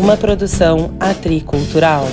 uma 0.00 0.16
produção 0.16 0.96
atricultural. 0.98 2.04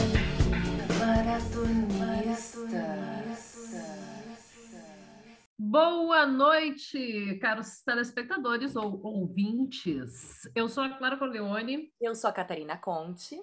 Boa 5.57 6.25
noite, 6.27 7.37
caros 7.41 7.81
telespectadores 7.83 8.75
ou 8.75 9.01
ouvintes. 9.03 10.47
Eu 10.55 10.67
sou 10.69 10.83
a 10.83 10.89
Clara 10.89 11.17
Corleone. 11.17 11.91
Eu 11.99 12.13
sou 12.13 12.29
a 12.29 12.33
Catarina 12.33 12.77
Conte. 12.77 13.35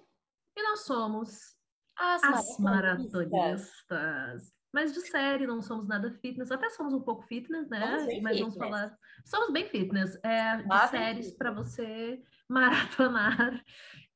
E 0.57 0.63
nós 0.63 0.81
somos 0.85 1.57
as, 1.97 2.23
as 2.23 2.59
maratonistas. 2.59 3.29
maratonistas. 3.31 4.55
Mas 4.73 4.93
de 4.93 5.01
série, 5.03 5.47
não 5.47 5.63
somos 5.63 5.87
nada 5.87 6.11
fitness. 6.21 6.51
Até 6.51 6.69
somos 6.71 6.93
um 6.93 7.01
pouco 7.01 7.23
fitness, 7.23 7.69
né? 7.69 7.81
Somos 7.99 8.07
bem 8.07 8.23
Mas 8.23 8.37
fitness. 8.37 8.55
vamos 8.55 8.57
falar. 8.57 8.99
Somos 9.25 9.53
bem 9.53 9.69
fitness. 9.69 10.19
É, 10.23 10.57
de 10.59 10.67
Ah, 10.71 10.89
séries 10.89 11.33
para 11.33 11.53
você 11.53 12.21
maratonar 12.49 13.63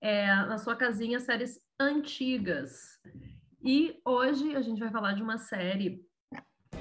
é, 0.00 0.26
na 0.26 0.58
sua 0.58 0.76
casinha, 0.76 1.20
séries 1.20 1.60
antigas. 1.80 2.98
E 3.62 4.00
hoje 4.04 4.54
a 4.54 4.60
gente 4.60 4.78
vai 4.78 4.90
falar 4.90 5.12
de 5.12 5.22
uma 5.22 5.38
série 5.38 6.00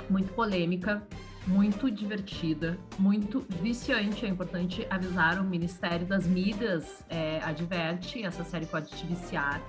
muito 0.10 0.34
polêmica, 0.34 1.06
muito 1.48 1.90
divertida, 1.90 2.78
muito 3.00 3.42
viciante. 3.62 4.26
É 4.26 4.30
importante 4.30 4.86
avisar 4.90 5.40
o 5.40 5.44
Ministério 5.44 6.06
das 6.06 6.28
Mídias 6.28 7.04
é, 7.10 7.42
adverte, 7.44 8.24
essa 8.24 8.44
série 8.44 8.66
pode 8.66 8.90
te 8.90 9.06
viciar. 9.06 9.62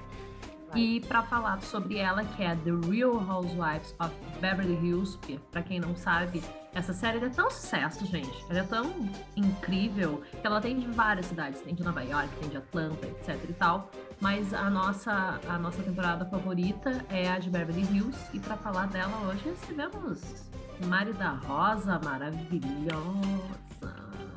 E 0.75 1.01
para 1.01 1.23
falar 1.23 1.63
sobre 1.63 1.97
ela, 1.97 2.25
que 2.25 2.43
é 2.43 2.55
The 2.55 2.73
Real 2.91 3.15
Housewives 3.15 3.95
of 4.01 4.15
Beverly 4.39 4.75
Hills, 4.87 5.19
para 5.51 5.63
quem 5.63 5.81
não 5.81 5.97
sabe, 5.97 6.43
essa 6.75 6.93
série 6.93 7.25
é 7.25 7.29
tão 7.29 7.51
sucesso, 7.51 8.05
gente. 8.07 8.45
Ela 8.49 8.61
é 8.61 8.63
tão 8.63 8.93
incrível 9.37 10.23
que 10.41 10.47
ela 10.47 10.61
tem 10.61 10.79
de 10.79 10.87
várias 10.87 11.27
cidades, 11.27 11.61
tem 11.63 11.75
de 11.75 11.83
Nova 11.83 12.03
York, 12.03 12.29
tem 12.37 12.49
de 12.51 12.57
Atlanta, 12.57 13.07
etc 13.07 13.39
e 13.49 13.53
tal. 13.55 13.91
Mas 14.21 14.53
a 14.53 14.69
nossa 14.69 15.41
a 15.49 15.59
nossa 15.59 15.83
temporada 15.83 16.25
favorita 16.27 17.05
é 17.11 17.29
a 17.29 17.39
de 17.39 17.51
Beverly 17.51 17.83
Hills 17.83 18.19
e 18.35 18.41
para 18.41 18.57
falar 18.57 18.87
dela 18.89 19.17
hoje 19.29 19.45
recebemos 19.45 20.49
Mari 20.87 21.13
da 21.15 21.31
Rosa, 21.31 21.99
maravilhosa. 22.05 23.59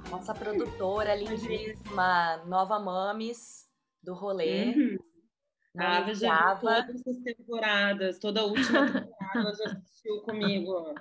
Nossa 0.09 0.33
produtora 0.33 1.15
lindíssima, 1.15 2.37
Nova 2.45 2.79
Mames 2.79 3.67
do 4.03 4.13
rolê. 4.13 4.73
Uhum. 4.75 4.97
Não 5.73 5.85
A 5.85 5.97
Ava 5.99 6.13
já 6.13 6.55
todas 6.55 7.07
as 7.07 7.17
temporadas, 7.19 8.19
toda 8.19 8.41
a 8.41 8.45
última 8.45 8.85
temporada 8.85 9.09
já 9.33 9.65
assistiu 9.65 10.21
comigo. 10.21 10.93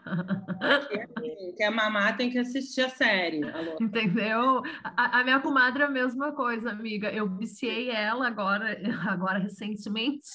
Que, 0.89 1.53
quer 1.57 1.71
mamar, 1.71 2.17
tem 2.17 2.31
que 2.31 2.39
assistir 2.39 2.83
a 2.83 2.89
série. 2.91 3.43
Alô. 3.45 3.77
Entendeu? 3.81 4.63
A, 4.85 5.21
a 5.21 5.25
minha 5.25 5.41
comadre 5.41 5.83
é 5.83 5.87
a 5.87 5.91
mesma 5.91 6.33
coisa, 6.33 6.71
amiga. 6.71 7.11
Eu 7.11 7.29
viciei 7.37 7.91
ela 7.91 8.27
agora, 8.27 8.79
agora 9.09 9.39
recentemente, 9.39 10.29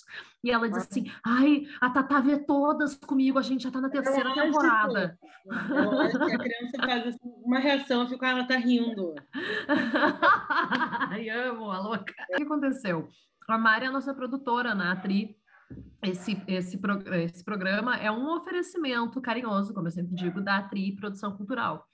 e 0.44 0.52
ela 0.52 0.70
disse 0.70 0.88
assim: 0.90 1.12
ai, 1.24 1.68
a 1.80 1.90
Tatá 1.90 2.20
vê 2.20 2.38
todas 2.40 2.96
comigo, 2.96 3.40
a 3.40 3.42
gente 3.42 3.64
já 3.64 3.72
tá 3.72 3.82
na 3.82 3.90
terceira 3.90 4.30
Lógico. 4.30 4.46
temporada. 4.46 5.18
Eu 5.46 6.02
acho 6.02 6.18
que 6.18 6.34
a 6.34 6.40
criança 6.40 6.78
faz 6.80 7.08
assim, 7.08 7.34
uma 7.44 7.60
reação, 7.60 8.02
eu 8.02 8.08
fico, 8.08 8.26
ah, 8.26 8.30
ela 8.30 8.48
tá 8.48 8.58
rindo. 8.58 9.14
Ai, 11.10 11.30
amo 11.30 11.72
a 11.72 11.80
louca. 11.80 12.14
O 12.32 12.38
que 12.38 12.44
aconteceu? 12.44 13.08
A 13.48 13.58
Mari 13.58 13.86
é 13.86 13.88
a 13.90 13.92
nossa 13.92 14.14
produtora 14.14 14.74
na 14.74 14.92
Atri. 14.92 15.38
Esse, 16.04 16.42
esse, 16.48 16.80
esse 17.24 17.44
programa 17.44 17.98
é 17.98 18.12
um 18.12 18.30
oferecimento 18.36 19.20
carinhoso, 19.22 19.74
como 19.74 19.88
eu 19.88 19.92
sempre 19.92 20.16
digo, 20.16 20.42
da 20.42 20.58
Atri 20.58 20.96
Produção 20.96 21.36
Cultural. 21.36 21.86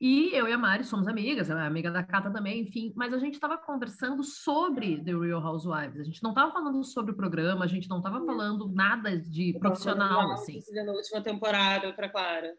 E 0.00 0.34
eu 0.34 0.48
e 0.48 0.52
a 0.52 0.56
Mari 0.56 0.82
somos 0.82 1.06
amigas, 1.06 1.50
ela 1.50 1.62
é 1.62 1.66
amiga 1.66 1.90
da 1.90 2.02
Cata 2.02 2.30
também, 2.30 2.62
enfim, 2.62 2.90
mas 2.96 3.12
a 3.12 3.18
gente 3.18 3.34
estava 3.34 3.58
conversando 3.58 4.24
sobre 4.24 5.04
The 5.04 5.12
Real 5.12 5.44
Housewives. 5.44 6.00
A 6.00 6.04
gente 6.04 6.22
não 6.22 6.30
estava 6.30 6.50
falando 6.50 6.82
sobre 6.82 7.12
o 7.12 7.14
programa, 7.14 7.66
a 7.66 7.68
gente 7.68 7.86
não 7.86 7.98
estava 7.98 8.24
falando 8.24 8.72
nada 8.72 9.18
de 9.18 9.58
profissional, 9.58 10.32
assim. 10.32 10.58
Na 10.72 10.92
última 10.92 11.20
temporada 11.20 11.92
pra 11.92 12.08
Clara. 12.08 12.50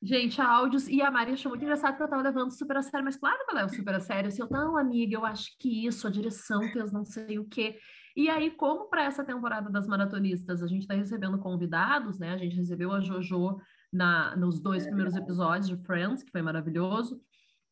Gente, 0.00 0.40
áudios. 0.40 0.88
E 0.88 1.02
a 1.02 1.10
Maria 1.10 1.34
achou 1.34 1.50
muito 1.50 1.62
engraçado 1.62 1.96
que 1.96 2.02
eu 2.02 2.08
tava 2.08 2.22
levando 2.22 2.52
super 2.52 2.78
a 2.78 2.82
sério, 2.82 3.04
mas 3.04 3.16
claro 3.16 3.36
que 3.44 3.50
eu 3.50 3.56
levo 3.56 3.74
super 3.74 3.94
a 3.94 4.00
sério. 4.00 4.28
Assim, 4.28 4.40
eu, 4.40 4.48
não, 4.50 4.78
amiga, 4.78 5.14
eu 5.14 5.26
acho 5.26 5.58
que 5.58 5.86
isso, 5.86 6.06
a 6.06 6.10
direção 6.10 6.62
fez 6.72 6.90
não 6.90 7.04
sei 7.04 7.38
o 7.38 7.46
quê. 7.46 7.76
E 8.18 8.28
aí, 8.28 8.50
como 8.50 8.86
para 8.86 9.04
essa 9.04 9.22
temporada 9.22 9.70
das 9.70 9.86
maratonistas, 9.86 10.60
a 10.60 10.66
gente 10.66 10.80
está 10.80 10.94
recebendo 10.94 11.38
convidados, 11.38 12.18
né? 12.18 12.32
A 12.32 12.36
gente 12.36 12.56
recebeu 12.56 12.90
a 12.90 13.00
Jojo 13.00 13.60
na, 13.92 14.34
nos 14.34 14.58
dois 14.58 14.84
primeiros 14.84 15.14
episódios 15.14 15.68
de 15.68 15.76
Friends, 15.84 16.24
que 16.24 16.32
foi 16.32 16.42
maravilhoso. 16.42 17.22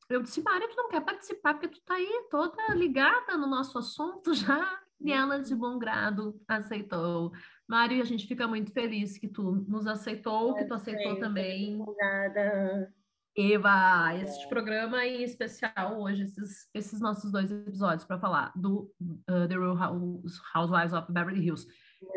Eu 0.09 0.23
disse, 0.23 0.41
Maria, 0.41 0.69
tu 0.69 0.77
não 0.77 0.89
quer 0.89 1.01
participar 1.01 1.55
porque 1.55 1.67
tu 1.67 1.81
tá 1.85 1.95
aí 1.95 2.29
toda 2.31 2.73
ligada 2.75 3.37
no 3.37 3.49
nosso 3.49 3.77
assunto 3.77 4.33
já? 4.35 4.81
E 5.01 5.11
ela, 5.11 5.41
de 5.41 5.53
bom 5.53 5.81
grado, 5.81 6.41
aceitou. 6.47 7.33
Mário, 7.67 8.01
a 8.01 8.05
gente 8.05 8.25
fica 8.25 8.47
muito 8.47 8.71
feliz 8.71 9.19
que 9.19 9.27
tu 9.27 9.65
nos 9.67 9.85
aceitou, 9.89 10.55
que 10.55 10.65
tu 10.65 10.75
aceitou 10.75 11.09
Sempre 11.15 11.21
também. 11.23 11.73
Empolgada. 11.73 12.95
Eva, 13.39 14.15
este 14.15 14.49
programa 14.49 15.05
em 15.05 15.23
especial 15.23 16.01
hoje, 16.01 16.23
esses, 16.23 16.69
esses 16.73 17.01
nossos 17.01 17.31
dois 17.31 17.51
episódios 17.51 18.05
para 18.05 18.19
falar 18.19 18.51
do 18.57 18.91
uh, 19.29 19.47
The 19.49 19.57
Real 19.59 19.75
House- 19.77 20.41
Housewives 20.55 20.93
of 20.95 21.13
Beverly 21.13 21.45
Hills. 21.47 21.67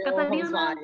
Catarina- 0.06 0.76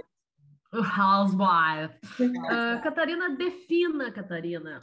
Housewife. 0.74 1.98
Uh, 2.20 2.82
Catarina, 2.84 3.30
defina, 3.38 4.12
Catarina. 4.12 4.80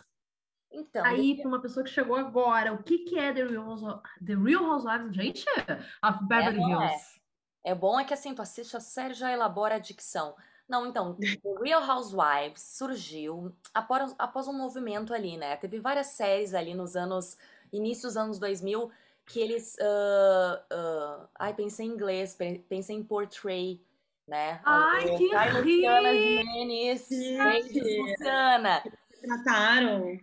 Então, 0.70 1.04
Aí, 1.04 1.36
para 1.36 1.48
uma 1.48 1.60
pessoa 1.60 1.84
que 1.84 1.90
chegou 1.90 2.16
agora, 2.16 2.72
o 2.72 2.82
que, 2.82 3.00
que 3.00 3.18
é 3.18 3.30
The 3.32 3.44
Real, 3.44 4.02
The 4.24 4.34
Real 4.34 4.64
Housewives, 4.64 5.14
gente, 5.14 5.44
of 6.02 6.24
Beverly 6.26 6.60
não 6.60 6.82
é? 6.82 6.86
Hills? 6.86 7.20
é 7.64 7.74
bom 7.74 8.00
é 8.00 8.04
que 8.04 8.14
assim, 8.14 8.34
tu 8.34 8.40
assiste 8.40 8.74
a 8.74 8.80
série 8.80 9.12
já 9.12 9.30
elabora 9.30 9.74
a 9.74 9.78
dicção. 9.78 10.34
Não, 10.72 10.86
então, 10.86 11.12
The 11.16 11.52
Real 11.62 11.82
Housewives 11.82 12.62
surgiu 12.62 13.54
após, 13.74 14.14
após 14.18 14.48
um 14.48 14.54
movimento 14.54 15.12
ali, 15.12 15.36
né? 15.36 15.54
Teve 15.58 15.78
várias 15.78 16.06
séries 16.06 16.54
ali 16.54 16.72
nos 16.72 16.96
anos, 16.96 17.36
início 17.70 18.08
dos 18.08 18.16
anos 18.16 18.38
2000, 18.38 18.90
que 19.26 19.38
eles, 19.38 19.76
ah, 19.78 20.64
ah, 20.72 21.28
ai, 21.40 21.52
pensei 21.52 21.84
em 21.84 21.90
inglês, 21.90 22.34
pe- 22.34 22.64
pensei 22.70 22.96
em 22.96 23.02
portray, 23.04 23.82
né? 24.26 24.62
Ai, 24.64 25.08
Alô, 25.10 25.18
que 25.18 25.34
Ai, 25.34 25.50
Luciana! 25.52 26.12
Jimenez, 26.14 27.08
Luciana. 28.08 28.82
Trataram. 29.20 30.18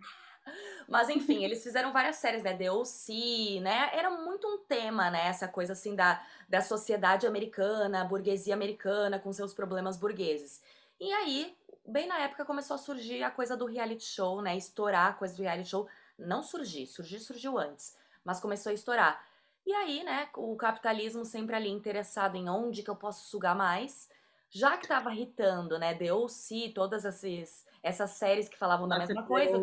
Mas 0.90 1.08
enfim, 1.08 1.44
eles 1.44 1.62
fizeram 1.62 1.92
várias 1.92 2.16
séries, 2.16 2.42
né? 2.42 2.52
The 2.52 2.72
O.C., 2.72 3.60
né? 3.62 3.90
Era 3.92 4.10
muito 4.10 4.44
um 4.48 4.58
tema, 4.58 5.08
né? 5.08 5.28
Essa 5.28 5.46
coisa 5.46 5.72
assim 5.72 5.94
da, 5.94 6.20
da 6.48 6.60
sociedade 6.60 7.28
americana, 7.28 8.04
burguesia 8.04 8.54
americana 8.54 9.16
com 9.16 9.32
seus 9.32 9.54
problemas 9.54 9.96
burgueses. 9.96 10.60
E 10.98 11.12
aí, 11.12 11.56
bem 11.86 12.08
na 12.08 12.18
época 12.18 12.44
começou 12.44 12.74
a 12.74 12.78
surgir 12.78 13.22
a 13.22 13.30
coisa 13.30 13.56
do 13.56 13.66
reality 13.66 14.04
show, 14.04 14.42
né? 14.42 14.56
Estourar 14.56 15.10
a 15.10 15.12
coisa 15.12 15.36
do 15.36 15.42
reality 15.44 15.68
show. 15.68 15.88
Não 16.18 16.42
surgir, 16.42 16.88
surgir 16.88 17.20
surgiu 17.20 17.56
antes, 17.56 17.96
mas 18.24 18.40
começou 18.40 18.70
a 18.70 18.74
estourar. 18.74 19.24
E 19.64 19.72
aí, 19.72 20.02
né, 20.02 20.28
o 20.34 20.56
capitalismo 20.56 21.24
sempre 21.24 21.54
ali 21.54 21.68
interessado 21.68 22.34
em 22.34 22.48
onde 22.48 22.82
que 22.82 22.90
eu 22.90 22.96
posso 22.96 23.28
sugar 23.28 23.54
mais. 23.54 24.08
Já 24.50 24.76
que 24.76 24.88
tava 24.88 25.12
irritando, 25.14 25.78
né, 25.78 25.94
The 25.94 26.12
O.C., 26.12 26.72
todas 26.74 27.04
esses, 27.04 27.64
essas 27.80 28.10
séries 28.10 28.48
que 28.48 28.58
falavam 28.58 28.88
da 28.88 28.98
mesma 28.98 29.22
coisa, 29.22 29.56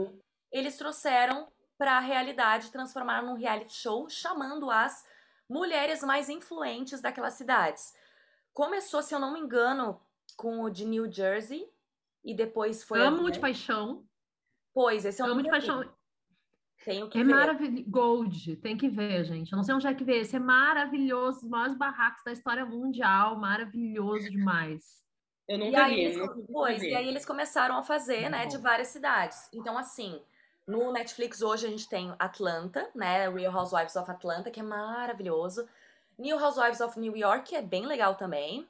eles 0.58 0.78
trouxeram 0.78 1.48
para 1.78 1.98
a 1.98 2.00
realidade, 2.00 2.72
transformaram 2.72 3.28
num 3.28 3.36
reality 3.36 3.74
show, 3.74 4.10
chamando 4.10 4.70
as 4.72 5.06
mulheres 5.50 6.02
mais 6.02 6.30
influentes 6.30 7.02
daquelas 7.02 7.34
cidades. 7.36 7.94
Começou, 8.54 9.02
se 9.04 9.14
eu 9.14 9.20
não 9.20 9.34
me 9.34 9.40
engano, 9.40 10.02
com 10.36 10.64
o 10.64 10.70
de 10.70 10.86
New 10.86 11.12
Jersey 11.12 11.70
e 12.24 12.34
depois 12.36 12.84
foi 12.84 13.00
Amo 13.02 13.18
adiante. 13.18 13.34
de 13.36 13.40
paixão. 13.40 14.04
Pois, 14.74 15.06
esse 15.06 15.22
eu 15.22 15.28
Amo 15.28 15.42
de 15.44 15.50
paixão. 15.50 15.88
Tenho 16.84 17.10
que 17.10 17.20
É 17.20 17.24
ver. 17.24 17.34
maravilhoso. 17.34 17.90
Gold, 17.90 18.56
tem 18.58 18.78
que 18.78 18.88
ver, 18.88 19.26
gente. 19.26 19.52
Eu 19.52 19.58
não 19.58 19.64
sei 19.64 19.76
onde 19.76 19.88
é 19.88 19.94
que 19.94 20.04
vê. 20.04 20.20
Esse 20.20 20.36
é 20.36 20.40
maravilhoso, 20.40 21.40
os 21.44 21.50
maiores 21.50 21.76
barracos 21.78 22.24
da 22.24 22.32
história 22.32 22.66
mundial, 22.66 23.38
maravilhoso 23.38 24.30
demais. 24.30 25.04
Eu 25.48 25.58
E 25.58 25.60
nunca 25.60 25.88
vi. 25.88 26.00
eles, 26.02 26.18
nunca 26.18 26.36
pois, 26.52 26.82
e 26.84 26.94
aí 26.96 27.08
eles 27.08 27.26
começaram 27.26 27.78
a 27.78 27.84
fazer, 27.84 28.30
né, 28.30 28.46
de 28.46 28.58
várias 28.58 28.90
cidades. 28.90 29.50
Então, 29.54 29.78
assim, 29.78 30.22
no 30.68 30.92
Netflix 30.92 31.42
hoje 31.42 31.66
a 31.66 31.70
gente 31.70 31.88
tem 31.88 32.14
Atlanta, 32.20 32.90
né, 32.94 33.30
Real 33.30 33.56
Housewives 33.56 33.96
of 33.96 34.12
Atlanta, 34.12 34.52
que 34.52 34.60
é 34.60 34.64
maravilhoso. 34.64 35.68
New 36.18 36.38
Housewives 36.38 36.82
of 36.82 37.00
New 37.00 37.16
York, 37.16 37.50
que 37.50 37.56
é 37.56 37.62
bem 37.62 37.86
legal 37.86 38.16
também. 38.16 38.68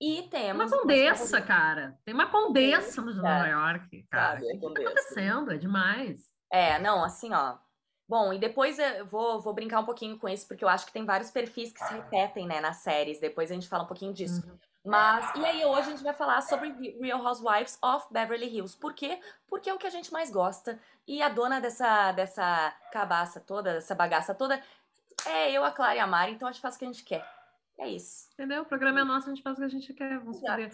E 0.00 0.22
Tem 0.30 0.52
uma 0.52 0.64
temos... 0.64 0.80
condessa, 0.80 1.42
cara. 1.42 1.98
Tem 2.04 2.14
uma 2.14 2.26
condessa 2.30 3.02
no 3.02 3.12
de 3.12 3.18
Nova 3.18 3.46
York, 3.46 4.02
cara. 4.10 4.40
Sabe, 4.40 4.44
O 4.44 4.48
que 4.48 4.54
tá 4.54 4.60
condessa. 4.60 4.88
acontecendo? 4.88 5.52
É 5.52 5.56
demais. 5.58 6.30
É, 6.50 6.78
não, 6.78 7.04
assim, 7.04 7.34
ó. 7.34 7.58
Bom, 8.08 8.32
e 8.32 8.38
depois 8.38 8.78
eu 8.78 9.04
vou, 9.06 9.40
vou 9.40 9.52
brincar 9.52 9.80
um 9.80 9.84
pouquinho 9.84 10.18
com 10.18 10.28
isso, 10.28 10.48
porque 10.48 10.64
eu 10.64 10.68
acho 10.68 10.86
que 10.86 10.92
tem 10.92 11.04
vários 11.04 11.30
perfis 11.30 11.70
que 11.72 11.78
se 11.78 11.92
repetem, 11.94 12.46
né, 12.46 12.60
nas 12.60 12.78
séries. 12.78 13.20
Depois 13.20 13.50
a 13.50 13.54
gente 13.54 13.68
fala 13.68 13.84
um 13.84 13.86
pouquinho 13.86 14.12
disso. 14.12 14.42
Uhum. 14.46 14.58
Mas, 14.84 15.34
e 15.36 15.44
aí 15.44 15.64
hoje 15.64 15.88
a 15.88 15.90
gente 15.90 16.02
vai 16.02 16.14
falar 16.14 16.40
sobre 16.40 16.70
Real 17.00 17.22
Housewives 17.24 17.78
of 17.82 18.06
Beverly 18.10 18.46
Hills. 18.46 18.76
Por 18.76 18.94
quê? 18.94 19.20
Porque 19.46 19.68
é 19.68 19.74
o 19.74 19.78
que 19.78 19.86
a 19.86 19.90
gente 19.90 20.12
mais 20.12 20.30
gosta. 20.30 20.80
E 21.06 21.20
a 21.20 21.28
dona 21.28 21.60
dessa, 21.60 22.12
dessa 22.12 22.74
cabaça 22.90 23.40
toda, 23.40 23.74
dessa 23.74 23.94
bagaça 23.94 24.34
toda, 24.34 24.62
é 25.26 25.52
eu, 25.52 25.64
a 25.64 25.70
Clara 25.70 25.96
e 25.96 25.98
a 25.98 26.06
Mari, 26.06 26.32
então 26.32 26.48
a 26.48 26.52
gente 26.52 26.62
faz 26.62 26.76
o 26.76 26.78
que 26.78 26.84
a 26.84 26.88
gente 26.88 27.04
quer. 27.04 27.26
É 27.78 27.88
isso. 27.88 28.28
Entendeu? 28.32 28.62
O 28.62 28.66
programa 28.66 29.00
é 29.00 29.04
nosso, 29.04 29.26
a 29.26 29.34
gente 29.34 29.42
faz 29.42 29.56
o 29.56 29.60
que 29.60 29.66
a 29.66 29.68
gente 29.68 29.92
quer. 29.92 30.18
Vamos 30.18 30.40
fazer. 30.40 30.70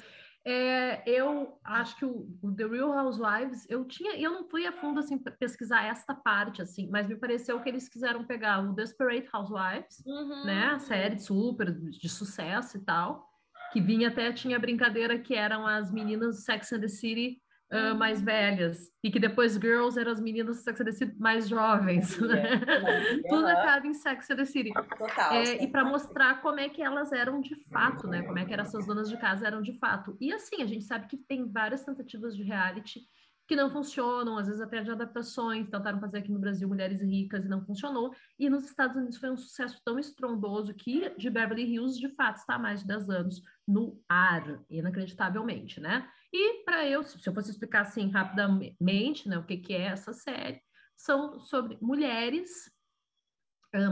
É, 0.48 1.02
eu 1.04 1.58
acho 1.64 1.96
que 1.96 2.04
o, 2.04 2.28
o, 2.40 2.54
The 2.54 2.66
Real 2.66 2.92
Housewives, 2.92 3.66
eu 3.68 3.84
tinha, 3.84 4.16
eu 4.16 4.30
não 4.30 4.44
fui 4.44 4.64
a 4.64 4.70
fundo 4.70 5.00
assim 5.00 5.18
pesquisar 5.18 5.84
esta 5.84 6.14
parte 6.14 6.62
assim, 6.62 6.88
mas 6.88 7.08
me 7.08 7.16
pareceu 7.16 7.60
que 7.60 7.68
eles 7.68 7.88
quiseram 7.88 8.24
pegar 8.24 8.60
o 8.60 8.72
Desperate 8.72 9.28
Housewives, 9.32 10.04
uhum. 10.06 10.44
né, 10.44 10.66
a 10.66 10.78
série 10.78 11.18
super 11.18 11.72
de 11.72 12.08
sucesso 12.08 12.76
e 12.76 12.80
tal, 12.80 13.28
que 13.76 13.80
vinha 13.82 14.08
até 14.08 14.32
tinha 14.32 14.58
brincadeira 14.58 15.18
que 15.18 15.34
eram 15.34 15.66
as 15.66 15.92
meninas 15.92 16.44
Sex 16.44 16.72
and 16.72 16.80
the 16.80 16.88
City 16.88 17.42
uh, 17.70 17.94
mais 17.94 18.22
velhas, 18.22 18.90
e 19.04 19.10
que 19.10 19.20
depois 19.20 19.52
Girls 19.52 20.00
eram 20.00 20.12
as 20.12 20.18
meninas 20.18 20.64
Sex 20.64 20.80
and 20.80 20.84
the 20.86 20.92
City 20.92 21.14
mais 21.18 21.46
jovens. 21.46 22.18
Né? 22.18 22.58
Tudo 23.28 23.46
acaba 23.46 23.86
em 23.86 23.92
Sex 23.92 24.30
and 24.30 24.36
the 24.36 24.46
City. 24.46 24.72
Total. 24.72 25.34
É, 25.34 25.62
e 25.62 25.68
para 25.68 25.84
mostrar 25.84 26.40
como 26.40 26.58
é 26.58 26.70
que 26.70 26.80
elas 26.80 27.12
eram 27.12 27.38
de 27.38 27.54
fato, 27.70 28.06
né? 28.08 28.22
Como 28.22 28.38
é 28.38 28.46
que 28.46 28.52
eram 28.54 28.62
essas 28.62 28.86
donas 28.86 29.10
de 29.10 29.18
casa 29.18 29.46
eram 29.46 29.60
de 29.60 29.78
fato. 29.78 30.16
E 30.18 30.32
assim, 30.32 30.62
a 30.62 30.66
gente 30.66 30.84
sabe 30.84 31.06
que 31.06 31.18
tem 31.18 31.46
várias 31.46 31.84
tentativas 31.84 32.34
de 32.34 32.44
reality 32.44 33.00
que 33.46 33.56
não 33.56 33.70
funcionam, 33.70 34.36
às 34.36 34.46
vezes 34.46 34.60
até 34.60 34.82
de 34.82 34.90
adaptações, 34.90 35.68
tentaram 35.68 36.00
fazer 36.00 36.18
aqui 36.18 36.32
no 36.32 36.38
Brasil 36.38 36.68
Mulheres 36.68 37.00
Ricas 37.00 37.44
e 37.44 37.48
não 37.48 37.64
funcionou, 37.64 38.14
e 38.38 38.50
nos 38.50 38.64
Estados 38.64 38.96
Unidos 38.96 39.16
foi 39.18 39.30
um 39.30 39.36
sucesso 39.36 39.80
tão 39.84 39.98
estrondoso 39.98 40.74
que 40.74 41.10
de 41.16 41.30
Beverly 41.30 41.64
Hills, 41.64 41.98
de 41.98 42.08
fato, 42.08 42.36
está 42.36 42.54
há 42.54 42.58
mais 42.58 42.80
de 42.80 42.86
10 42.86 43.10
anos 43.10 43.42
no 43.66 44.00
ar, 44.08 44.60
inacreditavelmente, 44.68 45.80
né? 45.80 46.08
E 46.32 46.64
para 46.64 46.86
eu, 46.86 47.02
se 47.02 47.26
eu 47.26 47.32
fosse 47.32 47.50
explicar 47.50 47.82
assim 47.82 48.10
rapidamente, 48.10 49.28
né, 49.28 49.38
o 49.38 49.44
que, 49.44 49.56
que 49.56 49.74
é 49.74 49.86
essa 49.86 50.12
série, 50.12 50.60
são 50.96 51.38
sobre 51.40 51.78
mulheres 51.80 52.70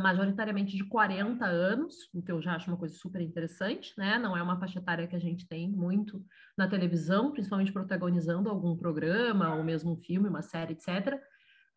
majoritariamente 0.00 0.76
de 0.76 0.84
40 0.84 1.44
anos, 1.44 2.08
o 2.12 2.22
que 2.22 2.32
eu 2.32 2.40
já 2.40 2.54
acho 2.54 2.70
uma 2.70 2.76
coisa 2.76 2.94
super 2.94 3.20
interessante, 3.20 3.92
né? 3.96 4.19
Não 4.19 4.36
é 4.36 4.42
uma 4.42 4.58
faixa 4.58 4.78
etária 4.78 5.06
que 5.06 5.16
a 5.16 5.20
gente 5.20 5.46
tem 5.46 5.69
muito 5.70 6.25
na 6.56 6.69
televisão, 6.69 7.32
principalmente 7.32 7.72
protagonizando 7.72 8.48
algum 8.48 8.76
programa, 8.76 9.54
ou 9.54 9.62
mesmo 9.62 9.92
um 9.92 9.96
filme, 9.96 10.28
uma 10.28 10.42
série, 10.42 10.72
etc. 10.75 11.20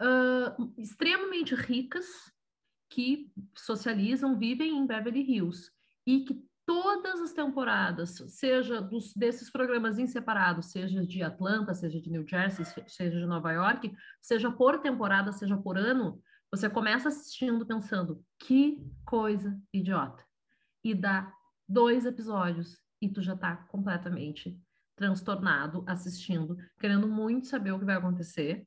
Uh, 0.02 0.74
extremamente 0.78 1.56
ricas, 1.56 2.06
que 2.90 3.32
socializam, 3.56 4.38
vivem 4.38 4.78
em 4.78 4.88
Beverly 4.88 5.22
Hills, 5.22 5.70
e 6.06 6.22
que 6.22 6.42
todas 6.66 7.22
as 7.22 7.32
temporadas, 7.32 8.22
seja 8.28 8.82
dos, 8.82 9.14
desses 9.14 9.50
programas 9.50 9.98
em 9.98 10.06
separado, 10.06 10.62
seja 10.62 11.06
de 11.06 11.24
Atlanta, 11.24 11.74
seja 11.74 12.00
de 12.02 12.10
New 12.10 12.28
Jersey, 12.28 12.66
seja 12.88 13.18
de 13.18 13.26
Nova 13.26 13.54
York, 13.54 13.96
seja 14.22 14.52
por 14.52 14.80
temporada, 14.80 15.32
seja 15.32 15.56
por 15.56 15.78
ano, 15.78 16.22
você 16.52 16.70
começa 16.70 17.10
assistindo 17.10 17.66
pensando, 17.66 18.24
que 18.40 18.86
coisa 19.06 19.60
idiota. 19.74 20.24
E 20.84 20.94
dá 20.94 21.32
dois 21.68 22.06
episódios 22.06 22.78
e 23.02 23.10
tu 23.10 23.22
já 23.22 23.36
tá 23.36 23.56
completamente 23.56 24.60
transtornado 24.96 25.84
assistindo, 25.86 26.58
querendo 26.80 27.08
muito 27.08 27.48
saber 27.48 27.72
o 27.72 27.80
que 27.80 27.86
vai 27.86 27.96
acontecer. 27.96 28.66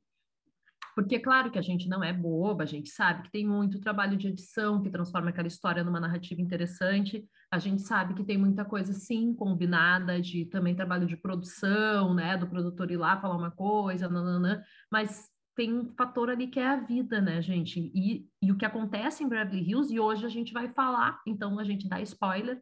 Porque, 0.95 1.19
claro 1.19 1.49
que 1.49 1.59
a 1.59 1.61
gente 1.61 1.87
não 1.87 2.03
é 2.03 2.11
boba, 2.11 2.63
a 2.63 2.65
gente 2.65 2.89
sabe 2.89 3.23
que 3.23 3.31
tem 3.31 3.47
muito 3.47 3.79
trabalho 3.79 4.17
de 4.17 4.27
edição 4.27 4.81
que 4.81 4.89
transforma 4.89 5.29
aquela 5.29 5.47
história 5.47 5.83
numa 5.83 5.99
narrativa 5.99 6.41
interessante, 6.41 7.25
a 7.49 7.59
gente 7.59 7.81
sabe 7.81 8.13
que 8.13 8.23
tem 8.23 8.37
muita 8.37 8.65
coisa, 8.65 8.93
sim, 8.93 9.33
combinada, 9.33 10.21
de 10.21 10.45
também 10.45 10.75
trabalho 10.75 11.07
de 11.07 11.15
produção, 11.15 12.13
né, 12.13 12.37
do 12.37 12.47
produtor 12.47 12.91
ir 12.91 12.97
lá 12.97 13.19
falar 13.19 13.37
uma 13.37 13.51
coisa, 13.51 14.09
nananã, 14.09 14.61
mas 14.91 15.29
tem 15.61 15.71
um 15.71 15.93
fator 15.93 16.31
ali 16.31 16.47
que 16.47 16.59
é 16.59 16.67
a 16.67 16.75
vida, 16.75 17.21
né, 17.21 17.39
gente? 17.39 17.91
E, 17.93 18.27
e 18.41 18.51
o 18.51 18.57
que 18.57 18.65
acontece 18.65 19.23
em 19.23 19.29
Beverly 19.29 19.61
Hills, 19.61 19.93
e 19.93 19.99
hoje 19.99 20.25
a 20.25 20.29
gente 20.29 20.51
vai 20.51 20.67
falar, 20.73 21.21
então 21.27 21.59
a 21.59 21.63
gente 21.63 21.87
dá 21.87 22.01
spoiler, 22.01 22.59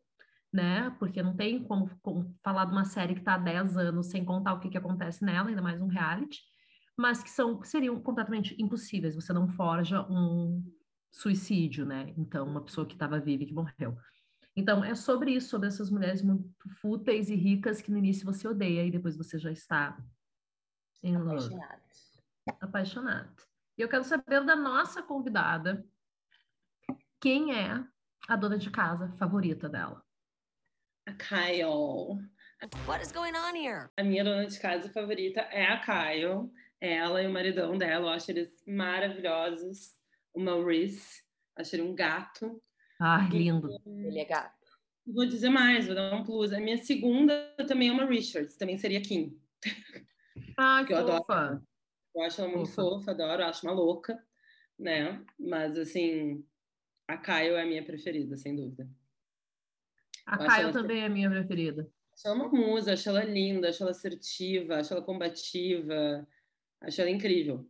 né? 0.52 0.94
Porque 1.00 1.24
não 1.24 1.34
tem 1.34 1.64
como, 1.64 1.90
como 2.02 2.36
falar 2.44 2.66
de 2.66 2.74
uma 2.74 2.84
série 2.84 3.14
que 3.14 3.22
está 3.22 3.36
há 3.36 3.38
10 3.38 3.78
anos 3.78 4.08
sem 4.08 4.26
contar 4.26 4.54
o 4.54 4.60
que, 4.60 4.68
que 4.68 4.78
acontece 4.78 5.24
nela, 5.24 5.48
ainda 5.48 5.62
mais 5.62 5.80
um 5.80 5.88
reality, 5.88 6.42
mas 6.98 7.24
que 7.24 7.30
são 7.30 7.64
seriam 7.64 7.98
completamente 8.02 8.54
impossíveis. 8.62 9.16
Você 9.16 9.32
não 9.32 9.48
forja 9.48 10.02
um 10.10 10.62
suicídio, 11.10 11.86
né? 11.86 12.14
Então, 12.18 12.46
uma 12.46 12.62
pessoa 12.62 12.86
que 12.86 12.96
estava 12.96 13.18
viva 13.18 13.44
e 13.44 13.46
que 13.46 13.54
morreu. 13.54 13.98
Então, 14.58 14.84
é 14.84 14.94
sobre 14.94 15.32
isso, 15.32 15.48
sobre 15.48 15.70
essas 15.70 15.90
mulheres 15.90 16.22
muito 16.22 16.52
fúteis 16.82 17.30
e 17.30 17.36
ricas 17.36 17.82
que 17.82 17.92
no 17.92 17.98
início 17.98 18.26
você 18.26 18.46
odeia 18.46 18.86
e 18.86 18.92
depois 18.92 19.16
você 19.16 19.40
já 19.40 19.54
está 19.54 19.98
em 21.02 21.16
love 21.18 21.56
apaixonada. 22.62 23.30
E 23.78 23.82
eu 23.82 23.90
quero 23.90 24.04
saber 24.04 24.44
da 24.44 24.56
nossa 24.56 25.02
convidada 25.02 25.86
quem 27.22 27.54
é 27.54 27.84
a 28.28 28.36
dona 28.36 28.58
de 28.58 28.70
casa 28.70 29.12
favorita 29.18 29.70
dela. 29.70 30.04
A 31.08 31.14
Kyle. 31.14 32.20
What 32.86 33.02
is 33.02 33.12
going 33.12 33.34
on 33.36 33.56
here? 33.56 33.90
A 33.98 34.04
minha 34.04 34.24
dona 34.24 34.46
de 34.46 34.60
casa 34.60 34.90
favorita 34.90 35.42
é 35.42 35.66
a 35.66 35.80
Kyle. 35.80 36.52
Ela 36.82 37.24
e 37.24 37.28
o 37.28 37.32
maridão 37.32 37.78
dela, 37.78 38.08
eu 38.08 38.10
acho 38.10 38.32
eles 38.32 38.64
maravilhosos. 38.68 39.98
O 40.34 40.40
Maurice, 40.40 41.24
acho 41.56 41.76
ele 41.76 41.84
um 41.84 41.96
gato. 41.96 42.62
Ah, 43.00 43.28
lindo. 43.32 43.70
Ele 43.86 44.20
é 44.20 44.26
gato. 44.26 44.60
Vou 45.08 45.26
dizer 45.26 45.50
mais, 45.50 45.88
vou 45.88 45.96
dar 45.96 46.14
um 46.14 46.24
plus. 46.24 46.54
A 46.54 46.60
minha 46.60 46.78
segunda 46.78 47.54
também 47.68 47.90
é 47.90 47.92
uma 47.92 48.06
Richards, 48.06 48.56
também 48.56 48.78
seria 48.78 49.02
Kim. 49.02 49.38
Ah, 50.58 50.84
que 50.86 50.94
eu 50.94 50.98
fofa. 50.98 51.34
adoro. 51.34 51.69
Eu 52.20 52.26
acho 52.26 52.42
ela 52.42 52.52
muito 52.52 52.70
fofa, 52.72 53.00
fofa 53.00 53.12
adoro, 53.12 53.44
acho 53.46 53.66
uma 53.66 53.72
louca, 53.72 54.22
né? 54.78 55.24
Mas, 55.40 55.78
assim, 55.78 56.46
a 57.08 57.16
Kyle 57.16 57.56
é 57.56 57.62
a 57.62 57.66
minha 57.66 57.82
preferida, 57.82 58.36
sem 58.36 58.54
dúvida. 58.54 58.90
A 60.26 60.36
eu 60.36 60.50
Kyle 60.50 60.74
também 60.74 61.00
é 61.00 61.06
a 61.06 61.10
minha 61.10 61.30
preferida. 61.30 61.90
Acho 62.14 62.28
ela 62.28 62.36
uma 62.36 62.50
musa, 62.50 62.92
acho 62.92 63.08
ela 63.08 63.24
linda, 63.24 63.70
acho 63.70 63.84
ela 63.84 63.92
assertiva, 63.92 64.76
acho 64.76 64.94
ela 64.94 65.02
combativa, 65.02 66.28
acho 66.82 67.00
ela 67.00 67.10
incrível. 67.10 67.66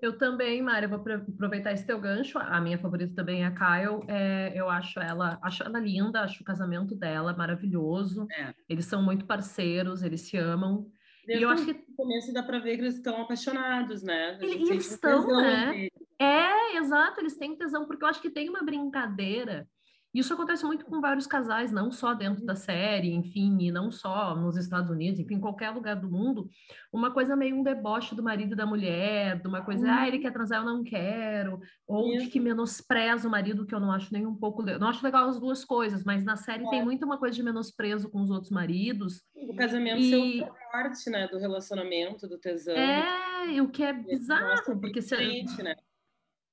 Eu 0.00 0.18
também, 0.18 0.60
Mária, 0.60 0.88
vou 0.88 0.98
aproveitar 0.98 1.72
esse 1.72 1.86
teu 1.86 2.00
gancho. 2.00 2.40
A 2.40 2.60
minha 2.60 2.78
favorita 2.78 3.14
também 3.14 3.44
é 3.44 3.46
a 3.46 3.52
Kyle. 3.52 4.04
É, 4.08 4.52
eu 4.56 4.68
acho 4.68 4.98
ela, 4.98 5.38
acho 5.40 5.62
ela 5.62 5.78
linda, 5.78 6.22
acho 6.22 6.42
o 6.42 6.44
casamento 6.44 6.96
dela 6.96 7.32
maravilhoso. 7.32 8.26
É. 8.32 8.52
Eles 8.68 8.86
são 8.86 9.02
muito 9.02 9.24
parceiros, 9.24 10.02
eles 10.02 10.22
se 10.22 10.36
amam. 10.36 10.90
Desde 11.26 11.44
eu 11.44 11.50
acho 11.50 11.64
que 11.64 11.72
no 11.72 11.96
começo 11.96 12.32
dá 12.32 12.42
para 12.42 12.58
ver 12.60 12.76
que 12.76 12.82
eles 12.82 12.96
estão 12.96 13.20
apaixonados, 13.20 14.02
né? 14.02 14.38
Eles, 14.40 14.70
eles 14.70 14.90
estão, 14.92 15.26
né? 15.26 15.88
É, 16.18 16.76
exato, 16.76 17.20
eles 17.20 17.36
têm 17.36 17.56
tesão, 17.56 17.84
porque 17.84 18.04
eu 18.04 18.08
acho 18.08 18.22
que 18.22 18.30
tem 18.30 18.48
uma 18.48 18.62
brincadeira 18.62 19.68
isso 20.18 20.32
acontece 20.32 20.64
muito 20.64 20.84
com 20.84 21.00
vários 21.00 21.26
casais, 21.26 21.72
não 21.72 21.90
só 21.90 22.14
dentro 22.14 22.44
da 22.44 22.54
série, 22.54 23.12
enfim, 23.12 23.58
e 23.60 23.70
não 23.70 23.90
só 23.90 24.34
nos 24.34 24.56
Estados 24.56 24.90
Unidos, 24.90 25.20
enfim, 25.20 25.34
em 25.34 25.40
qualquer 25.40 25.70
lugar 25.70 25.96
do 25.96 26.10
mundo, 26.10 26.48
uma 26.92 27.10
coisa 27.10 27.36
meio 27.36 27.56
um 27.56 27.62
deboche 27.62 28.14
do 28.14 28.22
marido 28.22 28.52
e 28.52 28.56
da 28.56 28.66
mulher, 28.66 29.40
de 29.40 29.48
uma 29.48 29.62
coisa, 29.62 29.86
uhum. 29.86 29.92
ah, 29.92 30.08
ele 30.08 30.18
quer 30.18 30.32
transar, 30.32 30.60
eu 30.60 30.66
não 30.66 30.82
quero, 30.82 31.60
ou 31.86 32.12
Isso. 32.12 32.24
de 32.24 32.30
que 32.30 32.40
menospreza 32.40 33.28
o 33.28 33.30
marido, 33.30 33.66
que 33.66 33.74
eu 33.74 33.80
não 33.80 33.92
acho 33.92 34.12
nem 34.12 34.26
um 34.26 34.34
pouco, 34.34 34.62
não 34.62 34.88
acho 34.88 35.04
legal 35.04 35.28
as 35.28 35.38
duas 35.38 35.64
coisas, 35.64 36.04
mas 36.04 36.24
na 36.24 36.36
série 36.36 36.64
é. 36.66 36.70
tem 36.70 36.84
muito 36.84 37.04
uma 37.04 37.18
coisa 37.18 37.34
de 37.34 37.42
menosprezo 37.42 38.08
com 38.08 38.20
os 38.20 38.30
outros 38.30 38.50
maridos. 38.50 39.22
O 39.34 39.54
casamento 39.54 40.00
e... 40.00 40.38
ser 40.38 40.52
parte, 40.72 41.10
né, 41.10 41.28
do 41.28 41.38
relacionamento, 41.38 42.28
do 42.28 42.38
tesão. 42.38 42.74
É, 42.74 43.60
o 43.60 43.68
que 43.68 43.82
é 43.82 43.92
bizarro, 43.92 44.80
porque... 44.80 45.02
Se... 45.02 45.16
Né? 45.62 45.76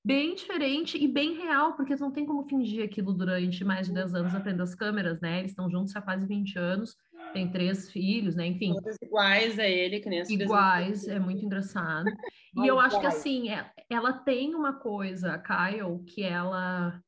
Bem 0.04 0.36
diferente 0.36 1.02
e 1.02 1.08
bem 1.08 1.34
real, 1.36 1.74
porque 1.76 1.96
não 1.96 2.12
tem 2.12 2.26
como 2.26 2.48
fingir 2.48 2.84
aquilo 2.84 3.14
durante 3.14 3.64
mais 3.64 3.88
de 3.88 3.94
10 3.94 4.16
anos 4.16 4.36
aprendendo 4.36 4.64
as 4.64 4.76
câmeras, 4.76 5.22
né? 5.22 5.40
Eles 5.40 5.52
estão 5.52 5.70
juntos 5.70 5.96
há 5.96 6.02
quase 6.02 6.26
20 6.26 6.60
anos, 6.60 6.96
tem 7.32 7.50
três 7.50 7.90
filhos, 7.90 8.36
né? 8.36 8.46
Enfim. 8.48 8.74
Todas 8.74 8.98
iguais 9.02 9.58
a 9.58 9.66
ele, 9.66 10.00
que 10.00 10.10
nem 10.10 10.22
as 10.22 10.30
Iguais, 10.30 11.08
é 11.08 11.20
muito 11.20 11.46
engraçado. 11.46 12.12
e 12.58 12.68
eu 12.68 12.80
acho 12.80 13.00
que 13.00 13.08
assim, 13.08 13.50
é, 13.50 13.72
ela 13.90 14.12
tem 14.12 14.54
uma 14.54 14.74
coisa, 14.74 15.34
a 15.34 15.40
Kyle, 15.40 16.04
que 16.06 16.24
ela 16.24 17.02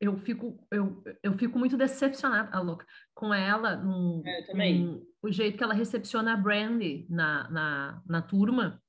eu 0.00 0.16
fico, 0.18 0.58
eu, 0.70 1.02
eu 1.22 1.32
fico 1.34 1.58
muito 1.58 1.76
decepcionada, 1.76 2.50
a 2.54 2.60
louca, 2.60 2.84
com 3.14 3.32
ela, 3.32 3.76
no, 3.76 4.22
é, 4.26 4.44
o 5.22 5.30
jeito 5.30 5.56
que 5.56 5.64
ela 5.64 5.72
recepciona 5.72 6.34
a 6.34 6.36
Brandy 6.36 7.06
na, 7.08 7.50
na, 7.50 8.02
na 8.06 8.22
turma, 8.22 8.82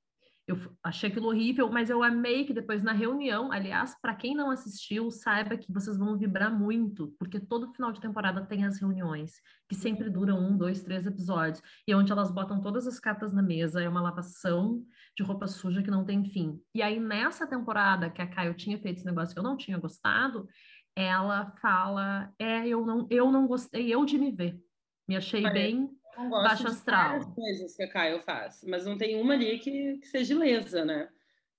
eu 0.46 0.56
achei 0.82 1.10
aquilo 1.10 1.26
horrível, 1.26 1.68
mas 1.70 1.90
eu 1.90 2.04
amei 2.04 2.44
que 2.44 2.54
depois 2.54 2.80
na 2.80 2.92
reunião, 2.92 3.50
aliás, 3.50 3.96
para 4.00 4.14
quem 4.14 4.32
não 4.32 4.48
assistiu, 4.48 5.10
saiba 5.10 5.56
que 5.56 5.72
vocês 5.72 5.98
vão 5.98 6.16
vibrar 6.16 6.56
muito, 6.56 7.12
porque 7.18 7.40
todo 7.40 7.72
final 7.72 7.90
de 7.90 8.00
temporada 8.00 8.46
tem 8.46 8.64
as 8.64 8.78
reuniões, 8.78 9.32
que 9.68 9.74
sempre 9.74 10.08
duram 10.08 10.38
um, 10.38 10.56
dois, 10.56 10.82
três 10.82 11.04
episódios, 11.04 11.60
e 11.86 11.90
é 11.90 11.96
onde 11.96 12.12
elas 12.12 12.30
botam 12.30 12.60
todas 12.60 12.86
as 12.86 13.00
cartas 13.00 13.32
na 13.32 13.42
mesa, 13.42 13.82
é 13.82 13.88
uma 13.88 14.00
lavação 14.00 14.84
de 15.16 15.24
roupa 15.24 15.48
suja 15.48 15.82
que 15.82 15.90
não 15.90 16.04
tem 16.04 16.24
fim. 16.24 16.60
E 16.72 16.80
aí, 16.80 17.00
nessa 17.00 17.44
temporada 17.44 18.08
que 18.08 18.22
a 18.22 18.26
Caio 18.26 18.54
tinha 18.54 18.78
feito 18.78 18.98
esse 18.98 19.06
negócio 19.06 19.34
que 19.34 19.40
eu 19.40 19.44
não 19.44 19.56
tinha 19.56 19.78
gostado, 19.78 20.46
ela 20.94 21.52
fala: 21.60 22.32
É, 22.38 22.66
eu 22.68 22.86
não, 22.86 23.06
eu 23.10 23.32
não 23.32 23.48
gostei, 23.48 23.92
eu 23.92 24.04
de 24.04 24.16
me 24.16 24.30
ver. 24.30 24.60
Me 25.08 25.16
achei 25.16 25.42
bem 25.50 25.88
não 26.16 26.30
gosto 26.30 26.44
Baixo 26.44 26.68
astral. 26.68 27.32
coisas 27.34 27.76
que 27.76 27.82
a 27.82 27.90
Kyle 27.90 28.20
faz, 28.22 28.64
mas 28.66 28.84
não 28.86 28.96
tem 28.96 29.20
uma 29.20 29.34
ali 29.34 29.58
que, 29.58 29.98
que 29.98 30.06
seja 30.06 30.36
lesa, 30.38 30.84
né? 30.84 31.08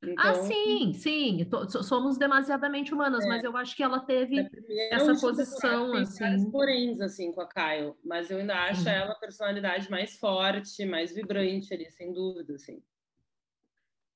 Então, 0.04 0.30
ah, 0.30 0.34
sim, 0.36 0.94
sim. 0.94 1.50
somos 1.82 2.20
demasiadamente 2.20 2.94
humanas, 2.94 3.26
é, 3.26 3.28
mas 3.28 3.44
eu 3.44 3.58
acho 3.58 3.76
que 3.76 3.82
ela 3.82 4.00
teve 4.00 4.48
essa 4.92 5.16
posição, 5.20 5.92
assim. 5.96 6.52
Poréns, 6.52 7.02
assim, 7.02 7.32
com 7.32 7.42
a 7.42 7.50
Kyle, 7.50 7.96
mas 8.06 8.30
eu 8.30 8.38
ainda 8.38 8.56
acho 8.66 8.84
sim. 8.84 8.90
ela 8.90 9.14
a 9.14 9.20
personalidade 9.20 9.90
mais 9.90 10.16
forte, 10.20 10.86
mais 10.86 11.14
vibrante 11.14 11.74
ali, 11.74 11.90
sem 11.90 12.14
dúvida, 12.14 12.54
assim. 12.54 12.82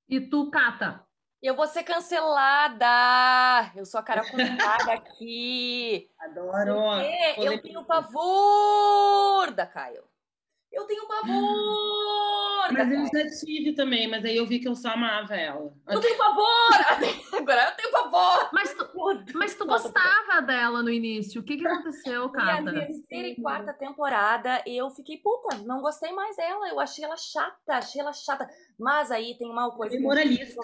E 0.08 0.22
tu, 0.22 0.52
Cata? 0.52 1.04
Eu 1.42 1.56
vou 1.56 1.66
ser 1.66 1.82
cancelada! 1.84 3.72
Eu 3.76 3.84
sou 3.84 4.00
a 4.00 4.04
cara 4.04 4.22
contada 4.30 4.94
aqui! 4.94 6.12
Adoro! 6.20 7.02
eu 7.38 7.60
tenho 7.60 7.84
pavor 7.84 9.52
da 9.52 9.66
Kyle. 9.66 10.11
Eu 10.72 10.86
tenho 10.86 11.06
pavor! 11.06 12.72
Mas 12.72 12.92
eu 12.92 13.06
já 13.06 13.30
tive 13.46 13.74
também, 13.74 14.08
mas 14.08 14.24
aí 14.24 14.38
eu 14.38 14.46
vi 14.46 14.60
que 14.60 14.68
eu 14.68 14.76
só 14.76 14.92
amava 14.92 15.36
ela. 15.36 15.74
Eu 15.90 16.00
tenho 16.00 16.18
pavor! 16.18 16.48
Agora 17.38 17.70
eu 17.70 17.76
tenho 17.76 17.92
pavor! 17.92 18.50
Mas 18.54 18.74
tu, 18.74 18.90
mas 19.34 19.56
tu 19.56 19.66
gostava 19.66 20.42
dela 20.42 20.82
no 20.82 20.90
início. 20.90 21.42
O 21.42 21.44
que, 21.44 21.58
que 21.58 21.68
aconteceu, 21.68 22.30
cara? 22.30 22.62
Na 22.62 22.72
terceira 22.72 23.28
e 23.28 23.36
quarta 23.36 23.74
temporada, 23.74 24.64
eu 24.66 24.90
fiquei 24.92 25.18
puta, 25.18 25.58
não 25.66 25.82
gostei 25.82 26.14
mais 26.14 26.38
dela. 26.38 26.70
Eu 26.70 26.80
achei 26.80 27.04
ela 27.04 27.18
chata, 27.18 27.74
achei 27.74 28.00
ela 28.00 28.14
chata. 28.14 28.50
Mas 28.80 29.12
aí 29.12 29.36
tem 29.38 29.50
uma 29.50 29.72
coisa. 29.72 29.96
É 29.96 30.00
moralista. 30.00 30.62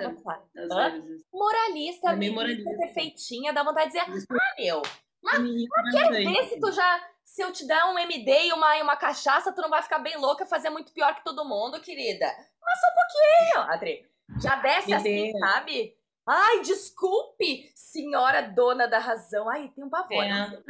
Moralista, 1.33 2.11
é 2.11 2.15
meio 2.15 2.33
moralista. 2.33 2.69
perfeitinha, 2.77 3.51
dá 3.51 3.63
vontade 3.63 3.91
de 3.91 3.99
dizer, 3.99 4.25
ah, 4.29 4.55
meu, 4.57 4.81
mas, 5.21 5.39
mas 5.39 5.95
quer 5.95 6.09
ver 6.11 6.43
se 6.47 6.59
tu 6.59 6.71
já 6.71 7.07
se 7.37 7.43
eu 7.43 7.51
te 7.51 7.67
dar 7.67 7.93
um 7.93 7.99
MD 7.99 8.47
e 8.47 8.51
uma, 8.51 8.81
uma 8.81 8.97
cachaça, 8.97 9.53
tu 9.53 9.61
não 9.61 9.69
vai 9.69 9.83
ficar 9.83 9.99
bem 9.99 10.17
louca, 10.17 10.43
fazer 10.43 10.71
muito 10.71 10.91
pior 10.91 11.13
que 11.13 11.23
todo 11.23 11.45
mundo, 11.45 11.79
querida. 11.79 12.25
Mas 12.25 12.79
só 12.79 12.87
um 12.87 12.95
pouquinho, 12.95 13.71
Adri. 13.71 14.09
Já 14.41 14.55
desce 14.55 14.91
assim, 14.91 15.37
sabe? 15.37 15.95
Ai, 16.25 16.61
desculpe, 16.61 17.71
senhora 17.75 18.41
dona 18.41 18.87
da 18.87 18.97
razão. 18.97 19.47
Ai, 19.47 19.71
tem 19.75 19.83
um 19.83 19.89
pavor. 19.89 20.23
É. 20.23 20.63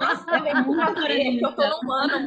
Mas 0.00 0.26
é 0.26 0.54
muito 0.66 1.46
eu 1.46 1.54
tô 1.54 1.80
num 1.80 1.92
ano 1.92 2.26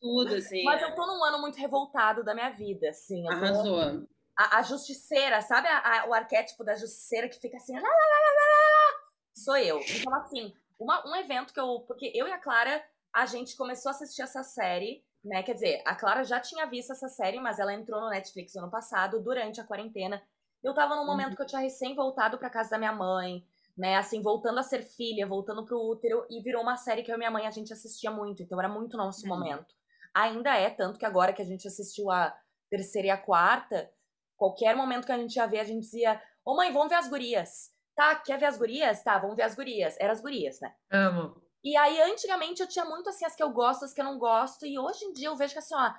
tudo, 0.00 0.34
assim. 0.34 0.64
Mas 0.64 0.82
eu 0.82 0.92
tô 0.92 1.06
num 1.06 1.22
ano 1.22 1.38
muito 1.40 1.56
revoltado 1.56 2.24
da 2.24 2.34
minha 2.34 2.50
vida, 2.50 2.88
assim. 2.88 3.28
Arrasou. 3.28 4.08
A, 4.36 4.58
a, 4.58 4.62
justiceira, 4.62 5.40
sabe 5.40 5.68
a, 5.68 6.02
a, 6.02 6.08
o 6.08 6.12
arquétipo 6.12 6.64
da 6.64 6.74
justiceira 6.74 7.28
que 7.28 7.38
fica 7.38 7.58
assim, 7.58 7.74
lá, 7.74 7.80
lá, 7.80 7.86
lá, 7.86 7.94
lá, 7.94 8.98
sou 9.36 9.56
eu. 9.56 9.78
Então, 9.78 10.12
assim, 10.16 10.52
uma, 10.84 11.02
um 11.08 11.16
evento 11.16 11.52
que 11.52 11.58
eu. 11.58 11.80
Porque 11.86 12.12
eu 12.14 12.28
e 12.28 12.32
a 12.32 12.38
Clara, 12.38 12.84
a 13.12 13.26
gente 13.26 13.56
começou 13.56 13.90
a 13.90 13.94
assistir 13.94 14.22
essa 14.22 14.42
série, 14.42 15.02
né? 15.24 15.42
Quer 15.42 15.54
dizer, 15.54 15.82
a 15.86 15.94
Clara 15.94 16.22
já 16.24 16.38
tinha 16.38 16.66
visto 16.66 16.92
essa 16.92 17.08
série, 17.08 17.40
mas 17.40 17.58
ela 17.58 17.72
entrou 17.72 18.00
no 18.00 18.10
Netflix 18.10 18.54
ano 18.54 18.70
passado, 18.70 19.22
durante 19.22 19.60
a 19.60 19.64
quarentena. 19.64 20.22
Eu 20.62 20.74
tava 20.74 20.94
num 20.96 21.06
momento 21.06 21.30
uhum. 21.30 21.36
que 21.36 21.42
eu 21.42 21.46
tinha 21.46 21.60
recém 21.60 21.94
voltado 21.94 22.38
pra 22.38 22.50
casa 22.50 22.70
da 22.70 22.78
minha 22.78 22.92
mãe, 22.92 23.44
né? 23.76 23.96
Assim, 23.96 24.22
voltando 24.22 24.58
a 24.58 24.62
ser 24.62 24.82
filha, 24.82 25.26
voltando 25.26 25.64
pro 25.64 25.80
útero, 25.80 26.26
e 26.30 26.42
virou 26.42 26.62
uma 26.62 26.76
série 26.76 27.02
que 27.02 27.10
eu 27.10 27.16
e 27.16 27.18
minha 27.18 27.30
mãe 27.30 27.46
a 27.46 27.50
gente 27.50 27.72
assistia 27.72 28.10
muito, 28.10 28.42
então 28.42 28.58
era 28.58 28.68
muito 28.68 28.96
nosso 28.96 29.22
uhum. 29.22 29.28
momento. 29.28 29.74
Ainda 30.14 30.54
é, 30.56 30.70
tanto 30.70 30.98
que 30.98 31.06
agora 31.06 31.32
que 31.32 31.42
a 31.42 31.44
gente 31.44 31.66
assistiu 31.66 32.10
a 32.10 32.36
terceira 32.70 33.08
e 33.08 33.10
a 33.10 33.16
quarta, 33.16 33.90
qualquer 34.36 34.76
momento 34.76 35.06
que 35.06 35.12
a 35.12 35.18
gente 35.18 35.36
ia 35.36 35.46
ver, 35.46 35.60
a 35.60 35.64
gente 35.64 35.80
dizia: 35.80 36.22
Ô 36.44 36.54
mãe, 36.54 36.72
vamos 36.72 36.88
ver 36.88 36.96
as 36.96 37.08
gurias. 37.08 37.73
Tá, 37.94 38.16
quer 38.16 38.38
ver 38.38 38.46
as 38.46 38.58
gurias? 38.58 39.02
Tá, 39.02 39.18
vamos 39.18 39.36
ver 39.36 39.42
as 39.42 39.54
gurias. 39.54 39.96
Era 40.00 40.12
as 40.12 40.20
gurias, 40.20 40.60
né? 40.60 40.74
Amo. 40.90 41.40
E 41.62 41.76
aí, 41.76 42.00
antigamente, 42.02 42.60
eu 42.60 42.68
tinha 42.68 42.84
muito 42.84 43.08
assim, 43.08 43.24
as 43.24 43.34
que 43.34 43.42
eu 43.42 43.50
gosto, 43.50 43.84
as 43.84 43.92
que 43.92 44.00
eu 44.00 44.04
não 44.04 44.18
gosto. 44.18 44.66
E 44.66 44.78
hoje 44.78 45.04
em 45.04 45.12
dia 45.12 45.28
eu 45.28 45.36
vejo 45.36 45.52
que 45.52 45.58
assim, 45.58 45.74
ó. 45.74 45.90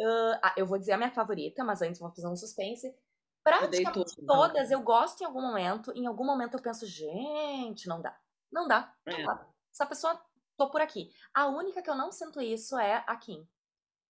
Uh, 0.00 0.40
eu 0.56 0.66
vou 0.66 0.78
dizer 0.78 0.92
a 0.92 0.96
minha 0.96 1.10
favorita, 1.10 1.62
mas 1.62 1.82
antes 1.82 2.00
vou 2.00 2.10
fazer 2.10 2.26
um 2.26 2.36
suspense. 2.36 2.94
Praticamente 3.44 4.16
tudo, 4.16 4.26
todas 4.26 4.70
eu 4.70 4.80
gosto 4.80 5.20
em 5.20 5.26
algum 5.26 5.42
momento. 5.42 5.92
Em 5.94 6.06
algum 6.06 6.24
momento 6.24 6.54
eu 6.54 6.62
penso, 6.62 6.86
gente, 6.86 7.86
não 7.86 8.00
dá. 8.00 8.18
Não 8.50 8.66
dá. 8.66 8.92
Não 9.06 9.18
é. 9.18 9.24
dá. 9.24 9.46
Essa 9.70 9.84
pessoa, 9.84 10.18
tô 10.56 10.70
por 10.70 10.80
aqui. 10.80 11.10
A 11.34 11.46
única 11.48 11.82
que 11.82 11.90
eu 11.90 11.94
não 11.94 12.10
sinto 12.10 12.40
isso 12.40 12.78
é 12.78 13.04
a 13.06 13.16
Kim. 13.16 13.46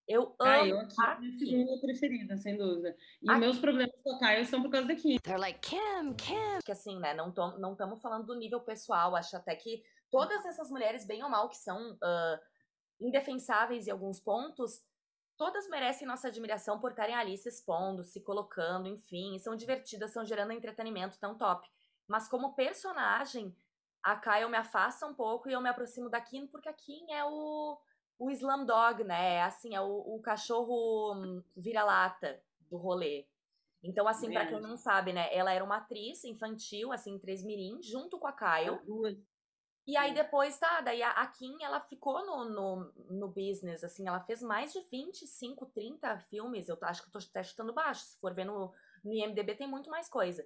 Eu 0.07 0.35
amo 0.39 0.51
ah, 0.51 0.67
eu 0.67 0.79
a 0.79 1.15
Kim. 1.15 1.37
segunda 1.39 1.81
preferida, 1.81 2.37
sem 2.37 2.57
dúvida. 2.57 2.95
E 3.21 3.29
a 3.29 3.37
meus 3.37 3.57
problemas 3.57 3.95
com 4.03 4.15
a 4.15 4.19
Caio 4.19 4.45
são 4.45 4.61
por 4.61 4.69
causa 4.69 4.87
da 4.87 4.95
Kim. 4.95 5.17
They're 5.17 5.39
like, 5.39 5.59
Kim, 5.59 6.13
Kim. 6.13 6.59
Que 6.63 6.71
assim, 6.71 6.99
né, 6.99 7.13
não 7.13 7.29
estamos 7.29 7.79
não 7.79 7.97
falando 7.97 8.27
do 8.27 8.35
nível 8.35 8.61
pessoal, 8.61 9.15
acho 9.15 9.35
até 9.35 9.55
que 9.55 9.83
todas 10.11 10.45
essas 10.45 10.69
mulheres, 10.69 11.05
bem 11.07 11.23
ou 11.23 11.29
mal, 11.29 11.49
que 11.49 11.57
são 11.57 11.93
uh, 11.93 12.39
indefensáveis 12.99 13.87
em 13.87 13.91
alguns 13.91 14.19
pontos, 14.19 14.83
todas 15.35 15.67
merecem 15.69 16.07
nossa 16.07 16.27
admiração 16.27 16.79
por 16.79 16.91
estarem 16.91 17.15
ali 17.15 17.35
se 17.37 17.49
expondo, 17.49 18.03
se 18.03 18.21
colocando, 18.21 18.87
enfim, 18.87 19.39
são 19.39 19.55
divertidas, 19.55 20.13
são 20.13 20.23
gerando 20.23 20.53
entretenimento 20.53 21.19
tão 21.19 21.35
top. 21.35 21.67
Mas 22.07 22.27
como 22.27 22.53
personagem, 22.53 23.55
a 24.03 24.15
Kyle 24.15 24.49
me 24.49 24.57
afasta 24.57 25.07
um 25.07 25.15
pouco 25.15 25.49
e 25.49 25.53
eu 25.53 25.61
me 25.61 25.69
aproximo 25.69 26.09
da 26.09 26.21
Kim, 26.21 26.45
porque 26.45 26.69
a 26.69 26.73
Kim 26.73 27.11
é 27.11 27.25
o 27.25 27.75
o 28.17 28.31
Slam 28.31 28.65
Dog, 28.65 29.03
né? 29.03 29.35
É 29.35 29.43
assim, 29.43 29.75
é 29.75 29.81
o, 29.81 30.15
o 30.15 30.21
cachorro 30.21 31.13
hum, 31.13 31.43
vira-lata 31.55 32.41
do 32.69 32.77
rolê. 32.77 33.25
Então, 33.83 34.07
assim, 34.07 34.31
para 34.31 34.47
quem 34.47 34.59
não 34.59 34.75
sabe, 34.75 35.13
né? 35.13 35.33
Ela 35.35 35.53
era 35.53 35.63
uma 35.63 35.77
atriz 35.77 36.23
infantil, 36.23 36.91
assim, 36.91 37.13
em 37.13 37.19
Três 37.19 37.43
Mirim, 37.43 37.81
junto 37.81 38.17
com 38.17 38.27
a 38.27 38.33
Kyle. 38.33 38.79
E 39.87 39.95
aí 39.95 40.15
depois, 40.15 40.57
tá, 40.57 40.81
daí 40.81 41.03
a, 41.03 41.11
a 41.11 41.27
Kim, 41.27 41.57
ela 41.61 41.79
ficou 41.79 42.25
no, 42.25 42.45
no, 42.45 42.91
no 43.07 43.27
business, 43.27 43.83
assim, 43.83 44.07
ela 44.07 44.19
fez 44.19 44.41
mais 44.41 44.73
de 44.73 44.81
25, 44.91 45.67
30 45.67 46.17
filmes, 46.21 46.67
eu 46.67 46.77
acho 46.81 47.03
que 47.03 47.09
eu 47.09 47.11
tô 47.11 47.19
até 47.19 47.43
chutando 47.43 47.71
baixo, 47.71 48.01
se 48.01 48.19
for 48.19 48.33
ver 48.33 48.45
no, 48.45 48.73
no 49.03 49.13
IMDB 49.13 49.53
tem 49.53 49.67
muito 49.67 49.91
mais 49.91 50.09
coisa. 50.09 50.43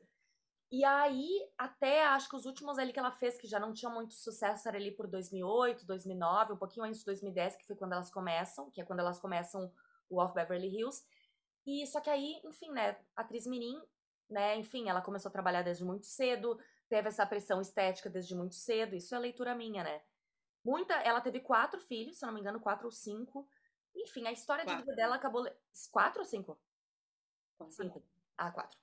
E 0.72 0.86
aí, 0.86 1.28
até 1.58 2.06
acho 2.06 2.30
que 2.30 2.36
os 2.36 2.46
últimos 2.46 2.78
ali 2.78 2.94
que 2.94 3.00
ela 3.00 3.12
fez, 3.12 3.38
que 3.40 3.48
já 3.48 3.60
não 3.60 3.74
tinham 3.74 3.94
muito 3.94 4.14
sucesso, 4.14 4.68
era 4.68 4.78
ali 4.78 4.92
por 4.92 5.08
2008, 5.08 5.86
2009, 5.86 6.54
um 6.54 6.58
pouquinho 6.58 6.86
antes 6.86 7.00
de 7.00 7.06
2010, 7.06 7.56
que 7.56 7.66
foi 7.66 7.76
quando 7.76 7.94
elas 7.94 8.12
começam, 8.12 8.70
que 8.70 8.80
é 8.80 8.86
quando 8.86 9.00
elas 9.00 9.20
começam 9.20 9.74
o 10.10 10.22
Off 10.22 10.34
Beverly 10.36 10.68
Hills. 10.68 11.04
E 11.66 11.88
só 11.88 12.00
que 12.00 12.10
aí, 12.10 12.40
enfim, 12.44 12.72
né, 12.72 12.98
atriz 13.16 13.48
Mirim, 13.48 13.82
né, 14.30 14.58
enfim, 14.58 14.88
ela 14.88 15.02
começou 15.02 15.30
a 15.30 15.32
trabalhar 15.32 15.64
desde 15.64 15.84
muito 15.84 16.06
cedo, 16.06 16.60
teve 16.88 17.08
essa 17.08 17.26
pressão 17.26 17.60
estética 17.62 18.10
desde 18.10 18.36
muito 18.36 18.54
cedo, 18.54 18.96
isso 18.96 19.16
é 19.16 19.20
leitura 19.20 19.56
minha, 19.56 19.84
né. 19.84 20.02
Muita, 20.64 20.94
ela 20.96 21.22
teve 21.22 21.40
quatro 21.40 21.80
filhos, 21.80 22.20
se 22.20 22.26
eu 22.26 22.28
não 22.28 22.34
me 22.34 22.42
engano, 22.42 22.60
quatro 22.60 22.86
ou 22.86 22.92
cinco. 22.92 23.48
Enfim, 23.96 24.28
a 24.28 24.32
história 24.32 24.64
quatro. 24.64 24.82
de 24.82 24.84
vida 24.84 24.96
dela 24.96 25.16
acabou. 25.16 25.48
Quatro 25.92 26.20
ou 26.20 26.26
cinco? 26.26 26.60
Cinco. 27.70 28.04
Ah, 28.38 28.52
quatro. 28.52 28.78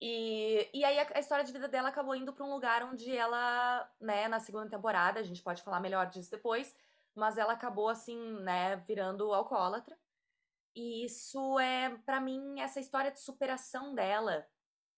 E, 0.00 0.68
e 0.74 0.84
aí 0.84 0.98
a, 0.98 1.06
a, 1.14 1.20
história 1.20 1.44
de 1.44 1.52
vida 1.52 1.68
dela 1.68 1.88
acabou 1.88 2.14
indo 2.14 2.32
para 2.32 2.44
um 2.44 2.52
lugar 2.52 2.82
onde 2.84 3.16
ela, 3.16 3.90
né, 4.00 4.28
na 4.28 4.38
segunda 4.38 4.68
temporada, 4.68 5.20
a 5.20 5.22
gente 5.22 5.42
pode 5.42 5.62
falar 5.62 5.80
melhor 5.80 6.06
disso 6.06 6.30
depois, 6.30 6.74
mas 7.14 7.38
ela 7.38 7.54
acabou 7.54 7.88
assim, 7.88 8.18
né, 8.40 8.76
virando 8.76 9.32
alcoólatra. 9.32 9.96
E 10.74 11.06
isso 11.06 11.58
é, 11.58 11.96
para 12.04 12.20
mim, 12.20 12.60
essa 12.60 12.78
história 12.78 13.10
de 13.10 13.20
superação 13.20 13.94
dela. 13.94 14.46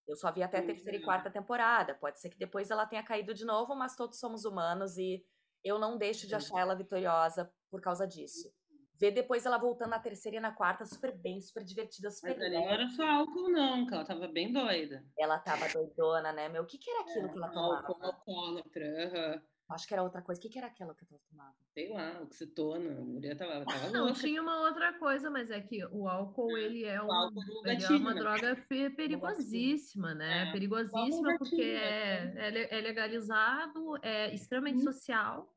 Eu 0.05 0.17
só 0.17 0.29
vi 0.31 0.43
até 0.43 0.57
a 0.57 0.65
terceira 0.65 0.97
e 0.97 1.03
quarta 1.03 1.29
temporada. 1.29 1.95
Pode 1.95 2.19
ser 2.19 2.29
que 2.29 2.37
depois 2.37 2.69
ela 2.69 2.85
tenha 2.85 3.03
caído 3.03 3.33
de 3.33 3.45
novo, 3.45 3.73
mas 3.75 3.95
todos 3.95 4.19
somos 4.19 4.43
humanos 4.43 4.97
e 4.97 5.25
eu 5.63 5.79
não 5.79 5.97
deixo 5.97 6.27
de 6.27 6.35
achar 6.35 6.59
ela 6.59 6.75
vitoriosa 6.75 7.53
por 7.69 7.79
causa 7.79 8.05
disso. 8.05 8.51
Ver 8.99 9.11
depois 9.11 9.45
ela 9.45 9.57
voltando 9.57 9.91
na 9.91 9.99
terceira 9.99 10.37
e 10.37 10.41
na 10.41 10.51
quarta, 10.51 10.85
super 10.85 11.15
bem, 11.15 11.39
super 11.39 11.63
divertida, 11.63 12.11
super 12.11 12.37
Mas 12.37 12.51
não 12.51 12.69
era 12.69 12.87
só 12.89 13.07
álcool, 13.07 13.49
não, 13.49 13.87
que 13.87 13.93
ela 13.93 14.03
tava 14.03 14.27
bem 14.27 14.51
doida. 14.51 15.05
Ela 15.17 15.39
tava 15.39 15.69
doidona, 15.69 16.33
né, 16.33 16.49
meu? 16.49 16.63
O 16.63 16.65
que 16.65 16.77
que 16.77 16.91
era 16.91 17.01
aquilo 17.01 17.27
é, 17.27 17.29
que 17.29 17.37
ela 17.37 17.49
tomava? 17.49 17.87
Álcool, 17.87 18.05
alcoólatra, 18.05 18.85
uhum. 18.85 19.41
Acho 19.69 19.87
que 19.87 19.93
era 19.93 20.01
outra 20.01 20.21
coisa. 20.21 20.39
O 20.39 20.41
que, 20.41 20.49
que 20.49 20.57
era 20.57 20.67
aquela 20.67 20.95
que 20.95 21.05
ela 21.09 21.21
tomava? 21.29 21.55
Sei 21.73 21.89
lá, 21.89 22.19
oxitona. 22.23 22.91
A 22.91 23.05
mulher 23.05 23.37
tava, 23.37 23.51
ela 23.53 23.65
tava 23.65 23.89
Não, 23.91 24.11
tinha 24.13 24.41
uma 24.41 24.61
outra 24.61 24.93
coisa, 24.97 25.29
mas 25.29 25.51
é 25.51 25.61
que 25.61 25.85
o 25.85 26.07
álcool, 26.07 26.57
é, 26.57 26.61
ele 26.61 26.85
é, 26.85 27.01
um, 27.01 27.11
álcool 27.11 27.41
ele 27.63 27.75
gatilho, 27.77 27.95
é 27.95 27.99
uma 27.99 28.13
né? 28.15 28.19
droga 28.19 28.65
perigosíssima, 28.97 30.15
né? 30.15 30.49
É. 30.49 30.51
Perigosíssima 30.51 31.37
porque 31.37 31.61
é, 31.61 32.33
é, 32.35 32.79
é 32.79 32.81
legalizado, 32.81 33.97
é 34.01 34.33
extremamente 34.33 34.79
hum. 34.79 34.91
social 34.91 35.47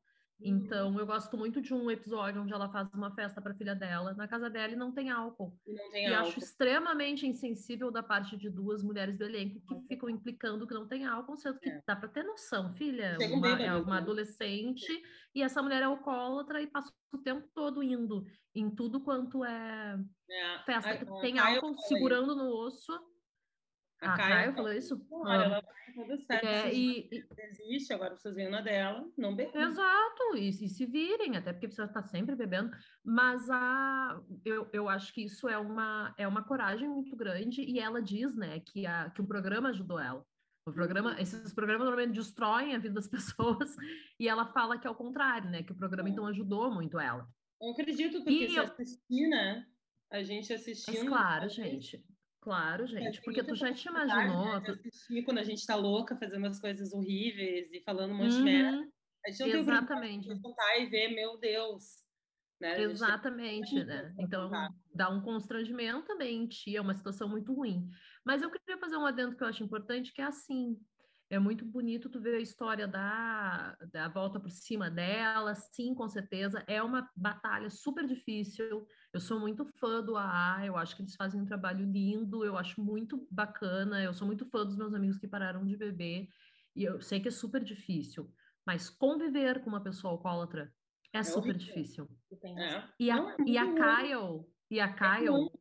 então, 0.41 0.97
eu 0.99 1.05
gosto 1.05 1.37
muito 1.37 1.61
de 1.61 1.73
um 1.73 1.89
episódio 1.89 2.41
onde 2.41 2.53
ela 2.53 2.69
faz 2.69 2.89
uma 2.93 3.13
festa 3.13 3.41
para 3.41 3.53
a 3.53 3.55
filha 3.55 3.75
dela, 3.75 4.13
na 4.13 4.27
casa 4.27 4.49
dela 4.49 4.73
e 4.73 4.75
não 4.75 4.91
tem 4.91 5.09
álcool. 5.09 5.57
Não 5.65 5.91
tem 5.91 6.07
e 6.07 6.13
álcool. 6.13 6.29
acho 6.29 6.39
extremamente 6.39 7.25
insensível 7.25 7.91
da 7.91 8.03
parte 8.03 8.35
de 8.35 8.49
duas 8.49 8.83
mulheres 8.83 9.17
do 9.17 9.23
elenco 9.23 9.61
que 9.61 9.87
ficam 9.87 10.09
implicando 10.09 10.67
que 10.67 10.73
não 10.73 10.87
tem 10.87 11.05
álcool, 11.05 11.37
sendo 11.37 11.59
que 11.59 11.69
é. 11.69 11.81
dá 11.87 11.95
para 11.95 12.09
ter 12.09 12.23
noção, 12.23 12.73
filha. 12.73 13.17
Uma, 13.31 13.61
é 13.61 13.73
uma 13.75 13.95
né? 13.95 13.97
adolescente 13.97 15.01
e 15.33 15.41
essa 15.41 15.61
mulher 15.61 15.81
é 15.81 15.85
alcoólatra 15.85 16.61
e 16.61 16.67
passa 16.67 16.91
o 17.13 17.17
tempo 17.19 17.47
todo 17.53 17.81
indo 17.81 18.25
em 18.53 18.69
tudo 18.69 19.01
quanto 19.01 19.45
é, 19.45 19.97
é. 20.29 20.59
festa 20.65 20.97
que 20.97 21.21
tem 21.21 21.39
álcool 21.39 21.77
segurando 21.79 22.35
no 22.35 22.49
osso. 22.49 22.91
A, 24.03 24.13
a 24.13 24.17
Caio 24.17 24.53
falou 24.53 24.73
isso? 24.73 24.99
Claro, 25.07 25.43
ela 25.43 25.61
vai 25.61 25.83
as 26.11 26.25
festas. 26.25 26.49
É, 26.49 26.73
e, 26.73 27.09
e... 27.11 27.25
Existe, 27.37 27.93
agora 27.93 28.15
vocês 28.15 28.35
vêm 28.35 28.49
na 28.49 28.61
dela, 28.61 29.05
não 29.17 29.35
bebem. 29.35 29.61
Exato, 29.61 30.35
e, 30.35 30.49
e 30.49 30.69
se 30.69 30.85
virem, 30.85 31.37
até 31.37 31.53
porque 31.53 31.67
precisa 31.67 31.87
estar 31.87 32.03
sempre 32.03 32.35
bebendo. 32.35 32.71
Mas 33.03 33.49
a, 33.49 34.21
eu, 34.43 34.67
eu 34.73 34.89
acho 34.89 35.13
que 35.13 35.23
isso 35.23 35.47
é 35.47 35.57
uma, 35.57 36.13
é 36.17 36.27
uma 36.27 36.43
coragem 36.43 36.89
muito 36.89 37.15
grande, 37.15 37.61
e 37.61 37.79
ela 37.79 38.01
diz, 38.01 38.35
né, 38.35 38.59
que, 38.59 38.85
a, 38.85 39.09
que 39.09 39.21
o 39.21 39.27
programa 39.27 39.69
ajudou 39.69 39.99
ela. 39.99 40.25
O 40.65 40.71
programa, 40.71 41.19
esses 41.19 41.53
programas 41.53 41.85
normalmente 41.85 42.15
destroem 42.15 42.73
a 42.73 42.79
vida 42.79 42.95
das 42.95 43.07
pessoas, 43.09 43.75
e 44.19 44.27
ela 44.27 44.45
fala 44.45 44.79
que 44.79 44.87
é 44.87 44.89
o 44.89 44.95
contrário, 44.95 45.49
né? 45.49 45.61
Que 45.61 45.73
o 45.73 45.77
programa 45.77 46.09
então 46.09 46.25
ajudou 46.27 46.73
muito 46.73 46.97
ela. 46.97 47.27
Eu 47.61 47.71
acredito, 47.71 48.23
porque 48.23 48.45
e 48.45 48.49
se 48.49 48.55
eu... 48.55 48.63
assistir, 48.63 49.27
né? 49.27 49.65
A 50.11 50.23
gente 50.23 50.53
assistindo. 50.53 51.09
Mas 51.09 51.09
claro, 51.09 51.49
gente. 51.49 52.03
Claro, 52.43 52.85
gente, 52.85 53.21
porque 53.21 53.41
tu 53.41 53.55
já 53.55 53.73
te 53.73 53.87
imaginou. 53.87 54.59
Né, 54.59 54.61
tu... 54.65 54.71
assistir 54.73 55.23
quando 55.23 55.37
a 55.37 55.43
gente 55.43 55.65
tá 55.65 55.77
louca, 55.77 56.17
fazendo 56.17 56.45
as 56.45 56.59
coisas 56.59 56.91
horríveis 56.91 57.71
e 57.71 57.81
falando 57.85 58.11
um 58.11 58.17
monte 58.17 58.33
uhum, 58.33 58.37
de 58.39 58.43
merda. 58.43 58.87
A 59.25 59.31
gente 59.31 59.53
não 59.53 59.59
exatamente. 59.59 60.27
tem 60.27 60.41
contar 60.41 60.77
e 60.77 60.87
ver, 60.87 61.15
meu 61.15 61.37
Deus. 61.37 62.03
Né? 62.59 62.81
Exatamente, 62.81 63.81
né? 63.85 64.13
Então 64.19 64.51
dá 64.93 65.09
um 65.09 65.21
constrangimento 65.21 66.05
também 66.05 66.43
em 66.43 66.47
ti, 66.47 66.75
é 66.75 66.81
uma 66.81 66.93
situação 66.93 67.29
muito 67.29 67.53
ruim. 67.53 67.87
Mas 68.25 68.41
eu 68.41 68.51
queria 68.51 68.77
fazer 68.77 68.97
um 68.97 69.05
adendo 69.05 69.37
que 69.37 69.43
eu 69.43 69.47
acho 69.47 69.63
importante, 69.63 70.11
que 70.11 70.21
é 70.21 70.25
assim: 70.25 70.77
é 71.29 71.39
muito 71.39 71.63
bonito 71.63 72.09
tu 72.09 72.19
ver 72.19 72.35
a 72.35 72.41
história 72.41 72.89
da, 72.89 73.77
da 73.89 74.09
volta 74.09 74.37
por 74.37 74.51
cima 74.51 74.91
dela, 74.91 75.55
sim, 75.55 75.95
com 75.95 76.09
certeza. 76.09 76.61
É 76.67 76.83
uma 76.83 77.09
batalha 77.15 77.69
super 77.69 78.05
difícil. 78.05 78.85
Eu 79.13 79.19
sou 79.19 79.39
muito 79.39 79.63
fã 79.79 80.03
do 80.03 80.17
AA, 80.17 80.65
eu 80.65 80.75
acho 80.75 80.95
que 80.95 81.03
eles 81.03 81.15
fazem 81.15 81.39
um 81.39 81.45
trabalho 81.45 81.85
lindo, 81.85 82.43
eu 82.43 82.57
acho 82.57 82.81
muito 82.81 83.27
bacana. 83.29 84.01
Eu 84.01 84.11
sou 84.11 84.25
muito 84.25 84.43
fã 84.47 84.65
dos 84.65 84.75
meus 84.75 84.91
amigos 84.95 85.19
que 85.19 85.27
pararam 85.27 85.63
de 85.63 85.77
beber, 85.77 86.27
e 86.75 86.83
eu 86.83 86.99
sei 86.99 87.19
que 87.19 87.27
é 87.27 87.31
super 87.31 87.63
difícil. 87.63 88.33
Mas 88.65 88.89
conviver 88.89 89.63
com 89.63 89.69
uma 89.69 89.83
pessoa 89.83 90.13
alcoólatra 90.13 90.73
é, 91.13 91.19
é 91.19 91.23
super 91.23 91.55
horrível. 91.55 91.57
difícil. 91.59 92.09
É. 92.43 92.83
E, 92.99 93.11
a, 93.11 93.35
e 93.45 93.55
a 93.55 93.65
Kyle, 93.65 94.47
e 94.71 94.79
a 94.79 94.87
é 94.87 94.93
Kyle 94.93 95.51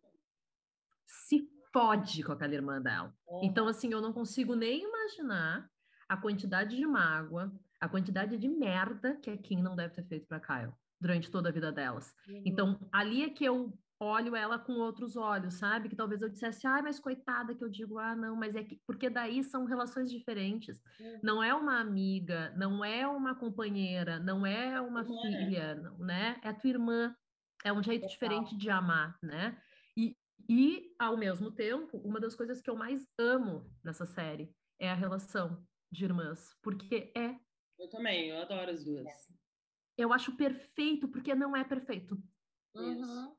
se 1.06 1.46
pode 1.70 2.24
com 2.24 2.32
aquela 2.32 2.54
irmã 2.54 2.80
dela. 2.80 3.14
É. 3.28 3.44
Então, 3.44 3.68
assim, 3.68 3.92
eu 3.92 4.00
não 4.00 4.14
consigo 4.14 4.54
nem 4.54 4.82
imaginar 4.82 5.70
a 6.08 6.16
quantidade 6.16 6.74
de 6.74 6.86
mágoa, 6.86 7.52
a 7.78 7.86
quantidade 7.86 8.38
de 8.38 8.48
merda 8.48 9.16
que 9.16 9.28
a 9.28 9.36
Kim 9.36 9.60
não 9.60 9.76
deve 9.76 9.94
ter 9.94 10.04
feito 10.04 10.26
para 10.26 10.40
Kyle 10.40 10.72
durante 11.02 11.30
toda 11.30 11.48
a 11.48 11.52
vida 11.52 11.72
delas. 11.72 12.14
Uhum. 12.28 12.42
Então, 12.46 12.88
ali 12.92 13.24
é 13.24 13.28
que 13.28 13.44
eu 13.44 13.76
olho 13.98 14.34
ela 14.34 14.58
com 14.58 14.74
outros 14.74 15.16
olhos, 15.16 15.54
sabe? 15.54 15.88
Que 15.88 15.96
talvez 15.96 16.22
eu 16.22 16.28
dissesse, 16.28 16.66
ai, 16.66 16.80
mas 16.82 17.00
coitada, 17.00 17.54
que 17.54 17.62
eu 17.62 17.68
digo, 17.68 17.98
ah, 17.98 18.14
não, 18.14 18.36
mas 18.36 18.54
é 18.54 18.62
que. 18.62 18.80
Porque 18.86 19.10
daí 19.10 19.42
são 19.42 19.64
relações 19.64 20.10
diferentes. 20.10 20.80
Uhum. 21.00 21.20
Não 21.22 21.42
é 21.42 21.52
uma 21.52 21.80
amiga, 21.80 22.54
não 22.56 22.84
é 22.84 23.06
uma 23.06 23.34
companheira, 23.34 24.20
não 24.20 24.46
é 24.46 24.80
uma 24.80 25.02
uhum. 25.02 25.22
filha, 25.22 25.74
né? 25.98 26.40
É 26.42 26.48
a 26.48 26.54
tua 26.54 26.70
irmã. 26.70 27.16
É 27.64 27.72
um 27.72 27.82
jeito 27.82 28.08
diferente 28.08 28.56
de 28.56 28.70
amar, 28.70 29.16
né? 29.22 29.56
E, 30.48 30.92
ao 30.98 31.16
mesmo 31.16 31.52
tempo, 31.52 31.98
uma 31.98 32.18
das 32.18 32.34
coisas 32.34 32.60
que 32.60 32.68
eu 32.68 32.74
mais 32.74 33.06
amo 33.16 33.70
nessa 33.84 34.04
série 34.04 34.52
é 34.80 34.90
a 34.90 34.94
relação 34.94 35.64
de 35.90 36.04
irmãs, 36.04 36.56
porque 36.60 37.12
é. 37.16 37.36
Eu 37.78 37.88
também, 37.88 38.30
eu 38.30 38.42
adoro 38.42 38.70
as 38.70 38.82
duas. 38.84 39.06
Eu 39.96 40.12
acho 40.12 40.36
perfeito, 40.36 41.08
porque 41.08 41.34
não 41.34 41.56
é 41.56 41.64
perfeito. 41.64 42.20
Uhum. 42.74 43.34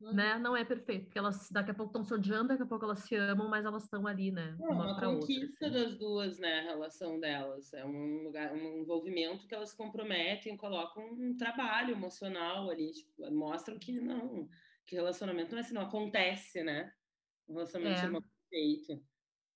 Uhum. 0.00 0.12
Né? 0.12 0.38
Não 0.38 0.56
é 0.56 0.64
perfeito, 0.64 1.06
porque 1.06 1.18
elas 1.18 1.50
daqui 1.50 1.72
a 1.72 1.74
pouco 1.74 1.90
estão 1.90 2.04
se 2.04 2.14
odiando, 2.14 2.48
daqui 2.48 2.62
a 2.62 2.66
pouco 2.66 2.84
elas 2.84 3.00
se 3.00 3.16
amam, 3.16 3.48
mas 3.48 3.64
elas 3.64 3.82
estão 3.82 4.06
ali, 4.06 4.30
né? 4.30 4.56
É 4.60 4.64
uma, 4.64 4.92
uma 4.92 5.00
conquista 5.00 5.64
outra, 5.64 5.66
assim. 5.66 5.90
das 5.90 5.98
duas, 5.98 6.38
né? 6.38 6.60
A 6.60 6.62
relação 6.62 7.18
delas. 7.18 7.72
É 7.72 7.84
um 7.84 8.22
lugar, 8.22 8.52
um 8.52 8.78
envolvimento 8.78 9.46
que 9.48 9.54
elas 9.54 9.72
comprometem, 9.72 10.56
colocam 10.56 11.04
um 11.04 11.36
trabalho 11.36 11.92
emocional 11.92 12.70
ali, 12.70 12.92
tipo, 12.92 13.28
mostram 13.32 13.76
que 13.76 14.00
não, 14.00 14.48
que 14.86 14.94
relacionamento 14.94 15.50
não 15.50 15.58
é 15.58 15.60
assim, 15.62 15.74
não 15.74 15.82
acontece, 15.82 16.62
né? 16.62 16.92
O 17.48 17.54
relacionamento 17.54 18.00
é, 18.00 18.06
é 18.06 18.20
perfeito. 18.20 19.04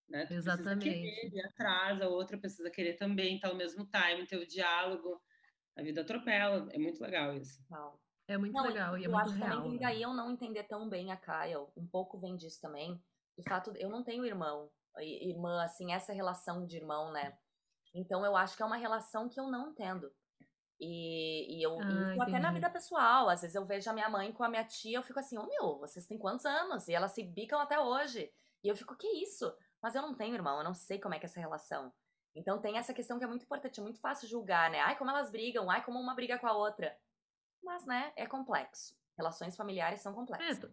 Né? 0.08 0.26
Tu 0.26 0.34
Exatamente. 0.34 0.90
Querer, 0.90 1.34
ir 1.34 1.40
atrás, 1.46 2.02
a 2.02 2.08
outra 2.08 2.36
precisa 2.36 2.68
querer 2.68 2.94
também, 2.94 3.38
tá 3.38 3.48
ao 3.48 3.54
mesmo 3.54 3.86
time, 3.86 4.26
ter 4.26 4.38
o 4.38 4.46
diálogo. 4.46 5.22
A 5.76 5.82
vida 5.82 6.02
atropela, 6.02 6.68
é 6.70 6.78
muito 6.78 7.00
legal 7.00 7.34
isso. 7.34 7.62
É 8.28 8.36
muito 8.36 8.54
não, 8.54 8.64
legal 8.64 8.96
e 8.96 9.04
é 9.04 9.08
muito 9.08 9.30
real. 9.30 9.48
Eu 9.48 9.48
acho 9.48 9.56
também 9.56 9.72
que 9.72 9.78
daí 9.78 10.02
eu 10.02 10.14
não 10.14 10.30
entender 10.30 10.64
tão 10.64 10.88
bem 10.88 11.10
a 11.10 11.16
Kyle, 11.16 11.68
um 11.76 11.86
pouco 11.86 12.18
vem 12.18 12.36
disso 12.36 12.60
também, 12.60 13.02
do 13.36 13.42
fato, 13.42 13.72
eu 13.76 13.88
não 13.88 14.04
tenho 14.04 14.24
irmão, 14.24 14.70
irmã, 15.00 15.62
assim, 15.62 15.92
essa 15.92 16.12
relação 16.12 16.66
de 16.66 16.76
irmão, 16.76 17.12
né? 17.12 17.36
Então 17.94 18.24
eu 18.24 18.36
acho 18.36 18.56
que 18.56 18.62
é 18.62 18.66
uma 18.66 18.76
relação 18.76 19.28
que 19.28 19.40
eu 19.40 19.48
não 19.48 19.70
entendo. 19.70 20.10
E, 20.80 21.58
e 21.58 21.62
eu 21.62 21.78
ah, 21.80 22.22
até 22.22 22.40
na 22.40 22.52
vida 22.52 22.68
pessoal, 22.68 23.28
às 23.28 23.42
vezes 23.42 23.54
eu 23.54 23.64
vejo 23.64 23.88
a 23.88 23.92
minha 23.92 24.08
mãe 24.08 24.32
com 24.32 24.42
a 24.42 24.48
minha 24.48 24.64
tia, 24.64 24.98
eu 24.98 25.02
fico 25.02 25.20
assim, 25.20 25.38
ô 25.38 25.42
oh, 25.42 25.46
meu, 25.46 25.78
vocês 25.78 26.06
têm 26.06 26.18
quantos 26.18 26.44
anos? 26.44 26.88
E 26.88 26.94
elas 26.94 27.12
se 27.12 27.22
bicam 27.22 27.60
até 27.60 27.78
hoje. 27.78 28.30
E 28.64 28.68
eu 28.68 28.76
fico, 28.76 28.96
que 28.96 29.06
isso? 29.22 29.52
Mas 29.82 29.94
eu 29.94 30.02
não 30.02 30.14
tenho 30.14 30.34
irmão, 30.34 30.58
eu 30.58 30.64
não 30.64 30.74
sei 30.74 30.98
como 30.98 31.14
é 31.14 31.18
que 31.18 31.26
é 31.26 31.28
essa 31.28 31.40
relação. 31.40 31.92
Então 32.34 32.60
tem 32.60 32.78
essa 32.78 32.94
questão 32.94 33.18
que 33.18 33.24
é 33.24 33.28
muito 33.28 33.44
importante, 33.44 33.80
é 33.80 33.82
muito 33.82 34.00
fácil 34.00 34.28
julgar, 34.28 34.70
né? 34.70 34.80
Ai, 34.80 34.96
como 34.96 35.10
elas 35.10 35.30
brigam, 35.30 35.70
ai, 35.70 35.84
como 35.84 35.98
uma 35.98 36.14
briga 36.14 36.38
com 36.38 36.46
a 36.46 36.56
outra. 36.56 36.96
Mas, 37.62 37.86
né, 37.86 38.12
é 38.16 38.26
complexo. 38.26 38.96
Relações 39.16 39.56
familiares 39.56 40.00
são 40.00 40.12
complexas. 40.12 40.64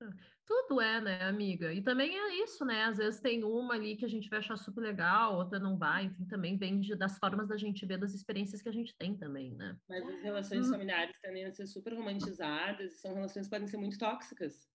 É, 0.00 0.06
tudo 0.46 0.80
é, 0.80 1.00
né, 1.00 1.24
amiga? 1.24 1.72
E 1.72 1.82
também 1.82 2.16
é 2.16 2.42
isso, 2.42 2.64
né? 2.64 2.84
Às 2.84 2.98
vezes 2.98 3.20
tem 3.20 3.42
uma 3.42 3.74
ali 3.74 3.96
que 3.96 4.04
a 4.04 4.08
gente 4.08 4.28
vai 4.28 4.38
achar 4.38 4.56
super 4.56 4.80
legal, 4.80 5.36
outra 5.36 5.58
não 5.58 5.76
vai, 5.76 6.04
enfim, 6.04 6.24
também 6.26 6.56
vem 6.56 6.80
de, 6.80 6.94
das 6.94 7.18
formas 7.18 7.48
da 7.48 7.56
gente 7.56 7.84
ver, 7.84 7.98
das 7.98 8.14
experiências 8.14 8.62
que 8.62 8.68
a 8.68 8.72
gente 8.72 8.96
tem 8.96 9.16
também, 9.16 9.54
né? 9.54 9.76
Mas 9.88 10.06
as 10.06 10.22
relações 10.22 10.66
hum. 10.68 10.70
familiares 10.70 11.18
tendem 11.20 11.44
a 11.44 11.52
ser 11.52 11.66
super 11.66 11.94
romantizadas 11.94 12.92
e 12.92 12.98
são 12.98 13.14
relações 13.14 13.46
que 13.46 13.50
podem 13.50 13.66
ser 13.66 13.76
muito 13.76 13.98
tóxicas, 13.98 14.68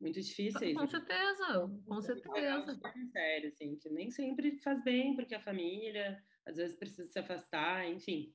muito 0.00 0.20
difíceis. 0.20 0.76
Com 0.76 0.86
certeza, 0.86 1.70
com 1.86 2.00
certeza. 2.00 2.38
É 2.38 3.06
sério, 3.12 3.48
assim, 3.48 3.76
que 3.76 3.90
nem 3.90 4.10
sempre 4.10 4.58
faz 4.60 4.82
bem, 4.84 5.14
porque 5.14 5.34
a 5.34 5.42
família 5.42 6.22
às 6.46 6.56
vezes 6.56 6.76
precisa 6.76 7.08
se 7.08 7.18
afastar, 7.18 7.86
enfim. 7.88 8.34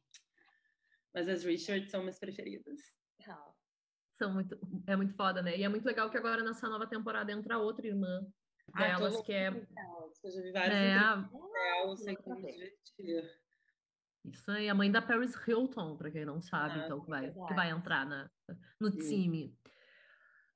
Mas 1.14 1.30
as 1.30 1.44
Richards 1.44 1.90
são 1.90 2.02
minhas 2.02 2.20
preferidas. 2.20 2.80
Oh 3.28 3.54
são 4.24 4.34
muito, 4.34 4.58
é 4.88 4.96
muito 4.96 5.14
foda, 5.14 5.42
né? 5.42 5.58
E 5.58 5.64
é 5.64 5.70
muito 5.70 5.86
legal 5.86 6.10
que 6.10 6.18
agora 6.18 6.44
nessa 6.44 6.70
nova 6.70 6.88
temporada 6.88 7.32
entra 7.32 7.58
outra 7.58 7.86
irmã 7.86 8.26
delas, 8.76 9.16
ah, 9.16 9.24
que 9.24 9.34
é. 9.34 9.48
Eu 9.50 10.32
já 10.32 10.42
vi 10.42 10.52
várias 10.52 10.78
é, 10.78 10.94
a... 10.94 11.30
eu 11.84 11.98
sei 11.98 12.16
como 12.16 12.36
divertir. 12.36 13.44
Isso 14.26 14.50
aí, 14.52 14.70
a 14.70 14.74
mãe 14.74 14.90
da 14.90 15.02
Paris 15.02 15.36
Hilton, 15.46 15.98
para 15.98 16.10
quem 16.10 16.24
não 16.24 16.42
sabe, 16.42 16.80
ah, 16.80 16.86
então, 16.86 17.02
que 17.02 17.10
vai, 17.10 17.32
que 17.32 17.54
vai 17.54 17.72
entrar 17.72 18.06
na, 18.06 18.30
no 18.80 18.90
time. 18.92 19.54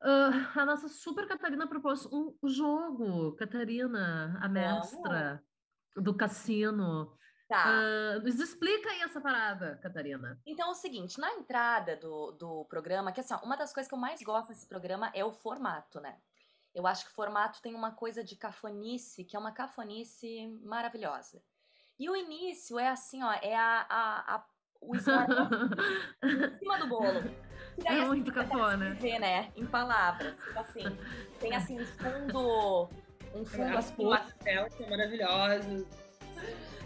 Uh, 0.01 0.59
a 0.59 0.65
nossa 0.65 0.87
super 0.87 1.27
Catarina 1.27 1.67
propôs 1.67 2.05
um 2.05 2.35
jogo, 2.43 3.35
Catarina, 3.35 4.37
a 4.41 4.47
mestra 4.47 5.43
do 5.95 6.15
cassino. 6.15 7.17
Tá. 7.47 7.65
Uh, 7.65 8.23
nos 8.23 8.39
explica 8.39 8.89
aí 8.89 9.01
essa 9.01 9.21
parada, 9.21 9.79
Catarina. 9.81 10.39
Então 10.45 10.67
é 10.67 10.71
o 10.71 10.75
seguinte, 10.75 11.19
na 11.19 11.31
entrada 11.33 11.95
do, 11.95 12.31
do 12.33 12.65
programa, 12.65 13.11
que 13.11 13.21
assim, 13.21 13.33
uma 13.41 13.55
das 13.55 13.73
coisas 13.73 13.87
que 13.87 13.95
eu 13.95 13.99
mais 13.99 14.21
gosto 14.21 14.49
desse 14.49 14.67
programa 14.67 15.09
é 15.13 15.23
o 15.23 15.31
formato, 15.31 15.99
né? 15.99 16.17
Eu 16.75 16.85
acho 16.85 17.05
que 17.05 17.11
o 17.11 17.15
formato 17.15 17.61
tem 17.61 17.73
uma 17.73 17.91
coisa 17.91 18.23
de 18.23 18.35
cafonice, 18.35 19.23
que 19.23 19.35
é 19.35 19.39
uma 19.39 19.51
cafonice 19.51 20.47
maravilhosa. 20.63 21.41
E 21.97 22.09
o 22.09 22.15
início 22.15 22.77
é 22.77 22.89
assim, 22.89 23.23
ó, 23.23 23.31
é 23.31 23.55
a, 23.55 23.87
a, 23.89 24.35
a 24.35 24.45
o 24.79 24.95
em 24.95 24.99
cima 26.59 26.77
do 26.77 26.87
bolo. 26.87 27.46
É 27.85 28.05
muito 28.05 28.33
cafona. 28.33 28.93
Ver, 28.95 29.19
né? 29.19 29.49
Em 29.55 29.65
palavras. 29.65 30.35
Tipo 30.35 30.59
assim, 30.59 30.97
tem 31.39 31.55
assim 31.55 31.79
um 31.79 31.85
fundo. 31.85 32.89
Um 33.35 33.45
fundo 33.45 33.77
As 33.77 33.91
assim, 33.91 34.09
pastel 34.09 34.71
são 34.71 34.89
maravilhosos 34.89 35.85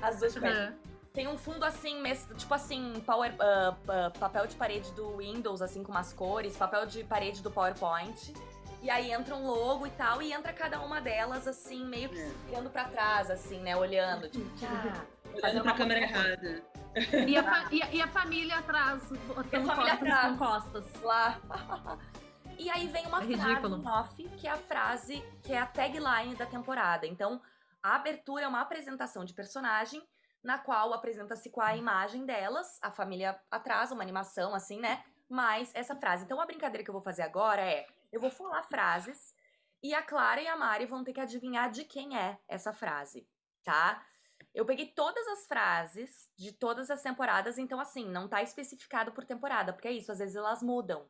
as 0.02 0.20
duas 0.20 0.36
uhum. 0.36 0.74
Tem 1.14 1.28
um 1.28 1.38
fundo 1.38 1.66
assim, 1.66 2.02
tipo 2.38 2.54
assim, 2.54 2.94
power, 3.06 3.34
uh, 3.34 3.72
uh, 3.74 4.18
papel 4.18 4.48
de 4.48 4.56
parede 4.56 4.92
do 4.94 5.18
Windows, 5.18 5.62
assim, 5.62 5.84
com 5.84 5.92
umas 5.92 6.14
cores, 6.14 6.56
papel 6.56 6.86
de 6.86 7.04
parede 7.04 7.44
do 7.44 7.52
PowerPoint. 7.52 8.34
E 8.82 8.90
aí 8.90 9.12
entra 9.12 9.36
um 9.36 9.46
logo 9.46 9.86
e 9.86 9.90
tal, 9.92 10.22
e 10.22 10.32
entra 10.32 10.54
cada 10.54 10.80
uma 10.80 11.02
delas, 11.02 11.48
assim, 11.48 11.86
meio 11.86 12.10
que 12.10 12.18
é. 12.18 12.32
olhando 12.48 12.70
pra 12.70 12.86
trás, 12.86 13.30
assim, 13.30 13.60
né? 13.60 13.76
Olhando, 13.76 14.30
tipo, 14.30 14.46
ah, 14.66 15.04
Olhando 15.34 15.64
pra 15.64 15.74
câmera 15.74 16.00
errada. 16.00 16.64
E 16.96 17.38
a, 17.38 17.68
e, 17.72 17.82
a, 17.82 17.94
e 17.94 18.02
a, 18.02 18.08
família 18.08 18.58
atrás, 18.58 19.08
botando 19.28 19.66
família 19.66 19.76
costas 19.76 19.92
atrás, 19.92 20.28
com 20.28 20.38
costas. 20.38 21.02
Lá. 21.02 21.40
E 22.60 22.70
aí 22.70 22.86
vem 22.90 23.08
uma 23.08 23.24
é 23.24 23.38
frase 23.38 23.88
off, 23.88 24.30
que 24.38 24.46
é 24.46 24.52
a 24.52 24.58
frase, 24.58 25.24
que 25.42 25.52
é 25.52 25.58
a 25.58 25.66
tagline 25.66 26.36
da 26.36 26.46
temporada. 26.46 27.08
Então, 27.08 27.42
a 27.82 27.96
abertura 27.96 28.44
é 28.44 28.48
uma 28.48 28.62
apresentação 28.62 29.26
de 29.26 29.34
personagem, 29.34 30.08
na 30.44 30.60
qual 30.60 30.94
apresenta-se 30.94 31.50
com 31.50 31.62
a 31.62 31.76
imagem 31.76 32.26
delas, 32.26 32.78
a 32.82 32.92
família 32.92 33.40
atrás, 33.50 33.92
uma 33.92 34.04
animação 34.04 34.54
assim, 34.54 34.80
né? 34.80 35.04
Mais 35.30 35.72
essa 35.74 35.96
frase. 35.96 36.24
Então 36.24 36.40
a 36.40 36.46
brincadeira 36.46 36.84
que 36.84 36.90
eu 36.90 36.94
vou 36.94 37.02
fazer 37.02 37.24
agora 37.24 37.62
é: 37.62 37.88
eu 38.12 38.20
vou 38.20 38.30
falar 38.30 38.64
frases 38.64 39.34
E 39.82 39.94
a 39.94 40.02
Clara 40.02 40.42
e 40.42 40.48
a 40.48 40.56
Mari 40.56 40.86
vão 40.86 41.04
ter 41.04 41.14
que 41.14 41.22
adivinhar 41.22 41.72
de 41.72 41.84
quem 41.84 42.18
é 42.18 42.38
essa 42.48 42.74
frase, 42.74 43.28
tá? 43.64 44.04
Eu 44.54 44.66
peguei 44.66 44.88
todas 44.88 45.26
as 45.28 45.48
frases 45.48 46.30
de 46.38 46.52
todas 46.52 46.90
as 46.92 47.02
temporadas, 47.02 47.58
então 47.58 47.80
assim, 47.80 48.10
não 48.10 48.28
tá 48.28 48.42
especificado 48.44 49.12
por 49.14 49.24
temporada, 49.24 49.72
porque 49.72 49.88
é 49.88 49.92
isso, 49.94 50.12
às 50.12 50.20
vezes 50.20 50.36
elas 50.36 50.62
mudam. 50.62 51.10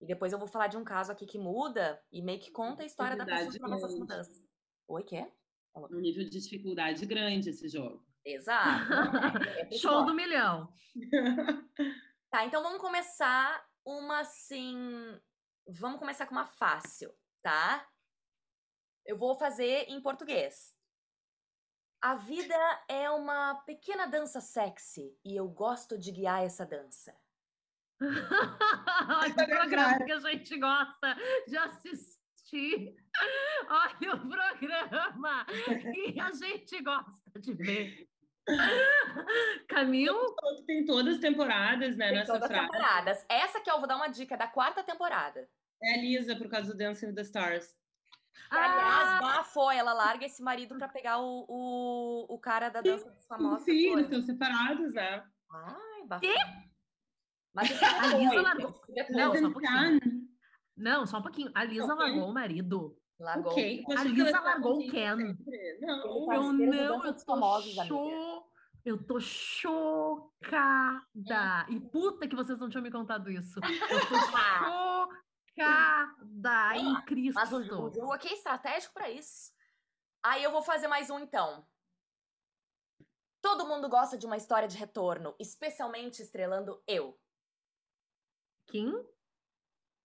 E 0.00 0.06
depois 0.06 0.32
eu 0.32 0.38
vou 0.38 0.48
falar 0.48 0.68
de 0.68 0.76
um 0.76 0.84
caso 0.84 1.10
aqui 1.12 1.26
que 1.26 1.38
muda 1.38 2.02
e 2.10 2.22
meio 2.22 2.40
que 2.40 2.50
conta 2.50 2.82
a 2.82 2.86
história 2.86 3.16
da 3.16 3.24
pessoa 3.26 3.46
Dificuldade 3.46 3.80
com 3.80 3.86
essas 3.86 3.98
mudanças. 3.98 4.42
Oi, 4.88 5.02
quê? 5.02 5.30
Um 5.74 6.00
nível 6.00 6.24
de 6.24 6.30
dificuldade 6.30 7.04
grande 7.06 7.50
esse 7.50 7.68
jogo. 7.68 8.04
Exato. 8.24 8.92
é- 9.44 9.74
é 9.74 9.78
Show 9.78 10.04
do 10.04 10.14
milhão. 10.14 10.72
Tá, 12.30 12.44
então 12.44 12.62
vamos 12.62 12.80
começar 12.80 13.68
uma 13.84 14.20
assim. 14.20 15.20
Vamos 15.66 15.98
começar 15.98 16.26
com 16.26 16.32
uma 16.32 16.46
fácil, 16.46 17.12
tá? 17.42 17.90
Eu 19.04 19.18
vou 19.18 19.34
fazer 19.36 19.86
em 19.88 20.00
português. 20.00 20.72
A 22.02 22.14
vida 22.14 22.56
é 22.88 23.10
uma 23.10 23.56
pequena 23.66 24.06
dança 24.06 24.40
sexy 24.40 25.14
e 25.22 25.36
eu 25.36 25.46
gosto 25.46 25.98
de 25.98 26.10
guiar 26.10 26.42
essa 26.42 26.64
dança. 26.64 27.14
Olha 28.00 29.30
o 29.30 29.34
programa 29.34 30.04
que 30.06 30.12
a 30.12 30.18
gente 30.20 30.58
gosta 30.58 31.16
de 31.46 31.58
assistir. 31.58 32.96
Olha 33.68 34.14
o 34.14 34.28
programa 34.30 35.44
que 35.44 36.18
a 36.18 36.32
gente 36.32 36.82
gosta 36.82 37.38
de 37.38 37.52
ver. 37.52 38.08
Camil, 39.68 40.14
Falou 40.14 40.56
que 40.56 40.62
Tem 40.64 40.86
todas 40.86 41.16
as 41.16 41.20
temporadas, 41.20 41.98
né, 41.98 42.08
Tem 42.08 42.16
nessa 42.16 42.32
todas 42.32 42.50
as 42.50 42.56
frase. 42.56 42.70
temporadas. 42.72 43.26
Essa 43.28 43.58
aqui 43.58 43.70
eu 43.70 43.78
vou 43.78 43.86
dar 43.86 43.96
uma 43.96 44.08
dica 44.08 44.36
é 44.36 44.38
da 44.38 44.48
quarta 44.48 44.82
temporada. 44.82 45.46
É 45.82 45.94
a 45.94 45.98
Lisa, 45.98 46.34
por 46.34 46.48
causa 46.48 46.72
do 46.72 46.78
Dancing 46.78 47.08
with 47.08 47.14
the 47.14 47.22
Stars. 47.22 47.76
Que, 48.48 48.56
aliás, 48.56 49.08
Ah! 49.08 49.18
bafou, 49.20 49.70
ela 49.70 49.92
larga 49.92 50.26
esse 50.26 50.42
marido 50.42 50.76
pra 50.76 50.88
pegar 50.88 51.18
o, 51.18 51.44
o, 51.48 52.34
o 52.34 52.38
cara 52.38 52.68
da 52.68 52.80
dança 52.80 53.10
dos 53.10 53.26
famosos. 53.26 53.64
Sim, 53.64 53.92
eles 53.92 54.04
estão 54.04 54.22
separados, 54.22 54.94
né? 54.94 55.24
Ai, 55.52 56.06
bafou. 56.06 56.28
Mas 57.54 57.70
isso 57.70 57.84
é 57.84 57.88
A 57.88 58.06
Lisa 58.06 58.18
depois, 58.30 58.42
largou-. 58.44 58.80
Não, 59.10 59.24
só 59.24 59.30
um 59.30 59.34
Ethan 59.36 59.52
pouquinho. 59.52 60.00
Não, 60.76 61.06
só 61.06 61.18
um 61.18 61.22
pouquinho. 61.22 61.50
A 61.54 61.64
Lisa 61.64 61.94
Ok. 61.94 61.96
largou 61.96 62.28
o 62.28 62.34
marido. 62.34 62.96
Largou. 63.18 63.52
Ok, 63.52 63.84
A 63.88 63.92
achei 63.94 64.12
que 64.14 64.22
Lisa 64.22 64.40
largou 64.40 64.78
o 64.78 64.90
Ken. 64.90 65.16
sempre. 65.16 65.78
Não, 65.80 66.60
Ele 66.60 66.80
Eu 66.80 66.88
não, 66.88 67.04
eu 67.04 67.12
dos 67.12 67.24
tô 67.24 67.32
Famosos, 67.34 67.78
amiga. 67.78 67.94
cho... 67.94 68.40
Eu 68.82 68.96
tô 69.06 69.20
chocada. 69.20 70.30
E 71.68 71.78
puta 71.80 72.26
que 72.26 72.34
vocês 72.34 72.58
não 72.58 72.70
tinham 72.70 72.82
me 72.82 72.90
contado 72.90 73.30
isso. 73.30 73.60
Eu 73.90 74.00
tô 74.08 74.14
chocada 74.16 75.08
em 76.76 77.04
Cristo. 77.04 77.34
Mas 77.34 77.52
o, 77.52 77.62
jogo 77.62 78.12
aqui 78.12 78.28
é 78.28 78.34
estratégico 78.34 78.94
pra 78.94 79.10
isso. 79.10 79.52
Aí 80.22 80.42
eu 80.42 80.50
vou 80.50 80.62
fazer 80.62 80.88
mais 80.88 81.10
um 81.10 81.18
então. 81.18 81.66
Todo 83.42 83.66
mundo 83.66 83.88
gosta 83.88 84.18
de 84.18 84.26
uma 84.26 84.36
história 84.36 84.68
de 84.68 84.76
retorno, 84.76 85.34
especialmente 85.38 86.20
estrelando 86.20 86.82
eu. 86.86 87.18
Kim? 88.66 88.92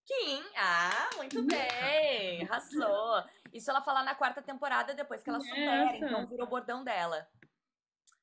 Kim, 0.06 0.44
ah, 0.56 1.10
muito 1.18 1.42
bem, 1.44 2.44
arrasou. 2.44 3.24
Isso 3.52 3.70
ela 3.70 3.82
fala 3.82 4.04
na 4.04 4.16
quarta 4.16 4.42
temporada, 4.42 4.94
depois 4.94 5.24
que 5.24 5.30
ela 5.30 5.40
supera, 5.40 5.96
Essa. 5.96 6.06
então 6.06 6.28
vira 6.28 6.44
o 6.44 6.48
bordão 6.48 6.84
dela. 6.84 7.28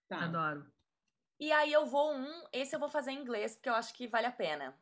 Tá. 0.09 0.25
Adoro. 0.25 0.73
E 1.41 1.51
aí 1.51 1.73
eu 1.73 1.85
vou 1.87 2.15
um, 2.15 2.45
esse 2.53 2.75
eu 2.75 2.79
vou 2.79 2.89
fazer 2.89 3.11
em 3.11 3.19
inglês, 3.19 3.55
porque 3.57 3.69
eu 3.69 3.75
acho 3.75 3.93
que 3.95 4.07
vale 4.07 4.27
a 4.27 4.33
pena. 4.33 4.79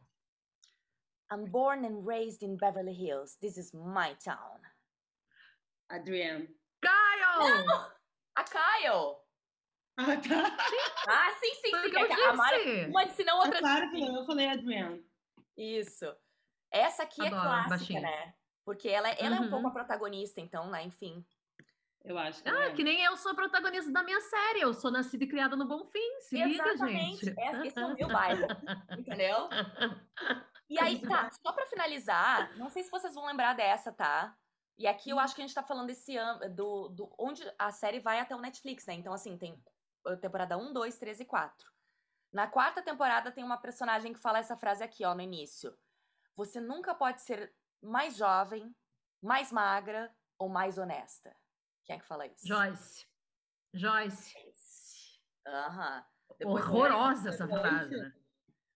I'm 1.30 1.44
born 1.44 1.84
and 1.84 2.04
raised 2.06 2.42
in 2.42 2.56
Beverly 2.56 2.92
Hills. 2.94 3.36
This 3.40 3.56
is 3.56 3.72
my 3.72 4.14
town. 4.24 4.58
Adrienne. 5.90 6.48
Kyle! 6.82 7.92
A 8.36 8.44
Kyle! 8.44 9.22
Ah, 9.98 10.16
tá. 10.16 10.56
Ah, 11.08 11.30
sim, 11.40 11.54
sim, 11.54 11.70
sim. 11.82 11.90
que 11.90 11.96
é 11.98 12.24
a 12.28 12.32
Mari, 12.32 12.64
disse. 12.64 12.90
uma 12.90 13.04
ensinou 13.04 13.40
Ah, 13.42 13.44
outra. 13.44 13.58
claro 13.60 13.90
que 13.90 14.00
eu 14.02 14.24
falei 14.24 14.48
Adrienne. 14.48 15.04
Isso. 15.56 16.16
Essa 16.70 17.02
aqui 17.02 17.22
é 17.22 17.26
Adoro, 17.26 17.42
clássica, 17.42 17.68
baixinho. 17.76 18.02
né? 18.02 18.34
Porque 18.64 18.88
ela, 18.88 19.10
ela 19.10 19.36
é 19.36 19.40
um 19.40 19.44
Uhum. 19.44 19.50
pouco 19.50 19.68
a 19.68 19.72
protagonista, 19.72 20.40
então, 20.40 20.70
né? 20.70 20.82
Enfim. 20.84 21.24
Eu 22.04 22.16
acho 22.18 22.42
que 22.42 22.48
Ah, 22.48 22.66
é. 22.68 22.72
que 22.72 22.82
nem 22.82 23.02
eu 23.04 23.16
sou 23.16 23.34
protagonista 23.34 23.90
da 23.92 24.02
minha 24.02 24.20
série. 24.20 24.60
Eu 24.60 24.72
sou 24.72 24.90
nascida 24.90 25.24
e 25.24 25.28
criada 25.28 25.54
no 25.54 25.66
Bom 25.66 25.84
Fim. 25.86 26.20
Se 26.20 26.42
liga, 26.42 26.66
Exatamente. 26.68 27.26
gente. 27.26 27.38
É- 27.40 27.66
Esse 27.66 27.78
é 27.78 27.84
o 27.86 27.94
meu 27.94 28.08
bairro. 28.08 28.46
Entendeu? 28.98 29.48
E 30.68 30.78
aí, 30.78 31.00
tá, 31.00 31.28
só 31.42 31.52
pra 31.52 31.66
finalizar, 31.66 32.56
não 32.56 32.68
sei 32.68 32.82
se 32.82 32.90
vocês 32.90 33.14
vão 33.14 33.26
lembrar 33.26 33.54
dessa, 33.54 33.92
tá? 33.92 34.36
E 34.78 34.86
aqui 34.86 35.10
eu 35.10 35.18
acho 35.18 35.34
que 35.34 35.42
a 35.42 35.46
gente 35.46 35.54
tá 35.54 35.62
falando 35.62 35.88
desse 35.88 36.16
ano, 36.16 36.48
do, 36.54 36.88
do 36.88 37.14
onde 37.18 37.42
a 37.58 37.70
série 37.70 38.00
vai 38.00 38.18
até 38.18 38.34
o 38.34 38.40
Netflix, 38.40 38.86
né? 38.86 38.94
Então, 38.94 39.12
assim, 39.12 39.36
tem 39.36 39.62
a 40.06 40.16
temporada 40.16 40.56
1, 40.56 40.72
2, 40.72 40.98
3 40.98 41.20
e 41.20 41.24
4. 41.26 41.68
Na 42.32 42.46
quarta 42.46 42.80
temporada 42.80 43.30
tem 43.30 43.44
uma 43.44 43.58
personagem 43.58 44.12
que 44.14 44.18
fala 44.20 44.38
essa 44.38 44.56
frase 44.56 44.82
aqui, 44.82 45.04
ó, 45.04 45.14
no 45.14 45.20
início. 45.20 45.76
Você 46.34 46.60
nunca 46.60 46.94
pode 46.94 47.20
ser 47.20 47.52
mais 47.82 48.16
jovem, 48.16 48.74
mais 49.22 49.52
magra 49.52 50.10
ou 50.38 50.48
mais 50.48 50.78
honesta. 50.78 51.36
Quem 51.84 51.96
é 51.96 51.98
que 51.98 52.06
fala 52.06 52.26
isso? 52.26 52.46
Joyce. 52.46 53.06
Joyce. 53.74 54.34
Aham. 55.46 56.04
Horrorosa 56.44 57.28
essa 57.30 57.46
frase. 57.46 57.96
né? 57.96 58.12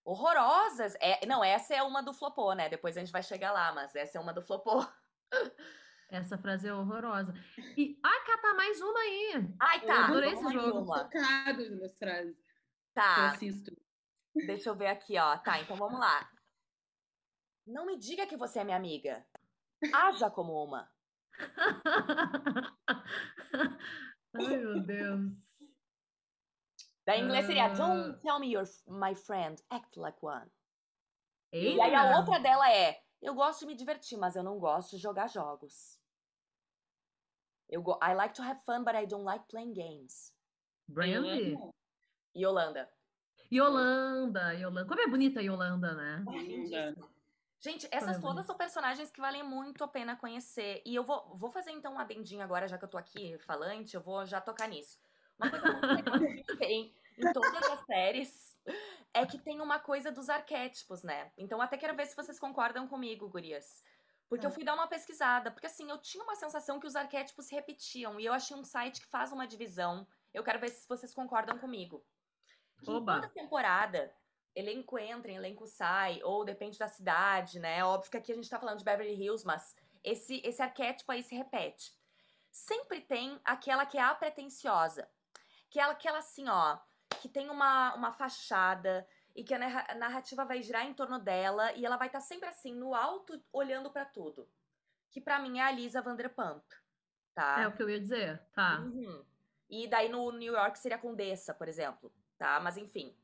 Horrorosas. 0.04 0.94
É, 1.00 1.24
não, 1.26 1.42
essa 1.42 1.74
é 1.74 1.82
uma 1.82 2.02
do 2.02 2.12
flopô, 2.12 2.52
né? 2.52 2.68
Depois 2.68 2.96
a 2.96 3.00
gente 3.00 3.12
vai 3.12 3.22
chegar 3.22 3.52
lá, 3.52 3.72
mas 3.72 3.94
essa 3.94 4.18
é 4.18 4.20
uma 4.20 4.32
do 4.32 4.42
flopô. 4.42 4.84
Essa 6.10 6.36
frase 6.38 6.68
é 6.68 6.72
horrorosa. 6.74 7.32
E, 7.76 7.98
ah, 8.04 8.24
catar 8.26 8.54
mais 8.54 8.80
uma 8.80 9.00
aí. 9.00 9.32
Ai, 9.60 9.84
tá. 9.84 10.04
adorei 10.04 10.34
vamos 10.34 10.50
esse 10.50 10.60
jogo. 10.60 10.80
uma. 10.82 11.04
Tocados 11.04 11.80
nas 11.80 11.98
frases 11.98 12.36
que 12.36 12.42
eu 12.50 13.02
Tá, 13.02 13.30
assisto. 13.32 13.76
deixa 14.46 14.68
eu 14.68 14.76
ver 14.76 14.88
aqui, 14.88 15.18
ó. 15.18 15.36
Tá, 15.38 15.58
então 15.60 15.74
vamos 15.76 15.98
lá. 15.98 16.30
Não 17.66 17.86
me 17.86 17.96
diga 17.98 18.26
que 18.26 18.36
você 18.36 18.60
é 18.60 18.64
minha 18.64 18.76
amiga. 18.76 19.26
Haja 19.92 20.30
como 20.30 20.52
uma. 20.62 20.88
Ai, 24.34 24.56
meu 24.56 24.80
Deus. 24.82 25.32
Da 27.06 27.16
inglês 27.16 27.46
seria 27.46 27.66
Ah. 27.66 27.74
Don't 27.74 28.20
tell 28.20 28.40
me 28.40 28.52
you're 28.52 28.68
my 28.86 29.14
friend, 29.14 29.62
act 29.70 29.96
like 29.98 30.18
one. 30.22 30.50
Eita. 31.52 31.76
E 31.76 31.80
aí 31.80 31.94
a 31.94 32.18
outra 32.18 32.40
dela 32.40 32.70
é 32.72 33.04
Eu 33.24 33.34
gosto 33.34 33.60
de 33.60 33.66
me 33.66 33.74
divertir, 33.74 34.18
mas 34.18 34.36
eu 34.36 34.42
não 34.42 34.58
gosto 34.58 34.96
de 34.96 35.02
jogar 35.02 35.28
jogos. 35.28 35.98
Eu 37.70 37.82
go 37.82 37.98
I 38.02 38.14
like 38.14 38.34
to 38.34 38.42
have 38.42 38.60
fun, 38.66 38.84
but 38.84 38.94
I 38.94 39.06
don't 39.06 39.24
like 39.24 39.46
playing 39.48 39.72
games. 39.72 40.34
Brandy. 40.86 41.56
Yolanda. 42.36 42.86
Yolanda. 43.50 44.52
Yolanda. 44.52 44.86
Como 44.86 45.00
é 45.00 45.06
bonita 45.06 45.40
a 45.40 45.42
Yolanda, 45.42 45.94
né? 45.94 46.22
Linda. 46.28 46.94
Gente, 47.64 47.88
essas 47.90 48.20
todas 48.20 48.44
são 48.44 48.54
personagens 48.54 49.10
que 49.10 49.22
valem 49.22 49.42
muito 49.42 49.82
a 49.82 49.88
pena 49.88 50.14
conhecer. 50.14 50.82
E 50.84 50.94
eu 50.94 51.02
vou, 51.02 51.34
vou 51.34 51.50
fazer 51.50 51.70
então 51.70 51.94
um 51.94 51.98
adendinho 51.98 52.42
agora, 52.42 52.68
já 52.68 52.76
que 52.76 52.84
eu 52.84 52.88
tô 52.90 52.98
aqui 52.98 53.38
falante, 53.38 53.94
eu 53.94 54.02
vou 54.02 54.26
já 54.26 54.38
tocar 54.38 54.68
nisso. 54.68 55.00
Uma 55.38 55.50
coisa 55.50 55.72
muito 55.72 56.44
que 56.44 56.56
tem 56.58 56.94
em 57.16 57.32
todas 57.32 57.70
as 57.70 57.80
séries 57.86 58.58
é 59.14 59.24
que 59.24 59.38
tem 59.38 59.62
uma 59.62 59.78
coisa 59.78 60.12
dos 60.12 60.28
arquétipos, 60.28 61.02
né? 61.02 61.32
Então 61.38 61.58
até 61.62 61.78
quero 61.78 61.96
ver 61.96 62.04
se 62.04 62.14
vocês 62.14 62.38
concordam 62.38 62.86
comigo, 62.86 63.30
gurias. 63.30 63.82
Porque 64.28 64.44
eu 64.44 64.50
fui 64.50 64.62
dar 64.62 64.74
uma 64.74 64.86
pesquisada, 64.86 65.50
porque 65.50 65.66
assim, 65.66 65.88
eu 65.88 65.96
tinha 65.96 66.22
uma 66.22 66.36
sensação 66.36 66.78
que 66.78 66.86
os 66.86 66.96
arquétipos 66.96 67.46
se 67.46 67.54
repetiam, 67.54 68.20
e 68.20 68.26
eu 68.26 68.34
achei 68.34 68.54
um 68.54 68.64
site 68.64 69.00
que 69.00 69.06
faz 69.06 69.32
uma 69.32 69.46
divisão. 69.46 70.06
Eu 70.34 70.44
quero 70.44 70.60
ver 70.60 70.68
se 70.68 70.86
vocês 70.86 71.14
concordam 71.14 71.58
comigo. 71.58 72.04
Que 72.82 72.90
em 72.90 72.94
Oba. 72.94 73.14
toda 73.14 73.28
temporada, 73.28 74.14
elenco 74.54 74.98
entra, 74.98 75.32
elenco 75.32 75.66
sai, 75.66 76.22
ou 76.22 76.44
depende 76.44 76.78
da 76.78 76.88
cidade, 76.88 77.58
né? 77.58 77.84
Óbvio 77.84 78.10
que 78.10 78.16
aqui 78.16 78.32
a 78.32 78.34
gente 78.34 78.48
tá 78.48 78.58
falando 78.58 78.78
de 78.78 78.84
Beverly 78.84 79.14
Hills, 79.14 79.44
mas 79.46 79.74
esse, 80.02 80.40
esse 80.44 80.62
arquétipo 80.62 81.10
aí 81.12 81.22
se 81.22 81.34
repete. 81.34 81.92
Sempre 82.50 83.00
tem 83.00 83.40
aquela 83.44 83.84
que 83.84 83.98
é 83.98 84.02
a 84.02 84.14
pretensiosa. 84.14 85.08
Que 85.68 85.80
é 85.80 85.82
aquela 85.82 86.18
assim, 86.18 86.48
ó, 86.48 86.78
que 87.20 87.28
tem 87.28 87.50
uma, 87.50 87.94
uma 87.94 88.12
fachada 88.12 89.06
e 89.34 89.42
que 89.42 89.52
a 89.52 89.58
narra- 89.58 89.86
a 89.88 89.94
narrativa 89.96 90.44
vai 90.44 90.62
girar 90.62 90.86
em 90.86 90.94
torno 90.94 91.18
dela 91.18 91.72
e 91.72 91.84
ela 91.84 91.96
vai 91.96 92.06
estar 92.06 92.20
sempre 92.20 92.48
assim, 92.48 92.72
no 92.72 92.94
alto, 92.94 93.42
olhando 93.52 93.90
pra 93.90 94.04
tudo. 94.04 94.48
Que 95.10 95.20
pra 95.20 95.40
mim 95.40 95.58
é 95.58 95.62
a 95.62 95.70
Lisa 95.72 96.00
Vanderpump, 96.00 96.64
tá? 97.34 97.60
É 97.62 97.66
o 97.66 97.72
que 97.72 97.82
eu 97.82 97.90
ia 97.90 98.00
dizer. 98.00 98.40
Tá. 98.52 98.78
Uhum. 98.78 99.24
E 99.68 99.88
daí 99.88 100.08
no 100.08 100.30
New 100.30 100.52
York 100.52 100.78
seria 100.78 100.96
a 100.96 101.00
Condessa, 101.00 101.52
por 101.52 101.66
exemplo, 101.66 102.12
tá? 102.38 102.60
Mas 102.60 102.76
enfim. 102.76 103.16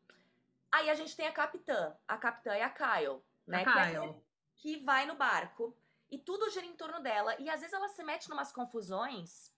Aí 0.73 0.89
a 0.91 0.95
gente 0.95 1.17
tem 1.17 1.27
a 1.27 1.33
Capitã. 1.33 1.97
A 2.07 2.17
Capitã 2.17 2.53
é 2.55 2.63
a 2.63 2.71
Kyle, 2.71 3.23
né? 3.47 3.63
A 3.63 3.65
Que 3.73 3.79
é 3.79 3.91
Kyle. 4.01 4.25
que 4.57 4.85
vai 4.85 5.07
no 5.07 5.15
barco 5.17 5.77
e 6.11 6.19
tudo 6.19 6.51
gira 6.51 6.67
em 6.67 6.77
torno 6.77 7.01
dela. 7.01 7.35
E 7.39 7.49
às 7.51 7.61
vezes 7.61 7.73
ela 7.73 7.89
se 7.89 8.03
mete 8.05 8.29
numas 8.29 8.53
confusões 8.53 9.53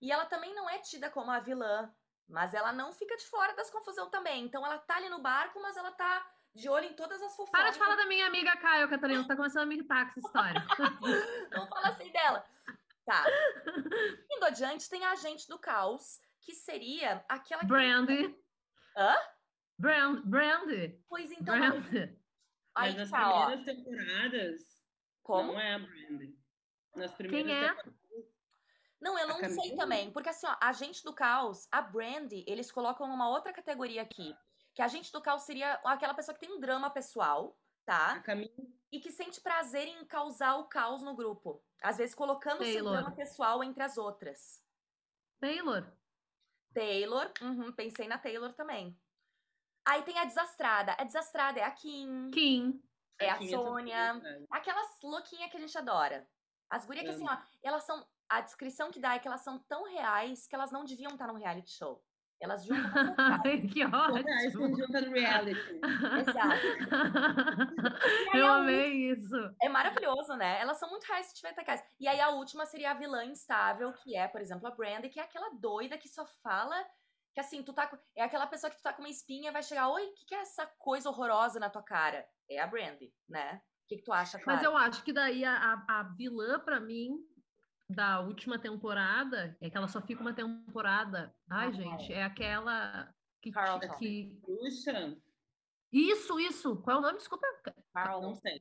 e 0.00 0.10
ela 0.10 0.26
também 0.26 0.54
não 0.54 0.68
é 0.68 0.78
tida 0.78 1.10
como 1.10 1.30
a 1.30 1.40
vilã, 1.40 1.92
mas 2.28 2.54
ela 2.54 2.72
não 2.72 2.92
fica 2.92 3.16
de 3.16 3.26
fora 3.26 3.54
das 3.54 3.70
confusões 3.70 4.10
também. 4.10 4.44
Então 4.44 4.64
ela 4.64 4.78
tá 4.78 4.96
ali 4.96 5.08
no 5.08 5.20
barco, 5.20 5.60
mas 5.60 5.76
ela 5.76 5.92
tá 5.92 6.26
de 6.54 6.68
olho 6.68 6.86
em 6.86 6.92
todas 6.94 7.20
as 7.22 7.34
fofocas. 7.34 7.60
Para 7.60 7.70
de 7.70 7.78
falar 7.78 7.96
da 7.96 8.06
minha 8.06 8.26
amiga 8.26 8.56
Caio, 8.56 8.88
Catarina. 8.88 9.26
Tá 9.26 9.34
começando 9.36 9.62
a 9.62 9.66
me 9.66 9.76
irritar 9.76 10.04
com 10.04 10.10
essa 10.10 10.26
história. 10.26 10.60
Não 11.50 11.66
fala 11.66 11.88
assim 11.88 12.10
dela. 12.12 12.44
Tá. 13.04 13.24
Indo 14.30 14.44
adiante, 14.44 14.88
tem 14.88 15.04
a 15.04 15.12
agente 15.12 15.48
do 15.48 15.58
caos, 15.58 16.20
que 16.40 16.54
seria 16.54 17.24
aquela 17.28 17.62
que. 17.62 17.66
Brandy. 17.68 18.36
Hã? 18.96 19.16
Brand, 19.78 20.22
Brandy. 20.24 21.04
Pois 21.08 21.30
então. 21.32 21.56
Brandy. 21.58 21.88
Aí 22.74 22.90
Mas 22.92 22.96
nas 22.96 23.10
tá, 23.10 23.30
ó. 23.30 23.46
primeiras 23.46 23.64
temporadas, 23.66 24.62
Como? 25.22 25.52
não 25.52 25.60
é 25.60 25.74
a 25.74 25.78
Brandy. 25.78 26.38
Nas 26.96 27.14
primeiras 27.14 27.46
Quem 27.46 27.54
é? 27.54 27.68
temporadas, 27.68 27.94
Não, 29.00 29.18
eu 29.18 29.24
A 29.24 29.28
não 29.28 29.36
sei 29.40 29.56
Camila? 29.56 29.76
também. 29.76 30.10
Porque 30.12 30.28
assim, 30.30 30.46
ó, 30.46 30.56
agente 30.60 31.02
do 31.04 31.14
caos, 31.14 31.68
a 31.70 31.82
Brandy, 31.82 32.44
eles 32.46 32.70
colocam 32.72 33.06
numa 33.08 33.28
outra 33.28 33.52
categoria 33.52 34.00
aqui. 34.02 34.34
Que 34.74 34.80
a 34.80 34.86
agente 34.86 35.12
do 35.12 35.20
caos 35.20 35.42
seria 35.42 35.74
aquela 35.84 36.14
pessoa 36.14 36.34
que 36.34 36.40
tem 36.46 36.54
um 36.56 36.60
drama 36.60 36.88
pessoal, 36.88 37.58
a 37.82 37.84
tá? 37.84 38.20
Camila 38.20 38.50
E 38.90 39.00
que 39.00 39.10
sente 39.10 39.40
prazer 39.40 39.86
em 39.86 40.06
causar 40.06 40.56
o 40.56 40.68
caos 40.68 41.02
no 41.02 41.14
grupo. 41.14 41.62
Às 41.82 41.98
vezes 41.98 42.14
colocando 42.14 42.64
seu 42.64 42.84
drama 42.84 43.14
pessoal 43.14 43.62
entre 43.62 43.82
as 43.82 43.98
outras. 43.98 44.62
Taylor. 45.40 45.92
Taylor, 46.72 47.30
uhum, 47.42 47.72
pensei 47.72 48.08
na 48.08 48.16
Taylor 48.18 48.54
também. 48.54 48.98
Aí 49.86 50.02
tem 50.02 50.18
a 50.18 50.24
desastrada. 50.24 50.94
A 50.98 51.04
desastrada 51.04 51.58
é 51.58 51.64
a 51.64 51.70
Kim, 51.70 52.30
Kim. 52.30 52.82
é 53.20 53.30
a 53.30 53.38
Kim 53.38 53.46
essa 53.46 53.56
Sônia. 53.56 54.12
temporada. 54.14 54.46
Aquelas 54.50 54.88
louquinhas 55.02 55.50
que 55.50 55.56
a 55.56 55.60
gente 55.60 55.76
adora. 55.78 56.26
As 56.70 56.86
gurias 56.86 57.04
que 57.04 57.10
assim, 57.10 57.28
ó, 57.28 57.36
elas 57.62 57.84
são. 57.84 58.06
A 58.28 58.40
descrição 58.40 58.90
que 58.90 58.98
dá 58.98 59.14
é 59.14 59.18
que 59.18 59.28
elas 59.28 59.42
são 59.42 59.58
tão 59.68 59.84
reais 59.84 60.46
que 60.46 60.54
elas 60.54 60.72
não 60.72 60.84
deviam 60.84 61.12
estar 61.12 61.26
num 61.26 61.38
reality 61.38 61.70
show. 61.72 62.02
Elas 62.40 62.64
deviam 62.64 62.84
estar. 62.86 63.14
Ai, 63.46 63.60
que 63.68 63.84
ótimo. 63.84 64.76
junta 64.76 65.00
no 65.02 65.12
reality. 65.12 65.80
Exato. 66.18 66.66
Aí 68.32 68.40
Eu 68.40 68.46
a 68.46 68.56
amei 68.56 69.10
isso. 69.10 69.36
É 69.60 69.68
maravilhoso, 69.68 70.34
né? 70.34 70.60
Elas 70.60 70.78
são 70.78 70.88
muito 70.90 71.04
reais 71.04 71.26
se 71.26 71.34
tiver 71.34 71.54
reais. 71.54 71.84
E 72.00 72.08
aí 72.08 72.20
a 72.20 72.30
última 72.30 72.64
seria 72.66 72.90
a 72.92 72.94
vilã 72.94 73.24
instável, 73.24 73.92
que 73.92 74.16
é, 74.16 74.26
por 74.26 74.40
exemplo, 74.40 74.66
a 74.66 74.70
Brandy, 74.70 75.08
que 75.08 75.20
é 75.20 75.22
aquela 75.22 75.50
doida 75.50 75.98
que 75.98 76.08
só 76.08 76.24
fala 76.42 76.74
que 77.34 77.40
assim, 77.40 77.62
tu 77.62 77.72
tá 77.72 77.86
com... 77.86 77.96
é 78.14 78.22
aquela 78.22 78.46
pessoa 78.46 78.70
que 78.70 78.76
tu 78.76 78.82
tá 78.82 78.92
com 78.92 79.02
uma 79.02 79.08
espinha 79.08 79.50
e 79.50 79.52
vai 79.52 79.62
chegar, 79.62 79.88
oi, 79.88 80.04
o 80.04 80.14
que, 80.14 80.26
que 80.26 80.34
é 80.34 80.40
essa 80.42 80.66
coisa 80.78 81.08
horrorosa 81.08 81.58
na 81.58 81.70
tua 81.70 81.82
cara? 81.82 82.26
É 82.48 82.58
a 82.60 82.66
Brandy, 82.66 83.12
né? 83.28 83.62
O 83.84 83.88
que, 83.88 83.96
que 83.96 84.02
tu 84.04 84.12
acha, 84.12 84.38
Clara? 84.38 84.58
Mas 84.58 84.64
eu 84.64 84.76
acho 84.76 85.02
que 85.02 85.12
daí 85.12 85.44
a, 85.44 85.54
a, 85.88 86.00
a 86.00 86.02
vilã, 86.02 86.60
pra 86.60 86.78
mim, 86.80 87.16
da 87.88 88.20
última 88.20 88.58
temporada, 88.58 89.56
é 89.60 89.68
que 89.70 89.76
ela 89.76 89.88
só 89.88 90.00
fica 90.00 90.20
uma 90.20 90.34
temporada. 90.34 91.34
Ai, 91.50 91.68
Ah, 91.68 91.72
gente, 91.72 92.12
é 92.12 92.22
aquela 92.22 93.12
que, 93.40 93.50
Carlton. 93.50 93.94
que. 93.98 94.38
Bruxa? 94.42 95.16
Isso, 95.92 96.38
isso. 96.40 96.76
Qual 96.82 96.96
é 96.96 96.98
o 97.00 97.02
nome? 97.02 97.18
Desculpa. 97.18 97.46
Carl- 97.92 98.22
Não 98.22 98.34
sei. 98.34 98.58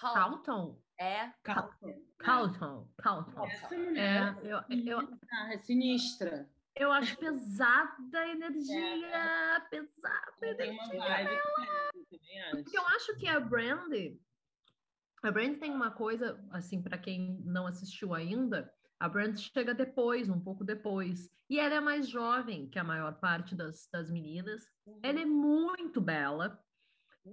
Carl- 0.00 0.14
Carlton. 0.14 0.82
É. 0.98 1.32
Carlton. 1.42 2.02
Carlton. 2.18 2.88
Carlton. 2.98 3.46
Essa 3.46 3.74
É, 3.74 3.78
mulher 3.78 4.36
eu, 4.42 4.58
eu, 4.84 5.18
ah, 5.32 5.54
é 5.54 5.58
sinistra. 5.58 6.50
Eu 6.76 6.92
acho 6.92 7.16
pesada 7.18 8.18
a 8.18 8.28
energia, 8.28 9.66
pesada 9.70 10.22
a 10.42 10.46
Ela 10.46 10.54
tem 10.56 10.70
uma 10.72 10.84
energia. 10.84 11.24
diferente, 11.30 11.42
eu. 12.50 12.62
Porque 12.62 12.78
eu 12.78 12.86
acho 12.88 13.16
que 13.16 13.26
a 13.28 13.40
Brandy, 13.40 14.20
a 15.22 15.30
Brandy 15.30 15.58
tem 15.58 15.70
uma 15.72 15.90
coisa, 15.90 16.44
assim, 16.50 16.82
para 16.82 16.98
quem 16.98 17.40
não 17.44 17.66
assistiu 17.66 18.14
ainda, 18.14 18.72
a 18.98 19.08
Brandy 19.08 19.40
chega 19.40 19.74
depois, 19.74 20.28
um 20.28 20.40
pouco 20.40 20.64
depois. 20.64 21.30
E 21.48 21.58
ela 21.58 21.74
é 21.74 21.80
mais 21.80 22.08
jovem 22.08 22.68
que 22.68 22.78
a 22.78 22.84
maior 22.84 23.18
parte 23.20 23.54
das, 23.54 23.88
das 23.92 24.10
meninas. 24.10 24.64
Ela 25.02 25.20
é 25.20 25.24
muito 25.26 26.00
bela 26.00 26.62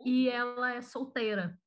e 0.05 0.29
ela 0.29 0.73
é 0.73 0.81
solteira. 0.81 1.59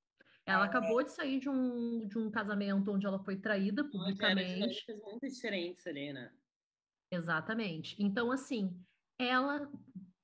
Ela 0.44 0.64
É. 0.64 0.68
acabou 0.68 1.02
de 1.02 1.10
sair 1.12 1.40
de 1.40 1.48
um, 1.48 2.06
de 2.06 2.18
um 2.18 2.30
casamento 2.30 2.92
onde 2.92 3.06
ela 3.06 3.18
foi 3.18 3.36
traída 3.40 3.82
de 3.82 3.90
publicamente. 3.90 4.84
muito 5.02 5.26
diferentes 5.28 5.86
ali, 5.86 6.12
né? 6.12 6.32
Exatamente. 7.16 7.96
Então, 7.98 8.30
assim, 8.30 8.78
ela 9.18 9.70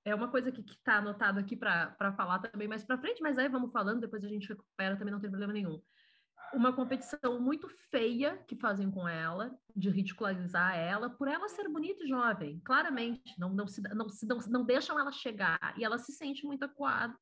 é 0.04 0.14
uma 0.14 0.28
coisa 0.28 0.50
que 0.50 0.60
está 0.60 0.98
anotado 0.98 1.38
aqui 1.38 1.56
para 1.56 2.12
falar 2.16 2.40
também 2.40 2.68
mais 2.68 2.84
para 2.84 2.98
frente, 2.98 3.22
mas 3.22 3.38
aí 3.38 3.48
vamos 3.48 3.72
falando, 3.72 4.00
depois 4.00 4.24
a 4.24 4.28
gente 4.28 4.48
recupera, 4.48 4.96
também 4.96 5.12
não 5.12 5.20
tem 5.20 5.30
problema 5.30 5.52
nenhum. 5.52 5.80
Uma 6.52 6.72
competição 6.72 7.40
muito 7.40 7.66
feia 7.90 8.36
que 8.46 8.56
fazem 8.56 8.90
com 8.90 9.08
ela, 9.08 9.56
de 9.74 9.88
ridicularizar 9.88 10.76
ela, 10.76 11.08
por 11.08 11.26
ela 11.26 11.48
ser 11.48 11.66
bonita 11.68 12.04
e 12.04 12.08
jovem, 12.08 12.60
claramente, 12.64 13.38
não, 13.38 13.54
não, 13.54 13.66
se, 13.66 13.80
não, 13.94 14.08
se, 14.08 14.26
não, 14.26 14.38
não 14.48 14.64
deixam 14.64 14.98
ela 14.98 15.10
chegar, 15.12 15.74
e 15.78 15.84
ela 15.84 15.98
se 15.98 16.12
sente 16.12 16.44
muito 16.44 16.64
acuada. 16.64 17.16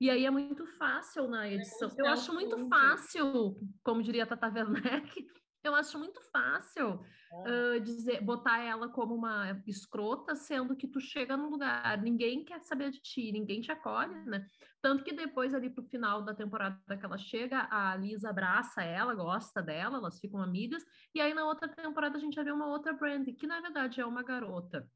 E 0.00 0.08
aí 0.08 0.24
é 0.24 0.30
muito 0.30 0.64
fácil 0.78 1.28
na 1.28 1.46
edição. 1.46 1.90
Eu 1.98 2.06
acho 2.06 2.32
muito 2.32 2.56
self-centered. 2.56 2.90
fácil, 2.90 3.60
como 3.82 4.02
diria 4.02 4.22
a 4.22 4.26
Tata 4.26 4.48
Werneck, 4.48 5.26
eu 5.62 5.74
acho 5.74 5.98
muito 5.98 6.20
fácil 6.30 7.00
ah, 7.32 7.78
dizer, 7.78 8.20
botar 8.22 8.58
ela 8.58 8.88
como 8.88 9.14
uma 9.14 9.62
escrota, 9.66 10.34
sendo 10.34 10.74
que 10.74 10.88
tu 10.88 11.00
chega 11.00 11.36
num 11.36 11.48
lugar, 11.48 12.02
ninguém 12.02 12.44
quer 12.44 12.60
saber 12.60 12.90
de 12.90 13.00
ti, 13.00 13.30
ninguém 13.30 13.60
te 13.60 13.70
acolhe, 13.70 14.14
né? 14.24 14.44
Tanto 14.82 15.04
que 15.04 15.12
depois, 15.12 15.54
ali 15.54 15.70
pro 15.70 15.84
final 15.84 16.22
da 16.22 16.34
temporada 16.34 16.96
que 16.96 17.04
ela 17.04 17.18
chega, 17.18 17.68
a 17.70 17.94
Lisa 17.94 18.30
abraça 18.30 18.82
ela, 18.82 19.14
gosta 19.14 19.62
dela, 19.62 19.98
elas 19.98 20.18
ficam 20.18 20.42
amigas, 20.42 20.84
e 21.14 21.20
aí 21.20 21.32
na 21.32 21.44
outra 21.44 21.68
temporada 21.68 22.16
a 22.16 22.20
gente 22.20 22.34
já 22.34 22.42
vê 22.42 22.50
uma 22.50 22.66
outra 22.66 22.92
Brandy, 22.92 23.32
que 23.32 23.46
na 23.46 23.60
verdade 23.60 24.00
é 24.00 24.06
uma 24.06 24.22
garota, 24.22 24.88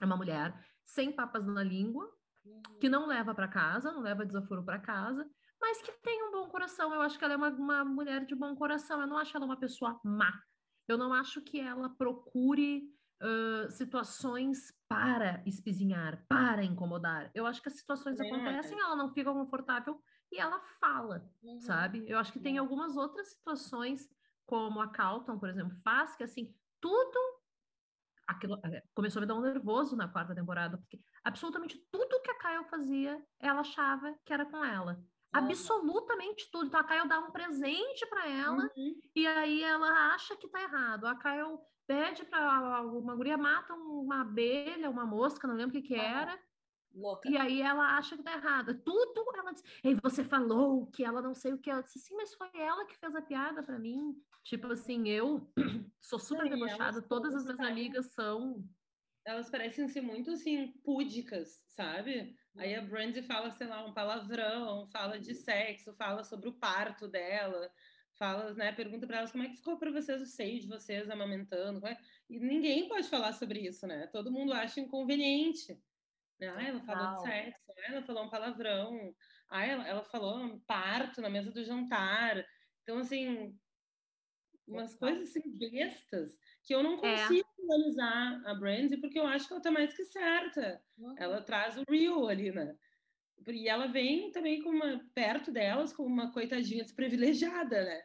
é 0.00 0.04
uma 0.04 0.16
mulher 0.16 0.54
sem 0.84 1.12
papas 1.12 1.46
na 1.46 1.62
língua, 1.62 2.12
que 2.78 2.90
não 2.90 3.06
leva 3.06 3.34
para 3.34 3.48
casa, 3.48 3.90
não 3.90 4.02
leva 4.02 4.26
desaforo 4.26 4.62
para 4.62 4.78
casa, 4.78 5.26
mas 5.60 5.80
que 5.82 5.92
tem 5.92 6.22
um 6.28 6.32
bom 6.32 6.48
coração. 6.48 6.92
Eu 6.94 7.00
acho 7.00 7.18
que 7.18 7.24
ela 7.24 7.34
é 7.34 7.36
uma, 7.36 7.48
uma 7.50 7.84
mulher 7.84 8.24
de 8.24 8.34
bom 8.34 8.54
coração. 8.54 9.00
Eu 9.00 9.06
não 9.06 9.18
acho 9.18 9.36
ela 9.36 9.46
uma 9.46 9.58
pessoa 9.58 10.00
má. 10.04 10.32
Eu 10.86 10.98
não 10.98 11.12
acho 11.12 11.40
que 11.42 11.58
ela 11.60 11.88
procure 11.88 12.94
ãh, 13.20 13.70
situações 13.70 14.72
para 14.88 15.42
espizinhar, 15.46 16.24
para 16.28 16.62
incomodar. 16.62 17.30
Eu 17.34 17.46
acho 17.46 17.62
que 17.62 17.68
as 17.68 17.76
situações 17.76 18.18
não 18.18 18.26
acontecem, 18.26 18.78
ela 18.78 18.96
não 18.96 19.12
fica 19.12 19.32
confortável 19.32 20.00
e 20.30 20.38
ela 20.38 20.60
fala, 20.80 21.30
Uhum. 21.42 21.58
sabe? 21.60 22.04
Eu 22.08 22.18
acho 22.18 22.32
que 22.32 22.40
tem 22.40 22.58
algumas 22.58 22.96
outras 22.96 23.28
situações, 23.28 24.08
como 24.46 24.80
a 24.80 24.88
Calton, 24.90 25.38
por 25.38 25.48
exemplo, 25.48 25.76
faz, 25.82 26.14
que 26.16 26.24
assim, 26.24 26.54
tudo. 26.80 27.18
Aquilo, 28.26 28.58
eh, 28.64 28.82
começou 28.94 29.20
a 29.20 29.22
me 29.22 29.26
dar 29.26 29.34
um 29.34 29.42
nervoso 29.42 29.96
na 29.96 30.08
quarta 30.08 30.34
temporada, 30.34 30.78
porque 30.78 30.98
absolutamente 31.22 31.78
tudo 31.90 32.22
que 32.22 32.30
a 32.30 32.38
Kyle 32.38 32.68
fazia, 32.70 33.22
ela 33.38 33.60
achava 33.60 34.14
que 34.24 34.32
era 34.32 34.46
com 34.46 34.64
ela. 34.64 35.02
Absolutamente 35.34 36.50
tudo. 36.50 36.66
Então 36.66 36.80
a 36.80 36.84
Kyle 36.84 37.08
dá 37.08 37.18
um 37.20 37.30
presente 37.30 38.06
para 38.06 38.28
ela 38.28 38.70
Uhum. 38.76 39.00
e 39.14 39.26
aí 39.26 39.62
ela 39.62 40.14
acha 40.14 40.36
que 40.36 40.48
tá 40.48 40.62
errado. 40.62 41.06
A 41.06 41.16
Kyle 41.16 41.58
pede 41.86 42.24
para 42.24 42.82
uma 42.82 43.14
guria 43.14 43.36
mata 43.36 43.74
uma 43.74 44.22
abelha, 44.22 44.88
uma 44.90 45.04
mosca, 45.04 45.46
não 45.46 45.54
lembro 45.54 45.76
o 45.76 45.80
que 45.80 45.88
que 45.88 45.94
Aham. 45.94 46.20
era. 46.20 46.38
Louca. 46.94 47.28
E 47.28 47.36
aí 47.36 47.60
ela 47.60 47.96
acha 47.96 48.16
que 48.16 48.22
tá 48.22 48.32
errado. 48.32 48.80
Tudo 48.84 49.24
ela 49.34 49.52
diz. 49.52 49.64
E 49.82 49.94
você 49.94 50.22
falou 50.22 50.86
que 50.86 51.04
ela 51.04 51.20
não 51.20 51.34
sei 51.34 51.52
o 51.52 51.58
que. 51.58 51.68
Ela 51.68 51.82
disse 51.82 51.98
assim, 51.98 52.14
mas 52.14 52.34
foi 52.34 52.50
ela 52.54 52.84
que 52.86 52.96
fez 52.96 53.14
a 53.16 53.22
piada 53.22 53.62
para 53.62 53.78
mim. 53.78 54.14
Tipo 54.44 54.68
assim, 54.68 55.08
eu 55.08 55.50
sou 56.00 56.18
super 56.18 56.48
debochada, 56.48 57.02
todas 57.02 57.34
as 57.34 57.44
minhas 57.44 57.60
amigas 57.60 58.12
são. 58.12 58.64
Elas 59.24 59.48
parecem 59.50 59.88
ser 59.88 60.02
muito, 60.02 60.30
assim, 60.30 60.72
púdicas, 60.84 61.64
sabe? 61.68 62.36
Aí 62.56 62.74
a 62.74 62.82
Brandy 62.82 63.22
fala, 63.22 63.50
sei 63.50 63.66
lá, 63.66 63.84
um 63.84 63.94
palavrão, 63.94 64.86
fala 64.90 65.18
de 65.18 65.34
sexo, 65.34 65.94
fala 65.94 66.22
sobre 66.22 66.48
o 66.48 66.58
parto 66.58 67.08
dela, 67.08 67.70
fala, 68.18 68.52
né, 68.54 68.70
pergunta 68.72 69.06
para 69.06 69.18
elas 69.18 69.32
como 69.32 69.44
é 69.44 69.48
que 69.48 69.56
ficou 69.56 69.78
para 69.78 69.90
vocês 69.90 70.20
o 70.20 70.26
seio 70.26 70.60
de 70.60 70.68
vocês 70.68 71.08
amamentando, 71.10 71.84
é- 71.86 71.98
e 72.28 72.38
ninguém 72.38 72.86
pode 72.86 73.08
falar 73.08 73.32
sobre 73.32 73.60
isso, 73.60 73.86
né? 73.86 74.06
Todo 74.08 74.30
mundo 74.30 74.52
acha 74.52 74.80
inconveniente. 74.80 75.82
Né? 76.38 76.48
Ah, 76.48 76.62
ela 76.64 76.80
falou 76.82 77.16
de 77.16 77.22
sexo, 77.22 77.62
ela 77.88 78.02
falou 78.02 78.24
um 78.24 78.30
palavrão, 78.30 79.14
ah, 79.48 79.64
ela, 79.64 79.86
ela 79.88 80.04
falou 80.04 80.36
um 80.36 80.60
parto 80.60 81.20
na 81.22 81.30
mesa 81.30 81.50
do 81.52 81.64
jantar. 81.64 82.44
Então, 82.82 82.98
assim, 82.98 83.58
umas 84.66 84.94
coisas 84.96 85.28
assim 85.30 85.56
bestas 85.56 86.36
que 86.62 86.74
eu 86.74 86.82
não 86.82 86.94
É. 86.94 87.00
consigo 87.00 87.48
analisar 87.64 88.42
a 88.46 88.54
Brandy 88.54 88.96
porque 88.98 89.18
eu 89.18 89.26
acho 89.26 89.46
que 89.46 89.52
ela 89.52 89.62
tá 89.62 89.70
mais 89.70 89.94
que 89.94 90.04
certa. 90.04 90.82
Uhum. 90.98 91.14
Ela 91.18 91.42
traz 91.42 91.76
o 91.76 91.84
real 91.88 92.28
ali, 92.28 92.52
né? 92.52 92.76
E 93.48 93.68
ela 93.68 93.86
vem 93.86 94.30
também 94.30 94.62
com 94.62 94.70
uma, 94.70 95.04
perto 95.14 95.52
delas 95.52 95.92
como 95.92 96.08
uma 96.08 96.32
coitadinha 96.32 96.84
desprivilegiada, 96.84 97.84
né? 97.84 98.02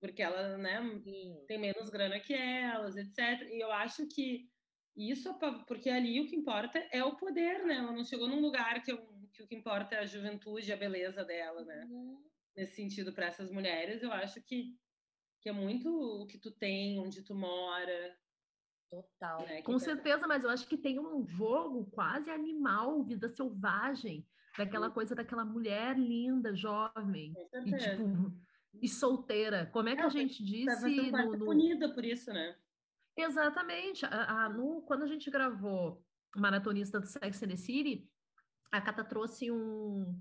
Porque 0.00 0.22
ela, 0.22 0.56
né, 0.56 0.80
Sim. 1.02 1.44
tem 1.46 1.58
menos 1.58 1.90
grana 1.90 2.18
que 2.18 2.32
elas, 2.32 2.96
etc. 2.96 3.48
E 3.50 3.62
eu 3.62 3.70
acho 3.70 4.06
que 4.08 4.48
isso, 4.96 5.28
é 5.28 5.64
porque 5.66 5.90
ali 5.90 6.20
o 6.20 6.26
que 6.26 6.36
importa 6.36 6.78
é 6.92 7.04
o 7.04 7.16
poder, 7.16 7.64
né? 7.64 7.76
Ela 7.76 7.92
não 7.92 8.04
chegou 8.04 8.28
num 8.28 8.40
lugar 8.40 8.82
que, 8.82 8.96
que 9.32 9.42
o 9.42 9.46
que 9.46 9.54
importa 9.54 9.94
é 9.94 9.98
a 9.98 10.06
juventude, 10.06 10.72
a 10.72 10.76
beleza 10.76 11.24
dela, 11.24 11.64
né? 11.64 11.86
Uhum. 11.90 12.22
Nesse 12.56 12.76
sentido, 12.76 13.12
para 13.12 13.26
essas 13.26 13.50
mulheres, 13.50 14.02
eu 14.02 14.12
acho 14.12 14.42
que, 14.42 14.76
que 15.40 15.48
é 15.48 15.52
muito 15.52 15.88
o 15.88 16.26
que 16.26 16.38
tu 16.38 16.50
tem, 16.50 16.98
onde 16.98 17.22
tu 17.22 17.34
mora, 17.34 18.18
Total. 18.90 19.38
né? 19.46 19.62
Com 19.62 19.78
certeza, 19.78 20.26
mas 20.26 20.42
eu 20.44 20.50
acho 20.50 20.66
que 20.66 20.76
tem 20.76 20.98
um 20.98 21.24
jogo 21.26 21.84
quase 21.92 22.28
animal, 22.30 23.02
vida 23.04 23.28
selvagem, 23.28 24.26
daquela 24.58 24.90
coisa 24.90 25.14
daquela 25.14 25.44
mulher 25.44 25.96
linda, 25.98 26.54
jovem. 26.54 27.32
E 27.64 27.72
tipo, 27.76 28.32
e 28.82 28.88
solteira. 28.88 29.66
Como 29.66 29.88
é 29.88 29.94
que 29.96 30.02
É, 30.02 30.06
a 30.06 30.08
gente 30.08 30.42
disse 30.44 31.10
no, 31.10 31.32
no- 31.36 31.44
punida 31.44 31.92
por 31.94 32.04
isso, 32.04 32.32
né? 32.32 32.56
Exatamente. 33.16 34.04
A, 34.06 34.44
a- 34.44 34.48
no- 34.48 34.82
quando 34.82 35.02
a 35.04 35.06
gente 35.06 35.30
gravou 35.30 36.04
Maratonista 36.36 36.98
do 37.00 37.06
Sex 37.06 37.42
and 37.42 37.48
the 37.48 37.56
City, 37.56 38.08
a 38.72 38.80
Cata 38.80 39.04
trouxe 39.04 39.50
um, 39.50 40.16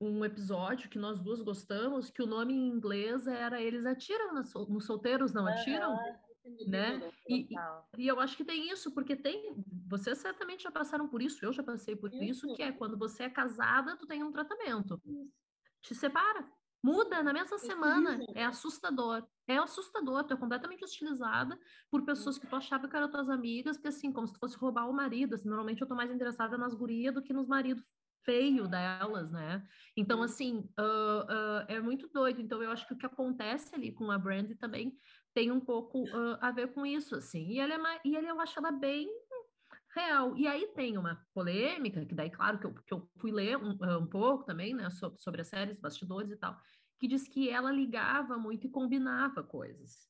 um 0.00 0.24
episódio 0.24 0.88
que 0.90 0.98
nós 0.98 1.20
duas 1.20 1.40
gostamos, 1.42 2.10
que 2.10 2.22
o 2.22 2.26
nome 2.26 2.52
em 2.54 2.68
inglês 2.68 3.26
era 3.26 3.60
Eles 3.62 3.84
Atiram 3.86 4.34
nos 4.34 4.84
Solteiros 4.84 5.32
Não 5.32 5.46
Atiram? 5.46 5.96
Né? 6.66 7.10
E, 7.28 7.48
e- 7.98 8.06
eu 8.08 8.18
acho 8.18 8.36
que 8.36 8.44
tem 8.44 8.70
isso, 8.70 8.92
porque 8.92 9.14
tem. 9.14 9.54
Vocês 9.86 10.18
certamente 10.18 10.62
já 10.62 10.70
passaram 10.70 11.08
por 11.08 11.20
isso, 11.20 11.44
eu 11.44 11.52
já 11.52 11.62
passei 11.62 11.94
por 11.94 12.12
isso, 12.14 12.46
Isso. 12.46 12.54
que 12.54 12.62
é 12.62 12.72
quando 12.72 12.96
você 12.98 13.24
é 13.24 13.30
casada, 13.30 13.96
tu 13.96 14.06
tem 14.06 14.22
um 14.22 14.32
tratamento. 14.32 15.00
Te 15.82 15.94
separa. 15.94 16.50
Muda 16.82 17.22
na 17.22 17.32
mesma 17.32 17.58
semana. 17.58 18.10
Hostilizam. 18.10 18.34
É 18.34 18.44
assustador. 18.46 19.28
É 19.46 19.56
assustador. 19.58 20.24
Tu 20.24 20.32
é 20.32 20.36
completamente 20.36 20.82
hostilizada 20.82 21.58
por 21.90 22.04
pessoas 22.04 22.38
que 22.38 22.46
tu 22.46 22.56
achava 22.56 22.88
que 22.88 22.96
eram 22.96 23.10
tuas 23.10 23.28
amigas, 23.28 23.76
que 23.76 23.88
assim, 23.88 24.10
como 24.10 24.26
se 24.26 24.32
tu 24.32 24.38
fosse 24.38 24.56
roubar 24.56 24.88
o 24.88 24.92
marido. 24.92 25.34
Assim, 25.34 25.48
normalmente 25.48 25.82
eu 25.82 25.88
tô 25.88 25.94
mais 25.94 26.10
interessada 26.10 26.56
nas 26.56 26.74
gurias 26.74 27.14
do 27.14 27.22
que 27.22 27.34
nos 27.34 27.46
maridos 27.46 27.84
feio 28.24 28.68
delas, 28.68 29.30
né? 29.30 29.66
Então, 29.96 30.22
assim, 30.22 30.68
ah, 30.78 31.26
ah, 31.28 31.64
é 31.68 31.80
muito 31.80 32.08
doido. 32.08 32.40
Então, 32.40 32.62
eu 32.62 32.70
acho 32.70 32.86
que 32.86 32.94
o 32.94 32.96
que 32.98 33.06
acontece 33.06 33.74
ali 33.74 33.92
com 33.92 34.10
a 34.10 34.18
Brandy 34.18 34.54
também 34.54 34.96
tem 35.34 35.50
um 35.50 35.60
pouco 35.60 36.04
ah, 36.12 36.48
a 36.48 36.50
ver 36.50 36.72
com 36.72 36.84
isso, 36.84 37.14
assim. 37.14 37.48
E 37.48 37.58
ela 37.58 37.74
é 37.74 37.78
mais, 37.78 38.00
e 38.04 38.16
ela, 38.16 38.28
eu 38.28 38.40
acho 38.40 38.58
ela 38.58 38.72
bem 38.72 39.08
real. 39.94 40.36
E 40.36 40.46
aí 40.46 40.68
tem 40.74 40.96
uma 40.96 41.24
polêmica, 41.34 42.04
que 42.04 42.14
daí, 42.14 42.30
claro, 42.30 42.58
que 42.58 42.66
eu, 42.66 42.74
que 42.74 42.94
eu 42.94 43.08
fui 43.18 43.30
ler 43.30 43.56
um, 43.56 43.76
um 43.98 44.06
pouco 44.06 44.44
também, 44.44 44.74
né, 44.74 44.90
sobre, 44.90 45.20
sobre 45.20 45.40
as 45.40 45.48
séries, 45.48 45.78
bastidores 45.78 46.30
e 46.30 46.36
tal, 46.36 46.56
que 46.98 47.08
diz 47.08 47.26
que 47.26 47.48
ela 47.48 47.72
ligava 47.72 48.36
muito 48.36 48.66
e 48.66 48.70
combinava 48.70 49.42
coisas. 49.42 50.08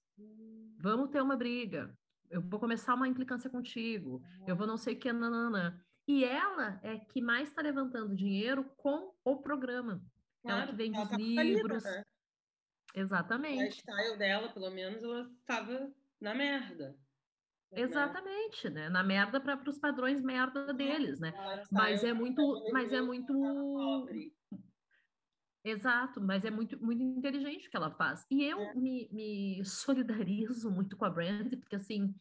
Vamos 0.78 1.10
ter 1.10 1.22
uma 1.22 1.36
briga. 1.36 1.96
Eu 2.28 2.42
vou 2.42 2.60
começar 2.60 2.94
uma 2.94 3.08
implicância 3.08 3.50
contigo. 3.50 4.22
Eu 4.46 4.56
vou 4.56 4.66
não 4.66 4.76
sei 4.76 4.94
o 4.94 4.98
que, 4.98 5.12
nananã. 5.12 5.78
E 6.06 6.24
ela 6.24 6.80
é 6.82 6.98
que 6.98 7.20
mais 7.20 7.48
está 7.48 7.62
levantando 7.62 8.14
dinheiro 8.14 8.64
com 8.76 9.12
o 9.24 9.36
programa. 9.36 10.02
Ela 10.44 10.66
que 10.66 10.74
vende 10.74 10.96
ela 10.96 11.04
os 11.04 11.10
tá 11.10 11.16
falida, 11.16 11.42
livros. 11.42 11.84
né? 11.84 12.04
O 12.94 13.00
Exatamente. 13.00 13.62
lifestyle 13.64 14.18
dela, 14.18 14.52
pelo 14.52 14.70
menos, 14.70 15.02
ela 15.02 15.30
estava 15.40 15.92
na 16.20 16.34
merda. 16.34 16.98
né? 17.70 17.80
Exatamente, 17.80 18.68
né? 18.68 18.88
Na 18.88 19.02
merda 19.02 19.40
para 19.40 19.68
os 19.68 19.78
padrões 19.78 20.20
merda 20.20 20.72
deles, 20.74 21.20
né? 21.20 21.32
O 21.32 21.50
lifestyle 21.50 21.70
Mas 21.72 22.04
é 22.04 22.12
muito, 22.12 22.70
mas 22.72 22.92
é 22.92 23.00
muito. 23.00 23.32
Exato, 25.62 26.22
mas 26.22 26.44
é 26.44 26.50
muito, 26.50 26.82
muito 26.82 27.02
inteligente 27.02 27.68
o 27.68 27.70
que 27.70 27.76
ela 27.76 27.90
faz. 27.90 28.26
E 28.30 28.44
eu 28.44 28.58
É. 28.58 28.74
me, 28.74 29.08
me 29.12 29.64
solidarizo 29.64 30.70
muito 30.70 30.96
com 30.96 31.04
a 31.04 31.10
Brandy, 31.10 31.56
porque 31.58 31.76
assim, 31.76 32.14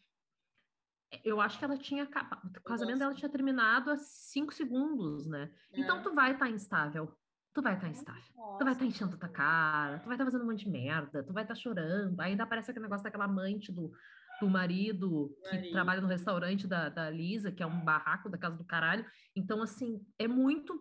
eu 1.23 1.41
acho 1.41 1.57
que 1.57 1.65
ela 1.65 1.77
tinha. 1.77 2.03
O 2.03 2.61
casamento 2.63 2.99
dela 2.99 3.13
tinha 3.15 3.29
terminado 3.31 3.91
há 3.91 3.97
cinco 3.97 4.53
segundos, 4.53 5.25
né? 5.27 5.51
Então 5.73 5.99
É. 5.99 6.01
tu 6.01 6.13
vai 6.13 6.33
estar 6.33 6.49
instável. 6.49 7.18
Tu 7.53 7.61
vai 7.61 7.75
estar 7.75 7.87
instável. 7.87 8.23
Tu 8.57 8.63
vai 8.63 8.73
estar 8.73 8.85
enchendo 8.85 9.17
tua 9.17 9.29
cara, 9.29 9.99
tu 9.99 10.05
vai 10.05 10.15
estar 10.15 10.25
fazendo 10.25 10.43
um 10.43 10.47
monte 10.47 10.65
de 10.65 10.69
merda, 10.69 11.23
tu 11.23 11.33
vai 11.33 11.43
estar 11.43 11.55
chorando. 11.55 12.19
Ainda 12.21 12.43
aparece 12.43 12.69
aquele 12.71 12.83
negócio 12.83 13.03
daquela 13.03 13.25
amante 13.25 13.71
do, 13.71 13.91
do 14.39 14.49
marido 14.49 15.35
que 15.43 15.55
Marido. 15.55 15.71
trabalha 15.71 16.01
no 16.01 16.07
restaurante 16.07 16.67
da, 16.67 16.89
da 16.89 17.09
Lisa, 17.09 17.51
que 17.51 17.63
é 17.63 17.65
um 17.65 17.83
barraco 17.83 18.29
da 18.29 18.37
casa 18.37 18.55
do 18.55 18.63
caralho. 18.65 19.05
Então, 19.35 19.61
assim, 19.61 20.05
é 20.17 20.27
muito. 20.27 20.79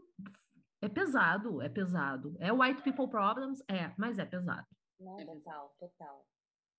É 0.81 0.89
pesado, 0.89 1.61
é 1.61 1.69
pesado. 1.69 2.37
É 2.39 2.53
white 2.53 2.83
people 2.83 3.09
problems? 3.09 3.61
É, 3.69 3.93
mas 3.97 4.19
é 4.19 4.25
pesado. 4.25 4.67
Não, 5.01 5.19
É 5.19 5.25
total, 5.25 5.75
total. 5.79 6.27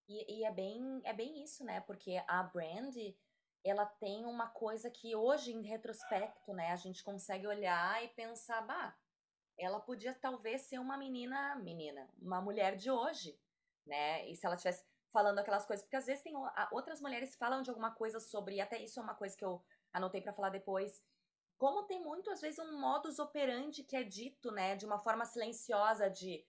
E, 0.08 0.39
e 0.39 0.45
é 0.45 0.52
bem, 0.52 1.02
é 1.04 1.13
bem 1.13 1.43
isso, 1.43 1.63
né? 1.63 1.82
Porque 1.82 2.21
a 2.28 2.43
Brand, 2.43 2.95
ela 3.63 3.86
tem 3.86 4.25
uma 4.25 4.47
coisa 4.47 4.89
que 4.89 5.15
hoje, 5.15 5.52
em 5.52 5.62
retrospecto, 5.62 6.54
né, 6.54 6.71
a 6.71 6.75
gente 6.75 7.04
consegue 7.04 7.45
olhar 7.45 8.04
e 8.04 8.08
pensar, 8.10 8.62
bah, 8.62 8.95
ela 9.60 9.80
podia 9.80 10.13
talvez 10.13 10.62
ser 10.62 10.80
uma 10.80 10.98
menina, 10.98 11.56
menina, 11.56 12.10
uma 12.22 12.41
mulher 12.41 12.76
de 12.76 12.89
hoje, 12.89 13.39
né? 13.86 14.28
E 14.30 14.36
se 14.36 14.45
ela 14.45 14.56
tivesse 14.56 14.86
falando 15.12 15.39
aquelas 15.39 15.65
coisas, 15.65 15.84
porque 15.84 15.95
às 15.95 16.06
vezes 16.06 16.24
tem 16.24 16.34
outras 16.72 17.02
mulheres 17.02 17.36
falam 17.36 17.62
de 17.62 17.69
alguma 17.69 17.91
coisa 17.91 18.19
sobre, 18.19 18.56
e 18.56 18.62
até 18.62 18.78
isso 18.82 19.00
é 19.00 19.04
uma 19.04 19.15
coisa 19.15 19.36
que 19.36 19.43
eu 19.43 19.63
anotei 19.91 20.22
pra 20.22 20.34
falar 20.34 20.50
depois, 20.50 21.04
como 21.58 21.84
tem 21.84 22.02
muito, 22.02 22.30
às 22.32 22.39
vezes, 22.39 22.60
um 22.60 22.80
modus 22.80 23.19
operandi 23.19 23.84
que 23.84 23.95
é 23.95 24.04
dito, 24.04 24.52
né, 24.52 24.76
de 24.76 24.86
uma 24.86 25.00
forma 25.00 25.26
silenciosa 25.26 26.10
de 26.10 26.45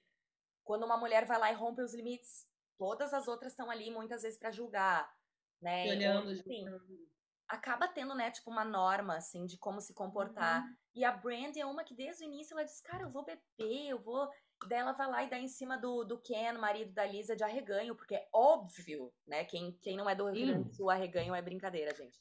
quando 0.62 0.84
uma 0.84 0.96
mulher 0.96 1.24
vai 1.24 1.38
lá 1.38 1.50
e 1.50 1.54
rompe 1.54 1.82
os 1.82 1.94
limites, 1.94 2.46
todas 2.78 3.12
as 3.12 3.26
outras 3.26 3.52
estão 3.52 3.70
ali 3.70 3.90
muitas 3.90 4.22
vezes 4.22 4.38
pra 4.38 4.52
julgar, 4.52 5.12
né? 5.60 5.86
E 5.86 5.90
Ou, 5.90 5.96
olhando, 5.96 6.32
enfim, 6.32 6.64
julgando. 6.64 7.10
Acaba 7.50 7.88
tendo, 7.88 8.14
né, 8.14 8.30
tipo 8.30 8.50
uma 8.50 8.64
norma 8.64 9.16
assim 9.16 9.44
de 9.44 9.58
como 9.58 9.80
se 9.80 9.92
comportar. 9.92 10.62
Uhum. 10.62 10.76
E 10.94 11.04
a 11.04 11.12
Brandy 11.12 11.60
é 11.60 11.66
uma 11.66 11.84
que 11.84 11.94
desde 11.94 12.24
o 12.24 12.26
início 12.26 12.54
ela 12.54 12.64
diz: 12.64 12.80
"Cara, 12.80 13.02
eu 13.02 13.10
vou 13.10 13.24
beber, 13.24 13.88
eu 13.88 13.98
vou". 13.98 14.28
Daí 14.68 14.78
ela 14.78 14.92
vai 14.92 15.08
lá 15.08 15.22
e 15.24 15.30
dá 15.30 15.38
em 15.38 15.48
cima 15.48 15.78
do, 15.78 16.04
do 16.04 16.20
Ken, 16.20 16.52
marido 16.52 16.92
da 16.92 17.04
Lisa, 17.06 17.34
de 17.34 17.42
arreganho, 17.42 17.96
porque 17.96 18.14
é 18.14 18.28
óbvio, 18.32 19.12
né? 19.26 19.44
Quem, 19.44 19.72
quem 19.80 19.96
não 19.96 20.08
é 20.08 20.14
do 20.14 20.28
Rio 20.30 20.48
Grande 20.48 20.68
do 20.68 20.74
Sul, 20.74 20.90
arreganho 20.90 21.34
é 21.34 21.40
brincadeira, 21.40 21.94
gente. 21.94 22.20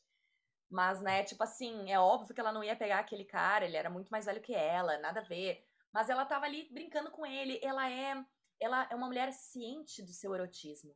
Mas, 0.69 1.01
né, 1.01 1.23
tipo 1.23 1.43
assim, 1.43 1.91
é 1.91 1.99
óbvio 1.99 2.33
que 2.33 2.39
ela 2.39 2.53
não 2.53 2.63
ia 2.63 2.75
pegar 2.75 2.99
aquele 2.99 3.25
cara, 3.25 3.65
ele 3.65 3.75
era 3.75 3.89
muito 3.89 4.09
mais 4.09 4.25
velho 4.25 4.41
que 4.41 4.53
ela, 4.53 4.97
nada 4.99 5.19
a 5.19 5.23
ver. 5.23 5.65
Mas 5.91 6.09
ela 6.09 6.25
tava 6.25 6.45
ali 6.45 6.69
brincando 6.71 7.11
com 7.11 7.25
ele. 7.25 7.59
Ela 7.61 7.89
é, 7.89 8.23
ela 8.59 8.87
é 8.89 8.95
uma 8.95 9.07
mulher 9.07 9.33
ciente 9.33 10.01
do 10.01 10.13
seu 10.13 10.33
erotismo, 10.33 10.95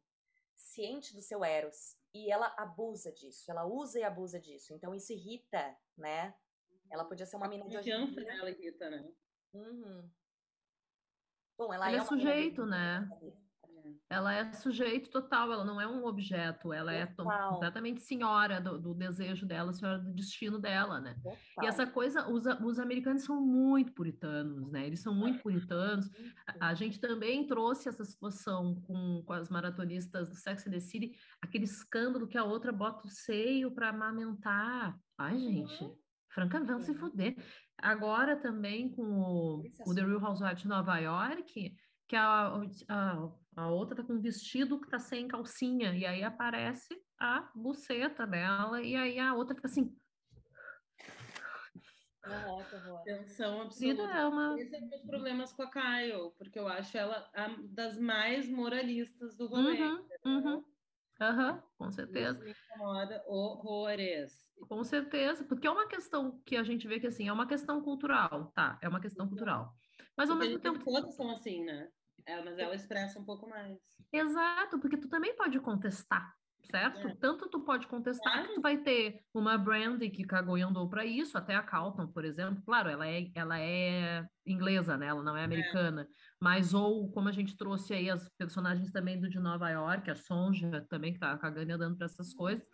ciente 0.55 1.13
do 1.13 1.21
seu 1.21 1.43
eros. 1.43 1.97
E 2.13 2.31
ela 2.31 2.53
abusa 2.57 3.11
disso, 3.11 3.49
ela 3.49 3.65
usa 3.65 3.99
e 3.99 4.03
abusa 4.03 4.39
disso. 4.39 4.73
Então 4.73 4.93
isso 4.93 5.11
irrita, 5.13 5.75
né? 5.97 6.35
Ela 6.91 7.05
podia 7.05 7.25
ser 7.25 7.37
uma 7.37 7.47
A 7.47 7.49
mina 7.49 7.67
de 7.67 7.75
hoje 7.77 7.91
em 7.91 8.13
dia. 8.13 8.23
dela 8.23 8.49
irrita, 8.51 8.89
né? 8.89 9.11
Uhum. 9.53 10.09
Bom, 11.57 11.73
ela 11.73 11.87
Ela 11.89 11.97
é 11.97 11.99
é 11.99 12.05
sujeito, 12.05 12.65
né? 12.65 13.07
sabe? 13.09 13.33
Ela 14.09 14.33
é 14.33 14.51
sujeito 14.53 15.09
total, 15.09 15.51
ela 15.51 15.63
não 15.65 15.79
é 15.81 15.87
um 15.87 16.05
objeto, 16.05 16.71
ela 16.71 16.93
é 16.93 17.05
to- 17.05 17.23
Total. 17.23 17.53
completamente 17.53 18.01
senhora 18.01 18.61
do, 18.61 18.77
do 18.79 18.93
desejo 18.93 19.45
dela, 19.45 19.73
senhora 19.73 19.99
do 19.99 20.13
destino 20.13 20.59
dela, 20.59 20.99
né? 21.01 21.15
E 21.19 21.23
Total. 21.55 21.67
essa 21.67 21.87
coisa, 21.87 22.29
os, 22.29 22.43
os 22.45 22.79
americanos 22.79 23.23
são 23.23 23.41
muito 23.41 23.91
puritanos, 23.93 24.71
né? 24.71 24.85
Eles 24.87 24.99
são 25.01 25.13
muito 25.13 25.41
puritanos. 25.41 26.09
A, 26.59 26.67
a 26.69 26.73
gente 26.73 26.99
também 26.99 27.45
trouxe 27.47 27.89
essa 27.89 28.05
situação 28.05 28.75
com, 28.81 29.23
com 29.25 29.33
as 29.33 29.49
maratonistas 29.49 30.29
do 30.29 30.35
Sex 30.35 30.67
and 30.67 30.71
the 30.71 30.79
City, 30.79 31.11
aquele 31.41 31.65
escândalo 31.65 32.27
que 32.27 32.37
a 32.37 32.43
outra 32.43 32.71
bota 32.71 33.07
o 33.07 33.09
seio 33.09 33.71
para 33.71 33.89
amamentar. 33.89 34.97
Ai, 35.17 35.37
gente, 35.37 35.91
francamente, 36.29 36.71
vamos 36.71 36.85
se 36.85 36.91
Uhum. 36.91 36.97
fuder. 36.97 37.35
Agora 37.77 38.35
também 38.37 38.89
com 38.89 39.03
o, 39.03 39.59
o 39.85 39.93
The. 39.95 40.01
Real 40.05 40.23
Housewives 40.23 40.61
de 40.61 40.67
Nova 40.67 40.97
York, 40.99 41.75
que 42.13 42.17
a, 42.17 42.61
a, 42.89 43.31
a 43.55 43.71
outra 43.71 43.95
tá 43.95 44.03
com 44.03 44.13
um 44.13 44.21
vestido 44.21 44.79
que 44.79 44.87
tá 44.87 44.99
sem 44.99 45.27
calcinha, 45.27 45.95
e 45.95 46.05
aí 46.05 46.23
aparece 46.23 46.95
a 47.19 47.49
buceta 47.55 48.27
dela, 48.27 48.79
e 48.83 48.95
aí 48.95 49.17
a 49.17 49.33
outra 49.33 49.55
fica 49.55 49.67
assim. 49.67 49.91
Tensão 53.03 53.61
absoluta. 53.61 54.03
é 54.03 54.27
uma... 54.27 54.59
Esse 54.59 54.75
é 54.75 54.79
um 54.79 54.89
dos 54.89 55.01
problemas 55.01 55.51
com 55.53 55.63
a 55.63 55.71
Kyle, 55.71 56.31
porque 56.37 56.59
eu 56.59 56.67
acho 56.67 56.95
ela 56.95 57.27
a 57.33 57.47
das 57.69 57.97
mais 57.97 58.47
moralistas 58.47 59.35
do 59.35 59.47
rolê. 59.47 59.81
Uhum, 59.81 60.07
uhum, 60.23 60.65
aham, 61.19 61.63
com 61.79 61.91
certeza. 61.91 62.47
Isso 62.47 62.59
incomoda 62.75 63.23
horrores. 63.25 64.47
Com 64.69 64.83
certeza, 64.83 65.43
porque 65.45 65.65
é 65.65 65.71
uma 65.71 65.87
questão 65.87 66.39
que 66.45 66.55
a 66.57 66.63
gente 66.63 66.87
vê 66.87 66.99
que 66.99 67.07
assim, 67.07 67.27
é 67.27 67.33
uma 67.33 67.47
questão 67.47 67.81
cultural, 67.81 68.51
tá? 68.53 68.77
É 68.83 68.87
uma 68.87 69.01
questão 69.01 69.27
cultural. 69.27 69.75
Mas 70.15 70.29
ao 70.29 70.37
Porque 70.37 70.49
mesmo 70.49 70.61
tempo, 70.61 70.85
todas 70.85 71.15
são 71.15 71.31
assim, 71.31 71.63
né? 71.63 71.89
É, 72.25 72.41
mas 72.43 72.57
ela 72.57 72.75
expressa 72.75 73.19
um 73.19 73.25
pouco 73.25 73.49
mais. 73.49 73.79
exato, 74.11 74.79
porque 74.79 74.97
tu 74.97 75.09
também 75.09 75.35
pode 75.35 75.59
contestar, 75.59 76.33
certo? 76.71 77.07
É. 77.09 77.15
Tanto 77.15 77.49
tu 77.49 77.63
pode 77.65 77.87
contestar 77.87 78.31
Claro. 78.33 78.47
que 78.49 78.55
tu 78.55 78.61
vai 78.61 78.77
ter 78.81 79.19
uma 79.33 79.57
Brandy 79.57 80.09
que 80.09 80.23
cagou 80.23 80.57
e 80.57 80.61
andou 80.61 80.89
para 80.89 81.05
isso, 81.05 81.37
até 81.37 81.55
a 81.55 81.63
Carlton, 81.63 82.07
por 82.07 82.23
exemplo. 82.23 82.63
Claro, 82.63 82.89
ela 82.89 83.07
é, 83.07 83.29
ela 83.35 83.59
é 83.59 84.25
inglesa, 84.45 84.97
né? 84.97 85.07
Ela 85.07 85.23
não 85.23 85.35
é 85.35 85.43
americana. 85.43 86.07
Mas 86.41 86.73
ou 86.73 87.11
como 87.11 87.27
a 87.29 87.31
gente 87.31 87.57
trouxe 87.57 87.93
aí 87.93 88.09
as 88.09 88.29
personagens 88.37 88.91
também 88.91 89.19
do 89.19 89.29
de 89.29 89.39
Nova 89.39 89.69
York, 89.69 90.09
a 90.09 90.15
Sonja 90.15 90.85
também 90.89 91.13
que 91.13 91.19
tá 91.19 91.37
cagando 91.37 91.71
e 91.71 91.73
andando 91.73 91.97
para 91.97 92.05
essas 92.05 92.33
coisas. 92.33 92.65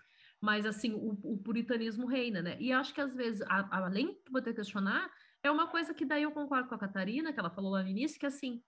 Mas 0.42 0.66
assim, 0.66 0.94
o, 0.94 1.34
o 1.34 1.38
puritanismo 1.44 2.08
reina, 2.08 2.42
né? 2.42 2.58
E 2.60 2.72
acho 2.72 2.94
que 2.94 3.02
às 3.02 3.14
vezes, 3.16 3.42
a- 3.42 3.68
a- 3.72 3.86
além 3.86 4.14
de 4.14 4.24
tu 4.24 4.32
poder 4.32 4.54
questionar, 4.54 5.10
é 5.44 5.52
uma 5.52 5.68
coisa 5.68 5.94
que 5.94 6.06
daí 6.06 6.24
eu 6.24 6.32
concordo 6.32 6.70
com 6.70 6.76
a 6.76 6.80
Catarina, 6.80 7.34
que 7.34 7.40
ela 7.40 7.50
falou 7.50 7.72
lá 7.72 7.84
no 7.84 7.90
início, 7.90 8.20
que 8.20 8.26
assim, 8.26 8.62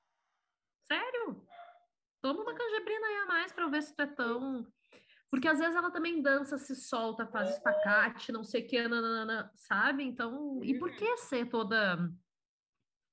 sério? 0.91 1.47
Toma 2.21 2.41
uma 2.41 2.53
canjibrina 2.53 3.07
aí 3.07 3.15
a 3.17 3.25
mais 3.25 3.51
para 3.53 3.67
ver 3.67 3.81
se 3.81 3.95
tu 3.95 4.01
é 4.01 4.07
tão. 4.07 4.67
Porque 5.29 5.47
às 5.47 5.59
vezes 5.59 5.75
ela 5.75 5.89
também 5.89 6.21
dança, 6.21 6.57
se 6.57 6.75
solta, 6.75 7.25
faz 7.25 7.51
espacate, 7.51 8.33
não 8.33 8.43
sei 8.43 8.65
o 8.65 8.67
que, 8.67 8.87
nananana, 8.87 9.49
sabe? 9.55 10.03
Então, 10.03 10.61
e 10.61 10.77
por 10.77 10.91
que 10.91 11.17
ser 11.17 11.49
toda 11.49 11.97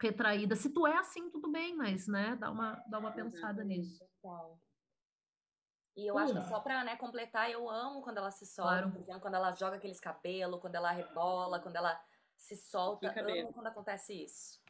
retraída. 0.03 0.57
Se 0.57 0.73
tu 0.73 0.87
é 0.87 0.97
assim, 0.97 1.31
tudo 1.31 1.51
bem, 1.51 1.77
mas, 1.77 2.09
né, 2.09 2.37
dá 2.37 2.51
uma, 2.51 2.83
dá 2.89 2.99
uma 2.99 3.13
pensada 3.13 3.63
nisso. 3.63 4.05
E 5.97 6.07
eu 6.07 6.17
acho 6.17 6.35
que 6.35 6.43
só 6.49 6.61
pra 6.61 6.85
né, 6.85 6.97
completar, 6.97 7.51
eu 7.51 7.69
amo 7.69 8.03
quando 8.03 8.19
ela 8.19 8.31
se 8.31 8.47
solta, 8.47 8.71
Claro. 8.73 8.93
por 8.93 9.01
exemplo, 9.01 9.21
quando 9.21 9.35
ela 9.35 9.53
joga 9.53 9.77
aqueles 9.77 9.99
cabelos, 9.99 10.61
quando 10.61 10.77
ela 10.77 10.93
rebola, 10.93 11.61
quando 11.61 11.77
ela 11.77 12.01
se 12.37 12.57
solta. 12.57 13.09
Amo 13.09 13.53
quando 13.53 13.67
acontece 13.67 14.25
isso. 14.25 14.61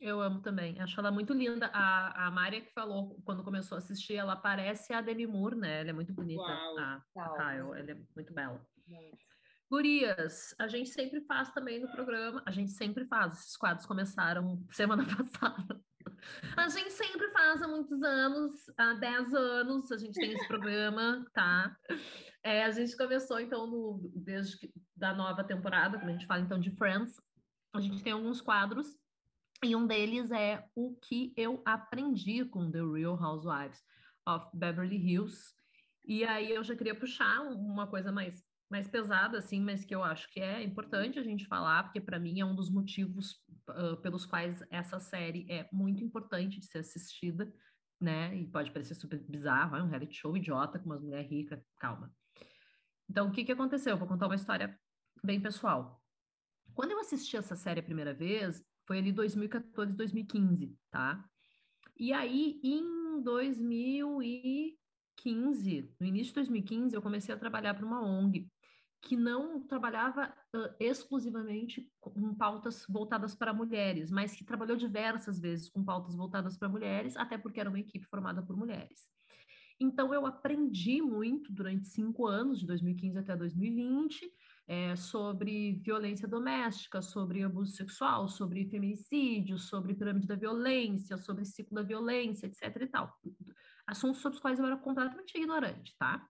Eu 0.00 0.20
amo 0.20 0.40
também, 0.40 0.80
acho 0.80 0.98
ela 1.00 1.10
muito 1.10 1.32
linda. 1.32 1.70
A, 1.72 2.26
a 2.26 2.30
Mária 2.30 2.60
que 2.60 2.72
falou 2.72 3.20
quando 3.24 3.42
começou 3.42 3.76
a 3.76 3.78
assistir, 3.78 4.14
ela 4.14 4.36
parece 4.36 4.92
a 4.92 5.00
Demi 5.00 5.26
Moore, 5.26 5.56
né? 5.56 5.80
Ela 5.80 5.90
é 5.90 5.92
muito 5.92 6.12
bonita, 6.12 6.40
Uau. 6.40 6.78
a, 6.78 6.94
a 6.94 7.02
Tal. 7.14 7.34
Kyle, 7.34 7.78
ela 7.78 7.90
é 7.90 7.96
muito 8.14 8.32
bela. 8.32 8.64
Muito. 8.86 9.18
Gurias, 9.70 10.54
a 10.58 10.66
gente 10.66 10.88
sempre 10.88 11.20
faz 11.22 11.50
também 11.50 11.80
no 11.80 11.90
programa, 11.90 12.42
a 12.46 12.50
gente 12.50 12.70
sempre 12.70 13.04
faz, 13.04 13.34
esses 13.34 13.56
quadros 13.56 13.84
começaram 13.84 14.64
semana 14.70 15.04
passada. 15.14 15.78
A 16.56 16.68
gente 16.68 16.92
sempre 16.92 17.30
faz 17.30 17.60
há 17.60 17.68
muitos 17.68 18.02
anos, 18.02 18.54
há 18.78 18.94
10 18.94 19.34
anos, 19.34 19.92
a 19.92 19.98
gente 19.98 20.14
tem 20.14 20.32
esse 20.32 20.48
programa, 20.48 21.24
tá? 21.34 21.76
É, 22.42 22.64
a 22.64 22.70
gente 22.70 22.96
começou, 22.96 23.38
então, 23.40 23.66
no, 23.66 24.10
desde 24.14 24.58
que, 24.58 24.72
da 24.96 25.12
nova 25.12 25.44
temporada, 25.44 25.98
quando 25.98 26.08
a 26.08 26.12
gente 26.12 26.26
fala, 26.26 26.40
então, 26.40 26.58
de 26.58 26.70
Friends, 26.70 27.20
a 27.74 27.80
gente 27.80 28.02
tem 28.02 28.12
alguns 28.14 28.40
quadros, 28.40 28.96
e 29.64 29.74
um 29.74 29.86
deles 29.86 30.30
é 30.30 30.64
o 30.74 30.96
que 30.96 31.32
eu 31.36 31.62
aprendi 31.64 32.44
com 32.44 32.70
The 32.70 32.80
Real 32.82 33.20
Housewives 33.20 33.82
of 34.26 34.46
Beverly 34.54 34.96
Hills, 34.96 35.54
e 36.04 36.24
aí 36.24 36.50
eu 36.52 36.62
já 36.62 36.76
queria 36.76 36.94
puxar 36.94 37.40
um- 37.42 37.54
uma 37.54 37.86
coisa 37.86 38.12
mais 38.12 38.46
mais 38.70 38.86
pesada, 38.86 39.38
assim, 39.38 39.62
mas 39.62 39.82
que 39.82 39.94
eu 39.94 40.04
acho 40.04 40.28
que 40.30 40.40
é 40.40 40.62
importante 40.62 41.18
a 41.18 41.22
gente 41.22 41.46
falar, 41.46 41.84
porque 41.84 42.02
para 42.02 42.18
mim 42.18 42.38
é 42.38 42.44
um 42.44 42.54
dos 42.54 42.70
motivos 42.70 43.42
ah, 43.66 43.96
pelos 43.96 44.26
quais 44.26 44.62
essa 44.70 45.00
série 45.00 45.46
é 45.50 45.66
muito 45.72 46.04
importante 46.04 46.60
de 46.60 46.66
ser 46.66 46.80
assistida, 46.80 47.50
né? 47.98 48.36
E 48.36 48.46
pode 48.46 48.70
parecer 48.70 48.94
super 48.94 49.18
bizarro, 49.18 49.74
é 49.74 49.82
um 49.82 49.88
reality 49.88 50.14
show 50.16 50.36
idiota 50.36 50.78
com 50.78 50.84
umas 50.84 51.00
mulheres 51.02 51.30
ricas, 51.30 51.64
calma. 51.78 52.14
Então, 53.08 53.28
o 53.28 53.32
que 53.32 53.42
que 53.42 53.52
aconteceu? 53.52 53.92
Eu 53.92 53.98
vou 53.98 54.06
contar 54.06 54.26
uma 54.26 54.34
história 54.34 54.78
bem 55.24 55.40
pessoal. 55.40 56.02
Quando 56.74 56.90
eu 56.90 57.00
assisti 57.00 57.38
essa 57.38 57.56
série 57.56 57.80
a 57.80 57.82
primeira 57.82 58.12
vez, 58.12 58.62
foi 58.88 58.98
ali 58.98 59.12
2014, 59.12 59.92
2015, 59.92 60.74
tá? 60.90 61.22
E 62.00 62.10
aí, 62.10 62.58
em 62.64 63.22
2015, 63.22 65.94
no 66.00 66.06
início 66.06 66.28
de 66.28 66.34
2015, 66.36 66.96
eu 66.96 67.02
comecei 67.02 67.34
a 67.34 67.38
trabalhar 67.38 67.74
para 67.74 67.84
uma 67.84 68.02
ONG 68.02 68.50
que 69.02 69.14
não 69.14 69.62
trabalhava 69.64 70.34
ah, 70.54 70.74
exclusivamente 70.80 71.86
com 72.00 72.34
pautas 72.34 72.86
voltadas 72.88 73.34
para 73.34 73.52
mulheres, 73.52 74.10
mas 74.10 74.34
que 74.34 74.42
trabalhou 74.42 74.74
diversas 74.76 75.38
vezes 75.38 75.68
com 75.68 75.84
pautas 75.84 76.16
voltadas 76.16 76.56
para 76.56 76.66
mulheres, 76.68 77.14
até 77.16 77.36
porque 77.36 77.60
era 77.60 77.68
uma 77.68 77.78
equipe 77.78 78.06
formada 78.06 78.42
por 78.42 78.56
mulheres. 78.56 79.06
Então, 79.78 80.14
eu 80.14 80.24
aprendi 80.24 81.02
muito 81.02 81.52
durante 81.52 81.86
cinco 81.86 82.26
anos, 82.26 82.58
de 82.58 82.66
2015 82.66 83.18
até 83.18 83.36
2020, 83.36 84.32
eh, 84.68 84.94
sobre 84.94 85.80
violência 85.82 86.28
doméstica, 86.28 87.00
sobre 87.00 87.42
abuso 87.42 87.72
sexual, 87.72 88.28
sobre 88.28 88.68
feminicídio, 88.68 89.58
sobre 89.58 89.94
pirâmide 89.94 90.26
da 90.26 90.36
violência, 90.36 91.16
sobre 91.16 91.46
ciclo 91.46 91.74
da 91.74 91.82
violência, 91.82 92.46
etc. 92.46 92.82
e 92.82 92.86
tal. 92.86 93.18
Assuntos 93.86 94.20
sobre 94.20 94.36
os 94.36 94.42
quais 94.42 94.58
eu 94.58 94.66
era 94.66 94.76
completamente 94.76 95.36
ignorante, 95.38 95.96
tá? 95.98 96.28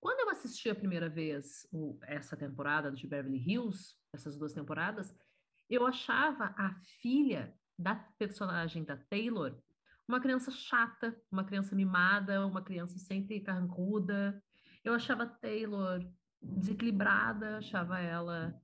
Quando 0.00 0.20
eu 0.20 0.30
assisti 0.30 0.70
a 0.70 0.74
primeira 0.74 1.08
vez 1.08 1.66
o- 1.72 1.98
essa 2.02 2.36
temporada 2.36 2.90
de 2.92 3.06
Beverly 3.06 3.38
Hills, 3.38 3.96
essas 4.12 4.38
duas 4.38 4.52
temporadas, 4.52 5.14
eu 5.68 5.84
achava 5.86 6.54
a 6.56 6.74
filha 7.00 7.58
da 7.76 7.96
personagem 8.18 8.84
da 8.84 8.96
Taylor 8.96 9.60
uma 10.06 10.20
criança 10.20 10.50
chata, 10.50 11.16
uma 11.30 11.44
criança 11.44 11.74
mimada, 11.74 12.46
uma 12.46 12.62
criança 12.62 12.98
sempre 12.98 13.40
carrancuda. 13.40 14.42
Eu 14.84 14.94
achava 14.94 15.26
Taylor 15.26 16.04
desequilibrada, 16.42 17.58
achava 17.58 17.98
ela 18.00 18.54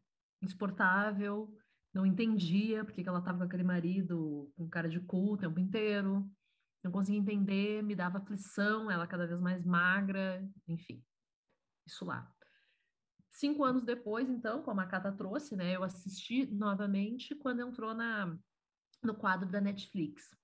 insuportável, 0.42 1.52
não 1.92 2.06
entendia 2.06 2.84
porque 2.84 3.02
que 3.02 3.08
ela 3.08 3.18
estava 3.18 3.38
com 3.38 3.44
aquele 3.44 3.64
marido 3.64 4.52
com 4.56 4.68
cara 4.68 4.88
de 4.88 5.00
cu 5.00 5.34
o 5.34 5.36
tempo 5.36 5.58
inteiro. 5.58 6.28
Não 6.82 6.92
conseguia 6.92 7.20
entender, 7.20 7.82
me 7.82 7.94
dava 7.96 8.18
aflição, 8.18 8.90
ela 8.90 9.06
cada 9.06 9.26
vez 9.26 9.40
mais 9.40 9.64
magra, 9.64 10.48
enfim 10.66 11.04
isso 11.88 12.04
lá. 12.04 12.30
Cinco 13.30 13.64
anos 13.64 13.84
depois, 13.84 14.28
então, 14.28 14.62
como 14.62 14.80
a 14.80 14.86
Cata 14.86 15.12
trouxe, 15.12 15.56
né, 15.56 15.74
eu 15.76 15.82
assisti 15.82 16.46
novamente 16.46 17.34
quando 17.34 17.60
entrou 17.60 17.94
na, 17.94 18.38
no 19.02 19.14
quadro 19.14 19.48
da 19.48 19.60
Netflix. 19.60 20.36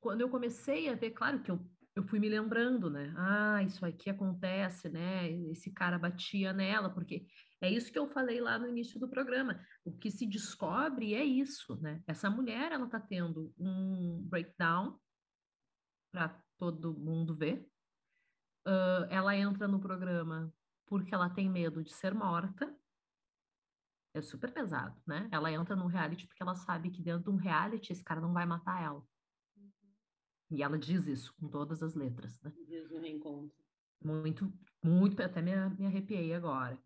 Quando 0.00 0.22
eu 0.22 0.30
comecei 0.30 0.88
a 0.88 0.94
ver, 0.94 1.10
claro 1.10 1.42
que 1.42 1.50
eu, 1.50 1.58
eu 1.96 2.02
fui 2.02 2.18
me 2.18 2.28
lembrando, 2.28 2.90
né? 2.90 3.14
Ah, 3.16 3.62
isso 3.62 3.84
aqui 3.86 4.10
acontece, 4.10 4.88
né? 4.88 5.30
Esse 5.50 5.70
cara 5.70 5.98
batia 5.98 6.52
nela, 6.52 6.90
porque 6.90 7.26
é 7.60 7.70
isso 7.70 7.92
que 7.92 7.98
eu 7.98 8.08
falei 8.08 8.40
lá 8.40 8.58
no 8.58 8.68
início 8.68 8.98
do 8.98 9.08
programa. 9.08 9.64
O 9.84 9.96
que 9.96 10.10
se 10.10 10.26
descobre 10.26 11.14
é 11.14 11.24
isso, 11.24 11.80
né? 11.80 12.02
Essa 12.06 12.28
mulher, 12.28 12.72
ela 12.72 12.88
tá 12.88 12.98
tendo 12.98 13.54
um 13.58 14.20
breakdown 14.28 14.98
para 16.12 16.28
todo 16.58 16.94
mundo 16.94 17.36
ver, 17.36 17.68
ah, 18.66 19.06
ela 19.10 19.36
entra 19.36 19.68
no 19.68 19.80
programa 19.80 20.52
porque 20.86 21.14
ela 21.14 21.30
tem 21.30 21.48
medo 21.48 21.82
de 21.82 21.92
ser 21.92 22.14
morta. 22.14 22.74
É 24.14 24.22
super 24.22 24.52
pesado, 24.52 25.00
né? 25.06 25.28
Ela 25.32 25.50
entra 25.50 25.74
no 25.74 25.86
reality 25.86 26.26
porque 26.26 26.42
ela 26.42 26.54
sabe 26.54 26.90
que 26.90 27.02
dentro 27.02 27.24
de 27.24 27.30
um 27.30 27.36
reality 27.36 27.92
esse 27.92 28.04
cara 28.04 28.20
não 28.20 28.32
vai 28.32 28.46
matar 28.46 28.82
ela. 28.82 29.02
E 30.54 30.62
ela 30.62 30.78
diz 30.78 31.06
isso 31.06 31.34
com 31.34 31.48
todas 31.48 31.82
as 31.82 31.94
letras, 31.94 32.40
né? 32.42 32.52
Dias 32.66 32.90
no 32.90 33.00
reencontro. 33.00 33.56
Muito, 34.02 34.52
muito, 34.82 35.22
até 35.22 35.40
me, 35.42 35.52
me 35.78 35.86
arrepiei 35.86 36.32
agora. 36.34 36.78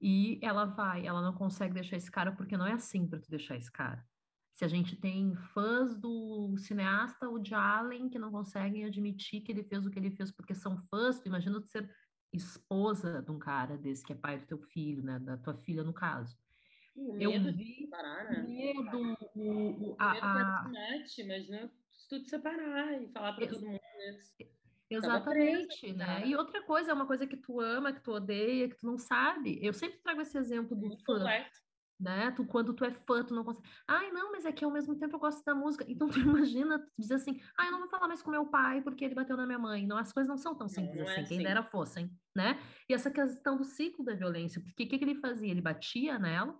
E 0.00 0.40
ela 0.42 0.64
vai, 0.64 1.06
ela 1.06 1.22
não 1.22 1.34
consegue 1.34 1.74
deixar 1.74 1.96
esse 1.96 2.10
cara 2.10 2.32
porque 2.32 2.56
não 2.56 2.66
é 2.66 2.72
assim 2.72 3.06
para 3.06 3.20
tu 3.20 3.30
deixar 3.30 3.56
esse 3.56 3.70
cara. 3.70 4.04
Se 4.52 4.64
a 4.64 4.68
gente 4.68 4.96
tem 4.96 5.34
fãs 5.34 5.96
do 5.96 6.56
cineasta 6.58 7.28
Woody 7.28 7.54
Allen 7.54 8.08
que 8.08 8.18
não 8.18 8.30
conseguem 8.30 8.84
admitir 8.84 9.40
que 9.42 9.52
ele 9.52 9.62
fez 9.62 9.86
o 9.86 9.90
que 9.90 9.98
ele 9.98 10.10
fez 10.10 10.30
porque 10.32 10.54
são 10.54 10.76
fãs, 10.76 11.20
tu 11.20 11.28
imagina 11.28 11.60
tu 11.60 11.68
ser 11.68 11.88
esposa 12.32 13.22
de 13.22 13.30
um 13.30 13.38
cara 13.38 13.78
desse 13.78 14.04
que 14.04 14.12
é 14.12 14.16
pai 14.16 14.38
do 14.38 14.46
teu 14.46 14.58
filho, 14.58 15.02
né, 15.02 15.18
da 15.18 15.36
tua 15.36 15.54
filha 15.54 15.82
no 15.84 15.92
caso. 15.92 16.36
O 16.94 17.14
Eu 17.14 17.30
medo 17.30 17.52
de 17.52 17.64
vi 17.64 17.74
separar, 17.84 18.26
o 18.26 18.32
né? 18.32 18.42
medo, 18.42 18.98
o, 19.34 19.40
o- 19.40 19.92
O 19.92 19.96
a, 19.98 20.10
a- 20.10 20.70
imagina 21.18 21.72
se 22.12 22.18
tu 22.18 22.24
te 22.24 22.30
separar 22.30 23.00
e 23.00 23.08
falar 23.08 23.38
Ex- 23.40 23.50
todo 23.52 23.66
mundo 23.66 23.80
isso. 24.10 24.34
Exatamente, 24.90 25.92
né? 25.94 26.26
E 26.26 26.36
outra 26.36 26.62
coisa, 26.62 26.90
é 26.90 26.94
uma 26.94 27.06
coisa 27.06 27.26
que 27.26 27.36
tu 27.36 27.60
ama, 27.60 27.92
que 27.92 28.02
tu 28.02 28.12
odeia, 28.12 28.68
que 28.68 28.76
tu 28.76 28.86
não 28.86 28.98
sabe. 28.98 29.58
Eu 29.62 29.72
sempre 29.72 29.98
trago 30.00 30.20
esse 30.20 30.36
exemplo 30.36 30.76
do 30.76 30.88
Muito 30.88 31.04
fã, 31.04 31.24
né? 31.98 32.30
Tu, 32.32 32.44
quando 32.44 32.74
tu 32.74 32.84
é 32.84 32.90
fã, 32.90 33.24
tu 33.24 33.34
não 33.34 33.42
consegue. 33.42 33.66
Ai, 33.88 34.10
não, 34.10 34.32
mas 34.32 34.44
é 34.44 34.52
que 34.52 34.64
ao 34.64 34.70
mesmo 34.70 34.94
tempo 34.98 35.16
eu 35.16 35.20
gosto 35.20 35.42
da 35.44 35.54
música. 35.54 35.84
Então 35.88 36.08
tu 36.08 36.18
imagina, 36.44 36.78
tu 36.78 36.90
diz 36.98 37.10
assim, 37.10 37.40
ai, 37.56 37.68
eu 37.68 37.72
não 37.72 37.80
vou 37.80 37.88
falar 37.88 38.06
mais 38.08 38.20
com 38.20 38.30
meu 38.30 38.46
pai 38.46 38.82
porque 38.82 39.04
ele 39.04 39.14
bateu 39.14 39.36
na 39.36 39.46
minha 39.46 39.58
mãe. 39.58 39.86
Não, 39.86 39.96
as 39.96 40.12
coisas 40.12 40.28
não 40.28 40.36
são 40.36 40.54
tão 40.54 40.68
simples 40.68 40.96
não 40.96 41.08
é 41.08 41.12
assim, 41.12 41.24
quem 41.24 41.38
assim. 41.38 41.46
dera 41.46 41.62
fossem, 41.62 42.10
né? 42.36 42.60
E 42.88 42.92
essa 42.92 43.10
questão 43.10 43.56
do 43.56 43.64
ciclo 43.64 44.04
da 44.04 44.14
violência, 44.14 44.60
porque 44.60 44.84
o 44.84 44.88
que, 44.88 44.98
que 44.98 45.04
ele 45.04 45.14
fazia? 45.14 45.50
Ele 45.50 45.62
batia 45.62 46.18
nela, 46.18 46.58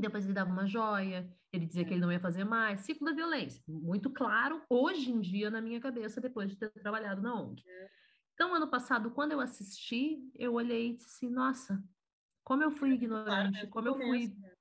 depois 0.00 0.24
ele 0.24 0.34
dava 0.34 0.50
uma 0.50 0.66
joia, 0.66 1.28
ele 1.52 1.66
dizia 1.66 1.84
que 1.84 1.92
ele 1.92 2.00
não 2.00 2.10
ia 2.10 2.20
fazer 2.20 2.44
mais. 2.44 2.80
Ciclo 2.80 3.06
da 3.06 3.12
violência, 3.12 3.62
muito 3.68 4.10
claro 4.10 4.62
hoje 4.68 5.10
em 5.10 5.20
dia 5.20 5.50
na 5.50 5.60
minha 5.60 5.80
cabeça, 5.80 6.20
depois 6.20 6.50
de 6.50 6.56
ter 6.56 6.70
trabalhado 6.70 7.22
na 7.22 7.34
ONG. 7.34 7.62
Então, 8.34 8.54
ano 8.54 8.68
passado, 8.68 9.12
quando 9.12 9.32
eu 9.32 9.40
assisti, 9.40 10.18
eu 10.34 10.54
olhei 10.54 10.90
e 10.90 10.96
disse 10.96 11.06
assim, 11.06 11.30
nossa, 11.30 11.82
como 12.42 12.62
eu 12.62 12.70
fui 12.70 12.90
ignorante, 12.90 13.52
desde 13.52 13.68
o 13.68 13.70
como 13.70 13.88
eu 13.88 13.94
fui 13.94 14.28
né? 14.28 14.52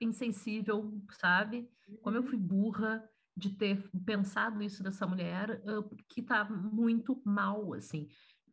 insensível, 0.00 0.92
sabe? 1.12 1.68
Como 2.02 2.16
eu 2.16 2.22
fui 2.22 2.36
burra 2.36 3.08
de 3.34 3.56
ter 3.56 3.88
pensado 4.04 4.62
isso 4.62 4.82
dessa 4.82 5.06
mulher, 5.06 5.62
ah, 5.66 5.96
que 6.08 6.22
tá 6.22 6.44
muito 6.44 7.20
mal, 7.24 7.72
assim. 7.72 8.06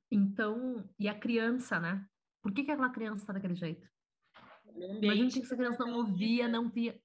Então, 0.09 0.89
e 0.97 1.09
a 1.09 1.19
criança, 1.19 1.79
né? 1.79 2.07
Por 2.41 2.53
que 2.53 2.63
que 2.63 2.71
aquela 2.71 2.89
criança 2.89 3.25
tá 3.25 3.33
daquele 3.33 3.55
jeito? 3.55 3.89
No 4.77 4.83
Imagina 4.83 4.97
ambiente 5.11 5.39
que 5.39 5.45
essa 5.45 5.55
criança 5.55 5.85
não 5.85 5.95
ouvia, 5.95 6.47
não 6.47 6.69
via, 6.69 6.99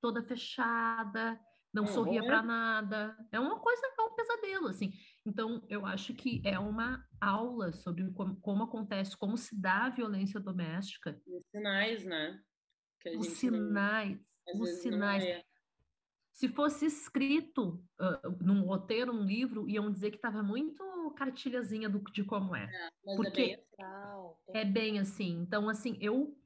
toda 0.00 0.22
fechada, 0.22 1.38
não 1.72 1.84
Um 1.84 1.86
sorria 1.86 2.24
para 2.24 2.42
nada. 2.42 3.16
É 3.30 3.38
uma 3.38 3.58
coisa, 3.60 3.82
é 3.86 4.02
um 4.02 4.14
pesadelo, 4.14 4.68
assim. 4.68 4.92
Então, 5.26 5.64
eu 5.68 5.84
acho 5.84 6.14
que 6.14 6.40
é 6.44 6.58
uma 6.58 7.04
aula 7.20 7.72
sobre 7.72 8.10
como, 8.12 8.40
como 8.40 8.64
acontece, 8.64 9.16
como 9.16 9.36
se 9.36 9.60
dá 9.60 9.84
a 9.86 9.90
violência 9.90 10.40
doméstica, 10.40 11.20
Os 11.26 11.44
sinais, 11.50 12.04
né? 12.04 12.42
A 13.06 13.10
os 13.10 13.28
não- 13.28 13.34
sinais, 13.34 14.18
às 14.48 14.54
os 14.54 14.70
não 14.70 14.76
sinais. 14.76 15.44
Se 16.32 16.48
fosse 16.48 16.86
escrito 16.86 17.84
ah, 17.98 18.20
num 18.40 18.62
roteiro, 18.62 19.12
num 19.12 19.24
livro, 19.24 19.68
iam 19.68 19.90
dizer 19.90 20.10
que 20.10 20.16
estava 20.16 20.40
muito 20.42 21.12
cartilhazinha 21.16 21.88
do, 21.88 21.98
de 22.12 22.22
como 22.22 22.54
é. 22.54 22.70
Mas 23.04 23.16
Porque 23.16 23.40
é 23.42 23.56
bem 23.56 23.68
é 24.54 24.64
bem 24.64 24.98
assim. 25.00 25.40
Então, 25.40 25.68
assim, 25.68 25.98
eu 26.00 26.37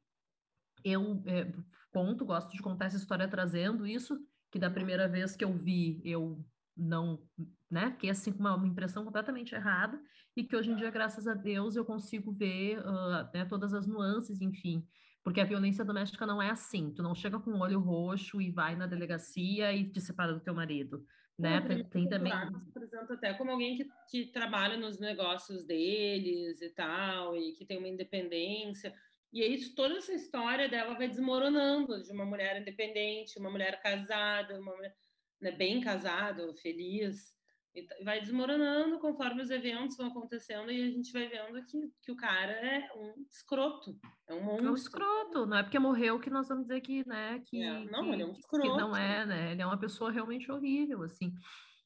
eu 0.84 1.22
é, 1.26 1.52
conto, 1.92 2.24
gosto 2.24 2.52
de 2.52 2.62
contar 2.62 2.86
essa 2.86 2.96
história 2.96 3.28
trazendo 3.28 3.86
isso, 3.86 4.18
que 4.50 4.58
da 4.58 4.70
primeira 4.70 5.08
vez 5.08 5.36
que 5.36 5.44
eu 5.44 5.52
vi, 5.52 6.00
eu 6.04 6.44
não, 6.76 7.22
né, 7.70 7.90
fiquei 7.92 8.10
assim 8.10 8.32
com 8.32 8.40
uma, 8.40 8.54
uma 8.54 8.66
impressão 8.66 9.04
completamente 9.04 9.54
errada, 9.54 10.00
e 10.36 10.42
que 10.42 10.56
hoje 10.56 10.70
em 10.70 10.76
dia, 10.76 10.90
graças 10.90 11.26
a 11.26 11.34
Deus, 11.34 11.76
eu 11.76 11.84
consigo 11.84 12.32
ver 12.32 12.78
uh, 12.78 13.30
né, 13.34 13.44
todas 13.44 13.74
as 13.74 13.86
nuances, 13.86 14.40
enfim, 14.40 14.86
porque 15.22 15.40
a 15.40 15.44
violência 15.44 15.84
doméstica 15.84 16.26
não 16.26 16.40
é 16.40 16.50
assim, 16.50 16.90
tu 16.90 17.02
não 17.02 17.14
chega 17.14 17.38
com 17.38 17.50
o 17.50 17.60
olho 17.60 17.80
roxo 17.80 18.40
e 18.40 18.50
vai 18.50 18.74
na 18.74 18.86
delegacia 18.86 19.72
e 19.72 19.88
te 19.90 20.00
separa 20.00 20.32
do 20.32 20.40
teu 20.40 20.54
marido, 20.54 21.04
né, 21.38 21.60
tem, 21.60 21.84
tem 21.84 22.08
também... 22.08 22.32
Se 22.32 22.68
apresenta 22.70 23.14
até 23.14 23.34
como 23.34 23.50
alguém 23.50 23.76
que, 23.76 23.88
que 24.10 24.32
trabalha 24.32 24.76
nos 24.76 24.98
negócios 24.98 25.64
deles 25.64 26.60
e 26.62 26.70
tal, 26.70 27.36
e 27.36 27.52
que 27.52 27.66
tem 27.66 27.78
uma 27.78 27.88
independência, 27.88 28.94
e 29.32 29.42
aí 29.42 29.58
toda 29.74 29.96
essa 29.96 30.12
história 30.12 30.68
dela 30.68 30.94
vai 30.94 31.08
desmoronando, 31.08 32.02
de 32.02 32.12
uma 32.12 32.24
mulher 32.24 32.60
independente, 32.60 33.38
uma 33.38 33.50
mulher 33.50 33.80
casada, 33.80 34.60
uma 34.60 34.74
mulher 34.74 34.94
né, 35.40 35.50
bem 35.52 35.80
casada, 35.80 36.54
feliz, 36.56 37.32
e 37.74 37.86
vai 38.04 38.20
desmoronando 38.20 38.98
conforme 38.98 39.40
os 39.40 39.50
eventos 39.50 39.96
vão 39.96 40.08
acontecendo 40.08 40.70
e 40.70 40.82
a 40.82 40.90
gente 40.90 41.10
vai 41.10 41.26
vendo 41.26 41.64
que, 41.64 41.90
que 42.02 42.12
o 42.12 42.16
cara 42.16 42.52
é 42.52 42.90
um 42.94 43.24
escroto, 43.30 43.98
é 44.28 44.34
um 44.34 44.42
monstro. 44.42 44.66
É 44.66 44.70
um 44.70 44.74
escroto, 44.74 45.46
não 45.46 45.56
é 45.56 45.62
porque 45.62 45.78
morreu 45.78 46.20
que 46.20 46.28
nós 46.28 46.48
vamos 46.48 46.64
dizer 46.64 46.82
que, 46.82 47.06
né, 47.08 47.42
que... 47.46 47.62
É, 47.62 47.84
não, 47.86 48.04
que, 48.04 48.10
ele 48.10 48.22
é 48.22 48.26
um 48.26 48.32
escroto. 48.32 48.70
Que 48.70 48.76
não 48.76 48.94
é, 48.94 49.24
né, 49.24 49.52
ele 49.52 49.62
é 49.62 49.66
uma 49.66 49.80
pessoa 49.80 50.12
realmente 50.12 50.52
horrível, 50.52 51.02
assim. 51.02 51.32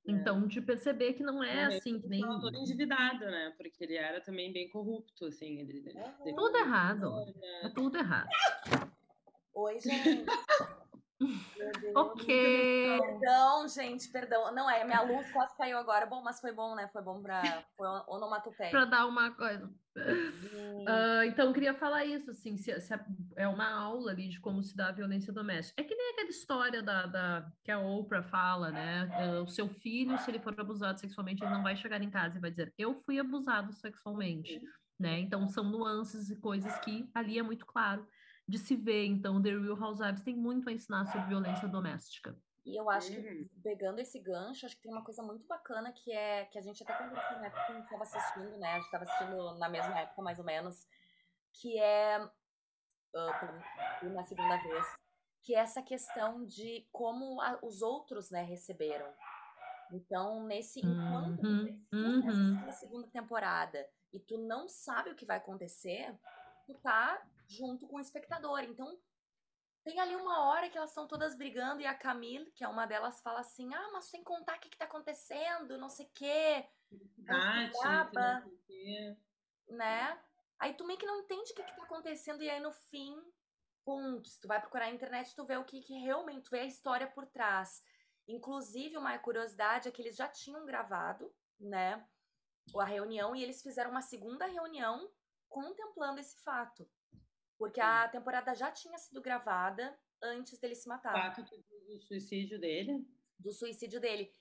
É. 0.07 0.13
Então, 0.13 0.47
de 0.47 0.61
perceber 0.61 1.15
que 1.15 1.23
não 1.23 1.43
é 1.43 1.65
assim, 1.65 2.01
que 2.01 2.09
nem. 2.09 2.21
Todo 2.21 2.57
endividado, 2.57 3.25
né? 3.25 3.53
Porque 3.57 3.85
ele 3.85 3.97
era 3.97 4.21
também 4.21 4.53
bem 4.53 4.69
corrupto, 4.69 5.27
assim. 5.27 5.59
Ele, 5.59 5.85
ele 6.25 6.35
tudo 6.35 6.57
errado. 6.57 7.13
É 7.63 7.69
tudo 7.71 7.99
errado. 7.99 8.29
Oi, 9.55 9.81
gente. 9.81 10.25
Ok. 11.95 13.01
Perdão, 13.01 13.69
gente, 13.69 14.09
perdão. 14.09 14.53
Não, 14.55 14.69
é, 14.69 14.85
minha 14.85 15.03
luz 15.03 15.31
quase 15.33 15.57
caiu 15.57 15.79
agora. 15.79 16.05
Bom, 16.07 16.23
mas 16.23 16.41
foi 16.41 16.53
bom, 16.53 16.75
né? 16.75 16.89
Foi 16.93 17.03
bom 17.03 17.23
pra 17.23 17.65
foi 17.77 17.87
onomatopeia. 18.07 18.71
pra 18.71 18.85
dar 18.85 19.07
uma 19.07 19.31
coisa. 19.31 19.67
Uh, 19.97 21.25
então, 21.27 21.53
queria 21.55 21.73
falar 21.73 22.05
isso, 22.05 22.31
assim, 22.31 22.57
se, 22.59 22.79
se, 22.81 22.95
é 23.35 23.49
uma 23.49 23.67
aula 23.67 24.11
ali 24.11 24.29
de 24.29 24.39
como 24.41 24.63
se 24.63 24.77
dá 24.77 24.89
a 24.89 24.93
violência 24.93 25.33
doméstica. 25.33 25.81
É 25.81 25.85
que 25.85 25.95
nem 25.95 26.13
aquela 26.13 26.29
história 26.29 26.83
da, 26.83 27.07
da 27.07 27.53
que 27.65 27.71
a 27.71 27.79
Oprah 27.79 28.23
fala, 28.23 28.71
né? 28.71 29.09
Uh, 29.19 29.45
o 29.45 29.49
seu 29.49 29.69
filho, 29.69 30.19
se 30.19 30.31
ele 30.31 30.39
for 30.39 30.55
abusado 30.59 31.01
sexualmente, 31.01 31.43
ele 31.43 31.53
não 31.53 31.63
vai 31.63 31.77
chegar 31.77 32.03
em 32.03 32.11
casa 32.11 32.37
e 32.37 32.41
vai 32.41 32.51
dizer, 32.51 32.75
eu 32.77 32.95
fui 33.07 33.19
abusado 33.19 33.73
sexualmente, 33.73 34.61
né? 35.01 35.19
Então, 35.21 35.49
são 35.49 35.65
nuances 35.65 36.29
e 36.29 36.37
coisas 36.37 36.79
que 36.81 37.09
ali 37.15 37.39
é 37.39 37.43
muito 37.43 37.65
claro 37.65 38.07
de 38.49 38.59
se 38.59 38.77
ver. 38.77 39.07
Então, 39.07 39.43
The 39.43 39.51
Real 39.51 39.81
Housewives 39.81 40.23
tem 40.23 40.35
muito 40.35 40.69
a 40.69 40.73
ensinar 40.73 41.07
sobre 41.07 41.29
violência 41.29 41.69
doméstica. 41.69 42.37
E 42.65 42.77
eu 42.77 42.91
acho 42.91 43.13
que, 43.13 43.19
uhum. 43.19 43.49
pegando 43.63 44.01
esse 44.01 44.19
gancho, 44.19 44.67
acho 44.67 44.77
que 44.77 44.83
tem 44.83 44.93
uma 44.93 45.05
coisa 45.05 45.23
muito 45.23 45.47
bacana 45.47 45.93
que 45.93 46.13
é 46.13 46.47
que 46.47 46.59
a 46.59 46.61
gente 46.61 46.83
até 46.83 46.95
conversou 46.95 47.39
na 47.39 47.47
época 47.47 47.65
que 47.65 47.73
a 47.73 47.75
gente 47.77 47.85
estava 47.85 48.03
assistindo, 48.03 48.59
né? 48.59 48.73
A 48.73 48.75
gente 48.75 48.85
estava 48.87 49.05
assistindo 49.05 49.59
na 49.59 49.69
mesma 49.69 50.01
época, 50.01 50.23
mais 50.23 50.39
ou 50.39 50.45
menos, 50.45 50.87
que 51.53 51.79
é. 51.79 52.29
Uh, 53.15 54.09
na 54.11 54.25
segunda 54.25 54.57
vez, 54.59 54.97
que 55.43 55.55
é 55.55 55.61
essa 55.61 55.81
questão 55.81 56.45
de 56.45 56.87
como 56.91 57.41
a, 57.41 57.59
os 57.63 57.83
outros, 57.83 58.31
né, 58.31 58.43
receberam. 58.43 59.07
Então, 59.93 60.45
nesse 60.45 60.81
enquanto 60.81 61.47
uhum, 61.47 61.87
uhum. 61.93 62.55
na 62.67 62.73
segunda 62.73 63.07
temporada 63.07 63.89
e 64.13 64.19
tu 64.19 64.39
não 64.39 64.69
sabe 64.69 65.11
o 65.11 65.15
que 65.15 65.25
vai 65.25 65.37
acontecer, 65.37 66.13
tu 66.67 66.75
tá 66.75 67.23
junto 67.49 67.87
com 67.87 67.97
o 67.97 68.01
espectador. 68.01 68.61
Então, 68.61 68.99
tem 69.85 70.01
ali 70.01 70.17
uma 70.17 70.49
hora 70.49 70.69
que 70.69 70.77
elas 70.77 70.91
estão 70.91 71.07
todas 71.07 71.37
brigando 71.37 71.81
e 71.81 71.87
a 71.87 71.95
Camille, 71.95 72.51
que 72.53 72.65
é 72.65 72.69
uma 72.69 72.87
delas, 72.87 73.21
fala 73.21 73.41
assim: 73.41 73.73
Ah, 73.73 73.91
mas 73.93 74.07
sem 74.07 74.25
contar 74.25 74.57
o 74.57 74.61
que, 74.61 74.69
que 74.69 74.79
tá 74.79 74.85
acontecendo, 74.85 75.79
não 75.79 75.89
sei 75.89 76.07
o 76.07 76.11
quê. 76.13 76.69
Bate, 77.19 77.73
né? 79.69 80.21
Aí 80.59 80.75
tu 80.75 80.85
meio 80.85 80.99
que 80.99 81.07
não 81.07 81.21
entende 81.21 81.53
o 81.53 81.55
que, 81.55 81.63
que 81.63 81.77
tá 81.77 81.83
acontecendo, 81.85 82.43
e 82.43 82.51
aí 82.51 82.61
no 82.61 82.73
fim, 82.73 83.17
ponto. 83.85 84.29
Se 84.29 84.41
tu 84.41 84.49
vai 84.49 84.61
procurar 84.61 84.87
na 84.87 84.95
internet, 84.95 85.35
tu 85.35 85.45
vê 85.45 85.57
o 85.57 85.65
que, 85.65 85.81
que 85.81 85.95
realmente, 85.99 86.45
tu 86.45 86.51
vê 86.51 86.61
a 86.61 86.67
história 86.67 87.07
por 87.07 87.27
trás. 87.27 87.83
Inclusive, 88.27 88.97
uma 88.97 89.17
curiosidade 89.19 89.89
é 89.89 89.93
que 89.93 90.03
eles 90.03 90.17
já 90.17 90.27
tinham 90.27 90.67
gravado, 90.67 91.33
né? 91.61 92.05
A 92.77 92.85
reunião, 92.85 93.37
e 93.37 93.43
eles 93.43 93.63
fizeram 93.63 93.93
uma 93.93 94.03
segunda 94.03 94.47
reunião 94.47 95.09
contemplando 95.49 96.19
esse 96.19 96.43
fato. 96.43 96.91
Porque 97.59 97.81
a 97.81 98.09
temporada 98.09 98.55
já 98.55 98.71
tinha 98.71 98.99
sido 98.99 99.21
gravada 99.21 99.99
antes 100.23 100.59
dele 100.59 100.75
se 100.75 100.89
matar. 100.89 101.13
Fato 101.13 101.43
do 101.43 102.01
suicídio 102.01 102.59
dele? 102.61 103.07
Do 103.39 103.53
suicídio 103.53 104.01
dele. 104.01 104.35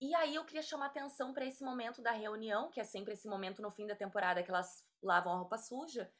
E 0.00 0.14
aí 0.14 0.34
eu 0.34 0.44
queria 0.44 0.62
chamar 0.62 0.86
atenção 0.86 1.32
para 1.32 1.44
esse 1.44 1.62
momento 1.62 2.02
da 2.02 2.10
reunião, 2.10 2.70
que 2.70 2.80
é 2.80 2.84
sempre 2.84 3.12
esse 3.12 3.28
momento 3.28 3.62
no 3.62 3.70
fim 3.70 3.86
da 3.86 3.94
temporada 3.94 4.42
que 4.42 4.50
elas 4.50 4.84
lavam 5.00 5.32
a 5.32 5.36
roupa 5.38 5.56
suja, 5.56 6.10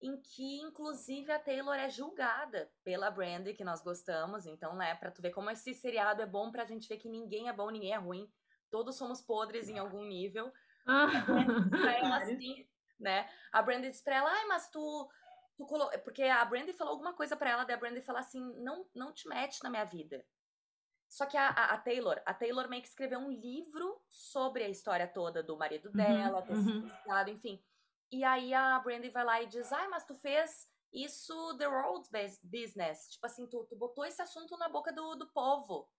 em 0.00 0.16
que 0.20 0.60
inclusive 0.60 1.30
a 1.30 1.38
Taylor 1.38 1.74
é 1.74 1.90
julgada 1.90 2.72
pela 2.82 3.10
Brandy, 3.10 3.52
que 3.52 3.64
nós 3.64 3.82
gostamos. 3.82 4.46
Então, 4.46 4.74
né, 4.76 4.94
para 4.94 5.10
tu 5.10 5.20
ver 5.20 5.30
como 5.30 5.50
esse 5.50 5.74
seriado 5.74 6.22
é 6.22 6.26
bom 6.26 6.50
pra 6.50 6.64
gente 6.64 6.88
ver 6.88 6.96
que 6.96 7.08
ninguém 7.08 7.48
é 7.48 7.52
bom, 7.52 7.68
ninguém 7.68 7.92
é 7.92 7.98
ruim. 7.98 8.30
Todos 8.70 8.96
somos 8.96 9.20
podres 9.20 9.68
em 9.68 9.78
algum 9.78 10.04
nível. 10.04 10.50
Ah. 10.86 11.06
A 11.06 11.92
ela, 11.98 12.16
assim, 12.22 12.66
né? 12.98 13.28
A 13.52 13.60
Brandy 13.60 13.90
diz 13.90 14.00
pra 14.00 14.16
ela, 14.16 14.30
ai, 14.30 14.46
mas 14.46 14.70
tu 14.70 15.10
tu 15.58 15.66
colo... 15.66 15.90
porque 16.04 16.22
a 16.22 16.44
Brandy 16.44 16.72
falou 16.72 16.92
alguma 16.92 17.12
coisa 17.12 17.36
para 17.36 17.50
ela, 17.50 17.64
da 17.64 17.76
Brandy 17.76 18.00
falar 18.00 18.20
assim, 18.20 18.40
não, 18.62 18.86
não 18.94 19.12
te 19.12 19.28
mete 19.28 19.62
na 19.62 19.68
minha 19.68 19.84
vida. 19.84 20.24
Só 21.08 21.26
que 21.26 21.36
a, 21.36 21.48
a, 21.48 21.74
a, 21.74 21.78
Taylor, 21.78 22.22
a 22.24 22.32
Taylor 22.32 22.68
meio 22.68 22.82
que 22.82 22.88
escreveu 22.88 23.18
um 23.18 23.30
livro 23.30 24.00
sobre 24.08 24.62
a 24.62 24.68
história 24.68 25.06
toda 25.08 25.42
do 25.42 25.56
marido 25.56 25.86
uhum, 25.86 25.92
dela, 25.92 26.42
ter 26.42 26.52
uhum. 26.52 26.88
enfim. 27.28 27.62
E 28.12 28.22
aí 28.22 28.54
a 28.54 28.78
Brandy 28.78 29.08
vai 29.10 29.24
lá 29.24 29.42
e 29.42 29.46
diz, 29.46 29.72
ai, 29.72 29.88
mas 29.88 30.04
tu 30.04 30.14
fez 30.16 30.70
isso 30.92 31.56
the 31.58 31.66
world 31.66 32.08
business. 32.42 33.08
Tipo 33.10 33.26
assim, 33.26 33.46
tu, 33.46 33.66
tu 33.68 33.74
botou 33.76 34.04
esse 34.04 34.22
assunto 34.22 34.56
na 34.56 34.68
boca 34.68 34.92
do, 34.92 35.16
do 35.16 35.26
povo. 35.28 35.90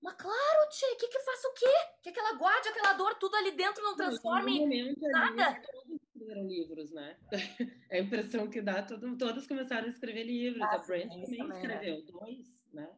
Mas 0.00 0.14
claro, 0.14 0.68
tia, 0.70 0.96
que 0.96 1.06
que 1.06 1.20
faça 1.20 1.48
o 1.48 1.54
quê? 1.54 1.74
Que 2.02 2.08
aquela 2.08 2.32
guarde, 2.34 2.68
aquela 2.68 2.92
dor, 2.94 3.14
tudo 3.16 3.36
ali 3.36 3.52
dentro 3.52 3.82
não 3.84 3.94
transforme 3.94 4.58
em 4.58 4.96
nada? 5.12 5.60
todos 5.60 6.01
escreveram 6.32 6.46
livros, 6.46 6.90
né? 6.90 7.16
É 7.90 7.98
a 7.98 8.02
impressão 8.02 8.48
que 8.48 8.62
dá, 8.62 8.82
todo, 8.82 9.16
todas 9.16 9.46
começaram 9.46 9.84
a 9.84 9.90
escrever 9.90 10.24
livros. 10.24 10.62
Ah, 10.62 10.76
a 10.76 10.78
Brand 10.78 11.08
também, 11.08 11.36
também 11.36 11.56
escreveu 11.56 11.94
é. 11.94 12.02
dois, 12.02 12.46
né? 12.72 12.88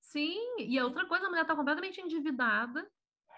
Sim, 0.00 0.56
e 0.58 0.78
a 0.78 0.84
outra 0.84 1.06
coisa, 1.06 1.26
a 1.26 1.28
mulher 1.28 1.46
tá 1.46 1.54
completamente 1.54 2.00
endividada. 2.00 2.90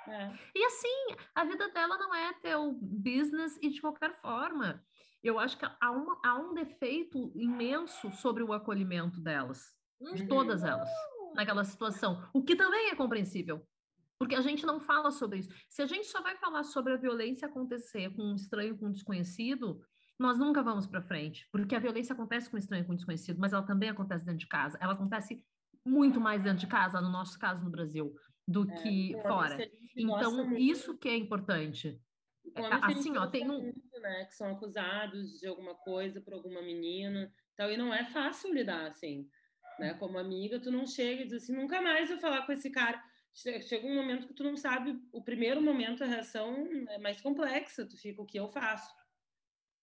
É. 0.09 0.33
E 0.55 0.65
assim, 0.65 1.17
a 1.35 1.45
vida 1.45 1.69
dela 1.69 1.99
não 1.99 2.15
é 2.15 2.33
ter 2.35 2.57
o 2.57 2.73
business 2.73 3.59
e 3.63 3.69
de 3.69 3.81
qualquer 3.81 4.19
forma. 4.21 4.83
Eu 5.23 5.39
acho 5.39 5.59
que 5.59 5.65
há, 5.65 5.91
uma, 5.91 6.19
há 6.25 6.35
um 6.37 6.55
defeito 6.55 7.31
imenso 7.37 8.11
sobre 8.13 8.43
o 8.43 8.53
acolhimento 8.53 9.21
delas, 9.21 9.77
uhum. 10.01 10.15
de 10.15 10.27
todas 10.27 10.65
elas 10.65 10.89
naquela 11.35 11.65
situação, 11.65 12.29
o 12.33 12.43
que 12.43 12.57
também 12.57 12.91
é 12.91 12.95
compreensível. 12.95 13.67
Porque 14.23 14.37
a 14.37 14.41
gente 14.41 14.65
não 14.65 14.79
fala 14.79 15.11
sobre 15.11 15.41
isso. 15.41 15.53
Se 15.69 15.83
a 15.83 15.87
gente 15.87 16.07
só 16.07 16.23
vai 16.23 16.37
falar 16.37 16.63
sobre 16.63 16.93
a 16.93 16.97
violência 16.97 17.49
acontecer 17.49 18.09
com 18.15 18.23
um 18.23 18.37
estranho, 18.37 18.79
com 18.79 18.87
um 18.87 18.93
desconhecido, 18.93 19.81
nós 20.17 20.39
nunca 20.39 20.63
vamos 20.63 20.87
para 20.87 21.03
frente. 21.03 21.49
Porque 21.51 21.75
a 21.75 21.81
violência 21.81 22.13
acontece 22.13 22.49
com 22.49 22.55
um 22.55 22.61
estranho, 22.61 22.87
com 22.87 22.93
um 22.93 22.95
desconhecido, 22.95 23.41
mas 23.41 23.53
ela 23.53 23.67
também 23.67 23.89
acontece 23.89 24.25
dentro 24.25 24.39
de 24.39 24.47
casa. 24.47 24.79
Ela 24.81 24.93
acontece 24.93 25.45
muito 25.85 26.21
mais 26.21 26.41
dentro 26.41 26.61
de 26.61 26.69
casa, 26.69 27.01
no 27.01 27.11
nosso 27.11 27.37
caso 27.37 27.65
no 27.65 27.71
Brasil, 27.71 28.15
do 28.47 28.63
é, 28.71 28.75
que 28.77 29.13
fora. 29.23 29.69
Então, 29.97 30.57
isso 30.57 30.97
que 30.97 31.09
é 31.09 31.17
importante. 31.17 32.01
É, 32.55 32.63
assim, 32.81 33.17
ó, 33.17 33.27
tem 33.27 33.51
um. 33.51 33.61
Muito, 33.61 34.01
né, 34.01 34.25
que 34.27 34.37
são 34.37 34.53
acusados 34.53 35.41
de 35.41 35.49
alguma 35.49 35.75
coisa 35.75 36.21
por 36.21 36.33
alguma 36.33 36.63
menina. 36.63 37.29
Então, 37.55 37.69
e 37.69 37.77
não 37.77 37.93
é 37.93 38.05
fácil 38.05 38.55
lidar 38.55 38.87
assim 38.87 39.29
né? 39.79 39.95
Como 39.95 40.19
amiga, 40.19 40.61
tu 40.61 40.71
não 40.71 40.87
chega 40.87 41.23
e 41.23 41.25
diz 41.25 41.43
assim, 41.43 41.55
nunca 41.55 41.81
mais 41.81 42.09
vou 42.09 42.19
falar 42.19 42.47
com 42.47 42.53
esse 42.53 42.71
cara. 42.71 43.03
Chega 43.35 43.87
um 43.87 43.95
momento 43.95 44.27
que 44.27 44.35
tu 44.35 44.45
não 44.45 44.57
sabe, 44.57 45.01
o 45.11 45.23
primeiro 45.23 45.61
momento 45.61 46.05
a 46.05 46.07
reação 46.07 46.67
é 46.91 46.99
mais 46.99 47.21
complexa, 47.21 47.89
tu 47.89 47.97
fica 47.97 48.21
o 48.21 48.27
que 48.27 48.39
eu 48.39 48.49
faço, 48.49 48.95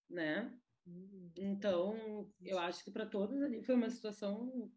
né? 0.08 0.56
Uhum. 0.86 1.32
Então, 1.36 2.32
eu 2.40 2.58
acho 2.58 2.84
que 2.84 2.92
para 2.92 3.06
todos 3.06 3.42
ali 3.42 3.62
foi 3.62 3.74
uma 3.74 3.90
situação 3.90 4.70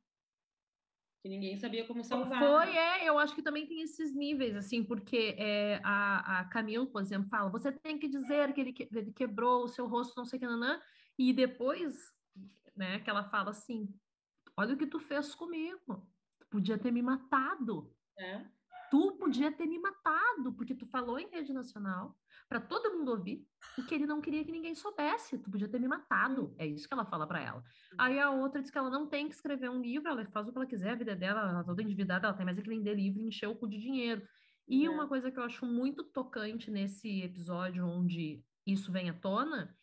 que 1.22 1.30
ninguém 1.30 1.56
sabia 1.56 1.86
como 1.86 2.04
salvar. 2.04 2.40
Foi, 2.40 2.76
é, 2.76 3.08
eu 3.08 3.18
acho 3.18 3.34
que 3.34 3.42
também 3.42 3.66
tem 3.66 3.82
esses 3.82 4.14
níveis, 4.14 4.56
assim, 4.56 4.84
porque 4.84 5.36
é, 5.38 5.80
a, 5.84 6.40
a 6.40 6.46
Camille, 6.46 6.88
por 6.88 7.02
exemplo, 7.02 7.30
fala, 7.30 7.50
você 7.50 7.72
tem 7.72 7.98
que 7.98 8.10
dizer 8.10 8.54
que 8.54 8.60
ele, 8.60 8.74
que, 8.74 8.90
ele 8.92 9.14
quebrou 9.14 9.64
o 9.64 9.68
seu 9.68 9.88
rosto, 9.88 10.18
não 10.18 10.26
sei 10.26 10.38
o 10.38 10.40
que, 10.42 10.48
nanã, 10.48 10.82
e 11.18 11.32
depois, 11.32 11.96
né, 12.76 13.00
que 13.00 13.10
ela 13.10 13.24
fala 13.24 13.52
assim, 13.52 13.88
olha 14.58 14.74
o 14.74 14.78
que 14.78 14.88
tu 14.88 15.00
fez 15.00 15.34
comigo. 15.34 16.06
Tu 16.40 16.48
podia 16.48 16.78
ter 16.78 16.92
me 16.92 17.02
matado. 17.02 17.96
É. 18.18 18.46
Tu 18.94 19.18
podia 19.18 19.52
ter 19.52 19.66
me 19.66 19.80
matado, 19.80 20.54
porque 20.56 20.76
tu 20.76 20.86
falou 20.86 21.18
em 21.18 21.28
rede 21.28 21.52
nacional 21.52 22.16
para 22.48 22.62
todo 22.62 22.96
mundo 22.96 23.10
ouvir 23.10 23.44
o 23.76 23.84
que 23.84 23.96
ele 23.96 24.06
não 24.06 24.22
queria 24.22 24.46
que 24.46 24.52
ninguém 24.52 24.76
soubesse. 24.76 25.40
Tu 25.40 25.50
podia 25.50 25.68
ter 25.68 25.80
me 25.80 25.88
matado. 25.88 26.54
É 26.60 26.68
isso 26.68 26.88
que 26.88 26.94
ela 26.94 27.04
fala 27.04 27.28
para 27.28 27.42
ela. 27.42 27.64
Aí 27.98 28.20
a 28.20 28.30
outra 28.30 28.62
diz 28.62 28.70
que 28.70 28.78
ela 28.78 28.92
não 28.92 29.10
tem 29.10 29.28
que 29.28 29.34
escrever 29.34 29.68
um 29.68 29.82
livro, 29.82 30.10
ela 30.10 30.24
faz 30.28 30.48
o 30.48 30.52
que 30.52 30.60
ela 30.60 30.68
quiser, 30.68 30.92
a 30.92 30.96
vida 30.96 31.16
dela, 31.16 31.42
ela 31.42 31.54
tá 31.54 31.64
toda 31.64 31.82
endividada, 31.82 32.28
ela 32.28 32.38
tem 32.38 32.46
mais 32.46 32.60
é 32.60 32.62
que 32.62 32.70
vender 32.70 32.94
livro 32.94 33.20
e 33.20 33.28
encher 33.30 33.48
o 33.48 33.56
cu 33.56 33.68
de 33.68 33.80
dinheiro. 33.80 34.22
E 34.68 34.86
É. 34.86 34.90
uma 34.92 35.08
coisa 35.08 35.32
que 35.32 35.40
eu 35.40 35.44
acho 35.44 35.66
muito 35.66 36.04
tocante 36.12 36.70
nesse 36.70 37.24
episódio 37.24 37.88
onde 37.88 38.46
isso 38.64 38.92
vem 38.92 39.10
à 39.10 39.20
tona 39.20 39.76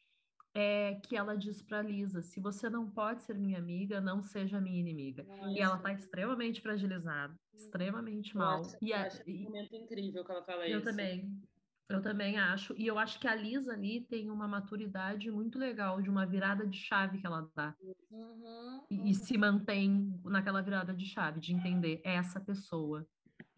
é 0.54 0.96
que 0.96 1.16
ela 1.16 1.36
diz 1.36 1.62
para 1.62 1.82
Lisa: 1.82 2.22
se 2.22 2.40
você 2.40 2.68
não 2.68 2.90
pode 2.90 3.22
ser 3.22 3.38
minha 3.38 3.58
amiga, 3.58 4.00
não 4.00 4.22
seja 4.22 4.60
minha 4.60 4.80
inimiga. 4.80 5.26
E 5.54 5.60
ela 5.60 5.78
tá 5.78 5.92
extremamente 5.92 6.60
fragilizada, 6.60 7.34
extremamente 7.54 8.34
Eu 8.34 8.40
mal. 8.40 8.60
acho, 8.60 8.76
E 8.82 8.90
eu 8.90 8.96
a- 8.96 9.02
acho 9.02 9.22
e- 9.26 9.40
um 9.40 9.44
momento 9.44 9.74
incrível 9.76 10.24
que 10.24 10.30
ela 10.30 10.44
fala 10.44 10.68
eu 10.68 10.78
isso. 10.78 10.84
também. 10.84 11.40
Eu 11.88 12.00
também 12.00 12.38
acho. 12.38 12.72
E 12.78 12.86
eu 12.86 12.98
acho 12.98 13.18
que 13.18 13.26
a 13.26 13.34
Lisa 13.34 13.72
ali 13.72 14.06
tem 14.06 14.30
uma 14.30 14.46
maturidade 14.46 15.28
muito 15.30 15.58
legal, 15.58 16.00
de 16.00 16.08
uma 16.08 16.24
virada 16.24 16.64
de 16.64 16.78
chave 16.78 17.18
que 17.18 17.26
ela 17.26 17.50
dá. 17.54 17.74
Uhum, 18.12 18.86
E, 18.90 19.10
e 19.10 19.14
se 19.14 19.36
mantém 19.36 20.20
naquela 20.24 20.62
virada 20.62 20.94
de 20.94 21.04
chave, 21.06 21.40
de 21.40 21.52
entender 21.52 22.00
é 22.04 22.14
essa 22.14 22.40
pessoa. 22.40 23.06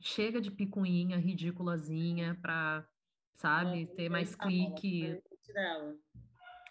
Chega 0.01 0.40
de 0.40 0.51
picuinha, 0.51 1.18
ridiculazinha, 1.18 2.38
pra, 2.40 2.86
sabe, 3.34 3.86
ter 3.86 4.09
mais 4.09 4.34
clique. 4.34 5.20
dela. 5.53 5.97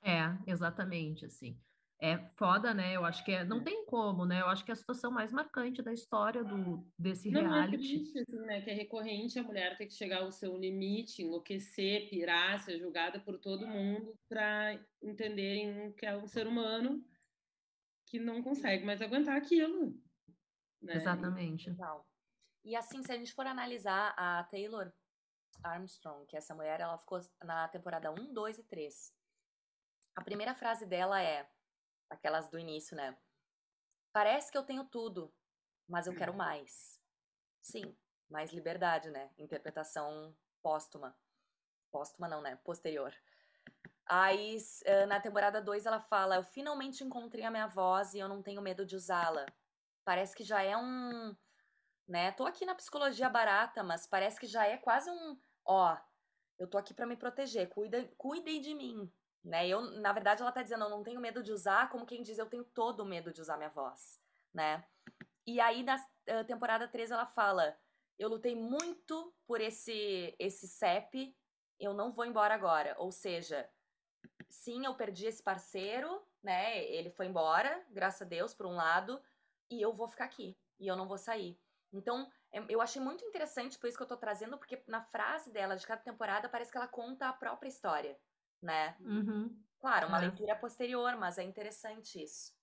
É, 0.01 0.35
exatamente, 0.47 1.25
assim. 1.25 1.59
É 2.03 2.17
foda, 2.35 2.73
né? 2.73 2.95
Eu 2.95 3.05
acho 3.05 3.23
que 3.23 3.31
é, 3.31 3.43
não 3.43 3.63
tem 3.63 3.85
como, 3.85 4.25
né? 4.25 4.41
Eu 4.41 4.47
acho 4.47 4.65
que 4.65 4.71
é 4.71 4.73
a 4.73 4.75
situação 4.75 5.11
mais 5.11 5.31
marcante 5.31 5.83
da 5.83 5.93
história 5.93 6.43
do, 6.43 6.83
desse 6.97 7.29
Não, 7.29 7.41
é 7.41 7.43
reality. 7.43 7.77
triste, 7.77 8.19
assim, 8.19 8.39
né? 8.39 8.61
Que 8.61 8.71
é 8.71 8.73
recorrente 8.73 9.37
a 9.37 9.43
mulher 9.43 9.77
ter 9.77 9.85
que 9.85 9.93
chegar 9.93 10.23
ao 10.23 10.31
seu 10.31 10.57
limite, 10.57 11.21
enlouquecer, 11.21 12.09
pirar, 12.09 12.59
ser 12.59 12.79
julgada 12.79 13.19
por 13.19 13.37
todo 13.37 13.67
mundo 13.67 14.17
para 14.27 14.83
entenderem 14.99 15.91
que 15.93 16.07
é 16.07 16.17
um 16.17 16.25
ser 16.25 16.47
humano 16.47 17.05
que 18.07 18.19
não 18.19 18.41
consegue 18.41 18.83
mais 18.83 18.99
aguentar 18.99 19.37
aquilo. 19.37 19.95
Né? 20.81 20.95
Exatamente. 20.95 21.71
E 22.65 22.75
assim, 22.75 23.03
se 23.03 23.11
a 23.11 23.15
gente 23.15 23.33
for 23.33 23.45
analisar 23.45 24.15
a 24.17 24.43
Taylor 24.45 24.91
Armstrong, 25.63 26.25
que 26.25 26.35
essa 26.35 26.55
mulher, 26.55 26.79
ela 26.79 26.97
ficou 26.97 27.19
na 27.43 27.67
temporada 27.67 28.11
1, 28.11 28.33
2 28.33 28.57
e 28.57 28.63
3. 28.63 29.20
A 30.15 30.23
primeira 30.23 30.53
frase 30.53 30.85
dela 30.85 31.21
é 31.21 31.49
aquelas 32.09 32.49
do 32.49 32.59
início, 32.59 32.95
né? 32.95 33.17
Parece 34.11 34.51
que 34.51 34.57
eu 34.57 34.63
tenho 34.63 34.83
tudo, 34.83 35.33
mas 35.87 36.07
eu 36.07 36.15
quero 36.15 36.33
mais. 36.33 36.99
Sim, 37.61 37.95
mais 38.29 38.51
liberdade, 38.51 39.09
né? 39.09 39.31
Interpretação 39.37 40.35
póstuma. 40.61 41.17
Póstuma 41.91 42.27
não, 42.27 42.41
né? 42.41 42.57
Posterior. 42.57 43.13
Aí, 44.05 44.57
eh, 44.83 45.05
na 45.05 45.21
temporada 45.21 45.61
2, 45.61 45.85
ela 45.85 46.01
fala: 46.01 46.35
Eu 46.35 46.43
finalmente 46.43 47.03
encontrei 47.03 47.45
a 47.45 47.51
minha 47.51 47.67
voz 47.67 48.13
e 48.13 48.19
eu 48.19 48.27
não 48.27 48.41
tenho 48.41 48.61
medo 48.61 48.85
de 48.85 48.95
usá-la. 48.95 49.45
Parece 50.03 50.35
que 50.35 50.43
já 50.43 50.61
é 50.61 50.75
um. 50.75 51.35
Né? 52.07 52.31
Tô 52.33 52.45
aqui 52.45 52.65
na 52.65 52.75
psicologia 52.75 53.29
barata, 53.29 53.83
mas 53.83 54.05
parece 54.05 54.39
que 54.39 54.47
já 54.47 54.65
é 54.67 54.77
quase 54.77 55.09
um. 55.09 55.39
Ó, 55.63 55.97
eu 56.59 56.67
tô 56.67 56.77
aqui 56.77 56.93
pra 56.93 57.05
me 57.05 57.15
proteger, 57.15 57.69
cuida, 57.69 58.05
cuidem 58.17 58.59
de 58.59 58.73
mim. 58.73 59.09
Né? 59.43 59.67
Eu, 59.67 59.81
na 59.81 60.13
verdade, 60.13 60.41
ela 60.41 60.51
tá 60.51 60.61
dizendo: 60.61 60.83
Eu 60.83 60.89
não 60.89 61.03
tenho 61.03 61.19
medo 61.19 61.41
de 61.41 61.51
usar, 61.51 61.89
como 61.89 62.05
quem 62.05 62.21
diz, 62.21 62.37
eu 62.37 62.45
tenho 62.49 62.63
todo 62.63 63.01
o 63.01 63.05
medo 63.05 63.33
de 63.33 63.41
usar 63.41 63.57
minha 63.57 63.69
voz. 63.69 64.21
Né? 64.53 64.85
E 65.45 65.59
aí, 65.59 65.83
na 65.83 65.97
eh, 66.27 66.43
temporada 66.43 66.87
3, 66.87 67.11
ela 67.11 67.25
fala: 67.25 67.77
Eu 68.19 68.29
lutei 68.29 68.55
muito 68.55 69.33
por 69.47 69.59
esse, 69.59 70.35
esse 70.37 70.67
CEP, 70.67 71.35
eu 71.79 71.93
não 71.93 72.11
vou 72.11 72.25
embora 72.25 72.53
agora. 72.53 72.95
Ou 72.99 73.11
seja, 73.11 73.69
sim, 74.49 74.85
eu 74.85 74.95
perdi 74.95 75.25
esse 75.25 75.41
parceiro, 75.41 76.21
né? 76.43 76.83
Ele 76.85 77.09
foi 77.09 77.25
embora, 77.27 77.85
graças 77.89 78.21
a 78.21 78.25
Deus, 78.25 78.53
por 78.53 78.65
um 78.67 78.75
lado, 78.75 79.21
e 79.69 79.81
eu 79.81 79.93
vou 79.93 80.07
ficar 80.07 80.25
aqui, 80.25 80.57
e 80.79 80.87
eu 80.87 80.95
não 80.95 81.07
vou 81.07 81.17
sair. 81.17 81.59
Então, 81.91 82.29
é- 82.51 82.63
eu 82.69 82.81
achei 82.81 83.01
muito 83.01 83.25
interessante, 83.25 83.77
por 83.77 83.87
isso 83.87 83.97
que 83.97 84.03
eu 84.03 84.07
tô 84.07 84.17
trazendo, 84.17 84.57
porque 84.57 84.83
na 84.87 85.01
frase 85.01 85.51
dela 85.51 85.75
de 85.75 85.85
cada 85.85 86.01
temporada 86.01 86.47
parece 86.49 86.71
que 86.71 86.77
ela 86.77 86.87
conta 86.87 87.27
a 87.27 87.33
própria 87.33 87.67
história, 87.69 88.17
né? 88.61 88.97
Uhum. 88.99 89.63
Claro, 89.79 90.07
uma 90.07 90.17
É. 90.17 90.21
leitura 90.21 90.55
posterior, 90.55 91.15
mas 91.17 91.37
é 91.37 91.43
interessante 91.43 92.21
isso. 92.23 92.53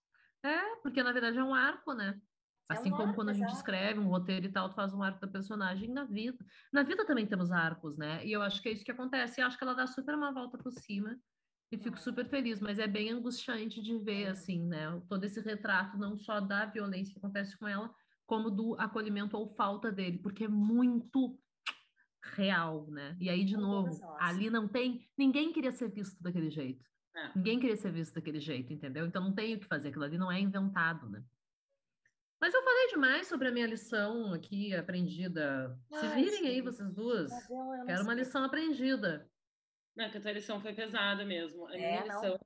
É, 0.44 0.76
porque 0.82 1.03
na 1.03 1.12
verdade 1.12 1.38
é 1.38 1.44
um 1.44 1.55
arco, 1.55 1.92
né? 1.92 2.20
É 2.70 2.74
Assim 2.74 2.90
um 2.90 2.96
como 2.96 3.03
arco, 3.03 3.14
quando 3.14 3.30
a 3.30 3.32
gente 3.32 3.53
exato. 3.53 3.55
escreve 3.55 3.99
um 3.99 4.09
roteiro 4.09 4.46
e 4.46 4.53
tal, 4.53 4.68
tu 4.68 4.74
faz 4.74 4.92
um 4.92 5.03
arco 5.03 5.20
da 5.20 5.26
personagem 5.28 5.90
na 5.90 6.05
vida. 6.05 6.44
Na 6.72 6.82
vida 6.82 7.05
também 7.07 7.26
temos 7.26 7.51
arcos, 7.51 7.96
né? 7.96 8.24
E 8.26 8.32
eu 8.32 8.42
acho 8.42 8.62
que 8.62 8.68
é 8.68 8.72
isso 8.72 8.84
que 8.84 8.90
acontece. 8.92 9.40
E 9.40 9.44
acho 9.44 9.57
que 9.59 9.64
ela 9.64 9.74
dá 9.74 9.86
super 9.86 10.14
uma 10.14 10.32
volta 10.32 10.59
por 10.59 10.70
cima 10.72 11.18
e 11.72 11.78
fico 11.78 11.99
super 11.99 12.28
feliz, 12.28 12.61
mas 12.61 12.78
é 12.78 12.86
bem 12.86 13.11
angustiante 13.11 13.82
de 13.82 13.99
ver, 13.99 14.28
assim, 14.28 14.66
né? 14.66 15.01
Todo 15.09 15.24
esse 15.24 15.40
retrato, 15.40 15.99
não 15.99 16.16
só 16.16 16.40
da 16.40 16.66
violência 16.66 17.12
que 17.12 17.18
acontece 17.18 17.59
com 17.59 17.66
ela, 17.66 17.92
como 18.26 18.51
do 18.51 18.74
acolhimento 18.78 19.36
ou 19.36 19.49
falta 19.55 19.90
dele, 19.90 20.18
porque 20.18 20.44
é 20.44 20.49
muito 20.49 21.38
real, 22.35 22.87
né? 22.91 23.16
E 23.20 23.29
aí, 23.29 23.45
de 23.45 23.57
novo, 23.57 23.91
ali 24.18 24.51
não 24.51 24.68
tem. 24.68 25.09
Ninguém 25.16 25.53
queria 25.53 25.72
ser 25.72 25.89
visto 25.91 26.22
daquele 26.22 26.51
jeito. 26.51 26.85
É. 27.16 27.33
Ninguém 27.37 27.59
queria 27.59 27.76
ser 27.76 27.91
visto 27.93 28.14
daquele 28.14 28.41
jeito, 28.41 28.72
entendeu? 28.72 29.07
Então 29.07 29.22
não 29.22 29.35
tem 29.35 29.55
o 29.55 29.61
que 29.61 29.66
fazer, 29.66 29.89
aquilo 29.89 30.05
ali 30.05 30.16
não 30.18 30.31
é 30.31 30.41
inventado, 30.41 31.09
né? 31.09 31.22
Mas 32.41 32.55
eu 32.55 32.62
falei 32.62 32.89
demais 32.89 33.26
sobre 33.26 33.49
a 33.49 33.51
minha 33.53 33.66
lição 33.66 34.33
aqui 34.33 34.72
aprendida. 34.74 35.76
Se 35.93 36.07
Ai, 36.07 36.22
virem 36.22 36.47
aí, 36.47 36.61
vocês 36.61 36.93
duas. 36.95 37.31
Eu, 37.51 37.85
Quero 37.85 38.05
uma 38.05 38.14
lição 38.14 38.45
aprendida. 38.45 39.29
Não, 39.97 40.09
que 40.09 40.18
a 40.18 40.20
tua 40.20 40.31
lição 40.31 40.61
foi 40.61 40.72
pesada 40.72 41.24
mesmo. 41.24 41.66
A 41.66 41.74
É, 41.74 41.79
minha 41.79 42.01
não. 42.07 42.07
lição 42.07 42.39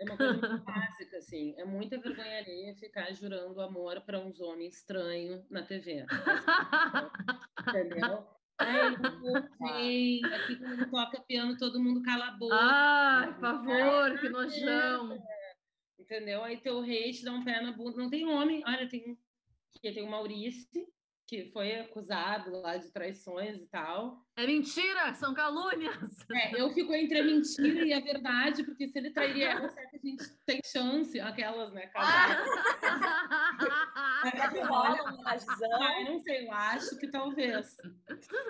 é 0.00 0.04
uma 0.04 0.16
coisa 0.16 0.32
muito 0.32 0.64
básica, 0.64 1.18
assim. 1.18 1.54
É 1.56 1.64
muita 1.64 2.00
vergonha 2.00 2.38
alheia 2.38 2.74
ficar 2.74 3.12
jurando 3.12 3.60
amor 3.60 4.00
para 4.00 4.18
uns 4.18 4.40
homens 4.40 4.78
estranhos 4.78 5.48
na 5.48 5.62
TV. 5.62 6.04
Entendeu? 7.68 8.26
Ai. 8.58 10.20
Aqui 10.34 10.56
quando 10.56 10.90
toca 10.90 11.20
piano, 11.20 11.56
todo 11.56 11.80
mundo 11.80 12.02
cala 12.02 12.28
a 12.28 12.30
boca. 12.32 12.56
Ai, 12.58 13.32
por 13.34 13.40
favor, 13.40 14.18
que 14.18 14.28
nojão. 14.28 15.22
Entendeu? 15.98 16.42
Aí 16.42 16.56
teu 16.56 16.80
hate 16.80 17.24
dá 17.24 17.32
um 17.32 17.44
pé 17.44 17.60
na 17.60 17.72
bunda. 17.72 17.98
Não 17.98 18.10
tem 18.10 18.26
homem. 18.26 18.62
Olha, 18.66 18.88
tem, 18.88 19.18
que 19.80 19.92
tem 19.92 20.04
o 20.04 20.10
Maurício, 20.10 20.86
que 21.28 21.44
foi 21.52 21.78
acusado 21.78 22.50
lá 22.62 22.78
de 22.78 22.90
traições 22.90 23.60
e 23.60 23.66
tal. 23.66 24.24
É 24.34 24.46
mentira, 24.46 25.12
são 25.12 25.34
calúnias. 25.34 25.94
É, 26.32 26.58
eu 26.58 26.70
fico 26.70 26.94
entre 26.94 27.20
a 27.20 27.24
mentira 27.24 27.84
e 27.84 27.92
a 27.92 28.00
verdade, 28.00 28.64
porque 28.64 28.88
se 28.88 28.98
ele 28.98 29.10
trairia 29.10 29.50
ela, 29.50 29.68
será 29.68 29.90
que 29.90 29.96
a 29.96 30.00
gente 30.00 30.24
tem 30.46 30.60
chance? 30.64 31.20
Aquelas, 31.20 31.72
né? 31.74 31.86
Casar. 31.88 32.44
Será 34.22 34.48
que 34.50 34.60
rola 34.60 35.02
um 35.02 35.14
homenagezão? 35.14 35.82
Ah, 35.82 36.00
eu 36.00 36.12
não 36.12 36.18
sei, 36.20 36.46
eu 36.46 36.52
acho 36.52 36.98
que 36.98 37.08
talvez. 37.08 37.76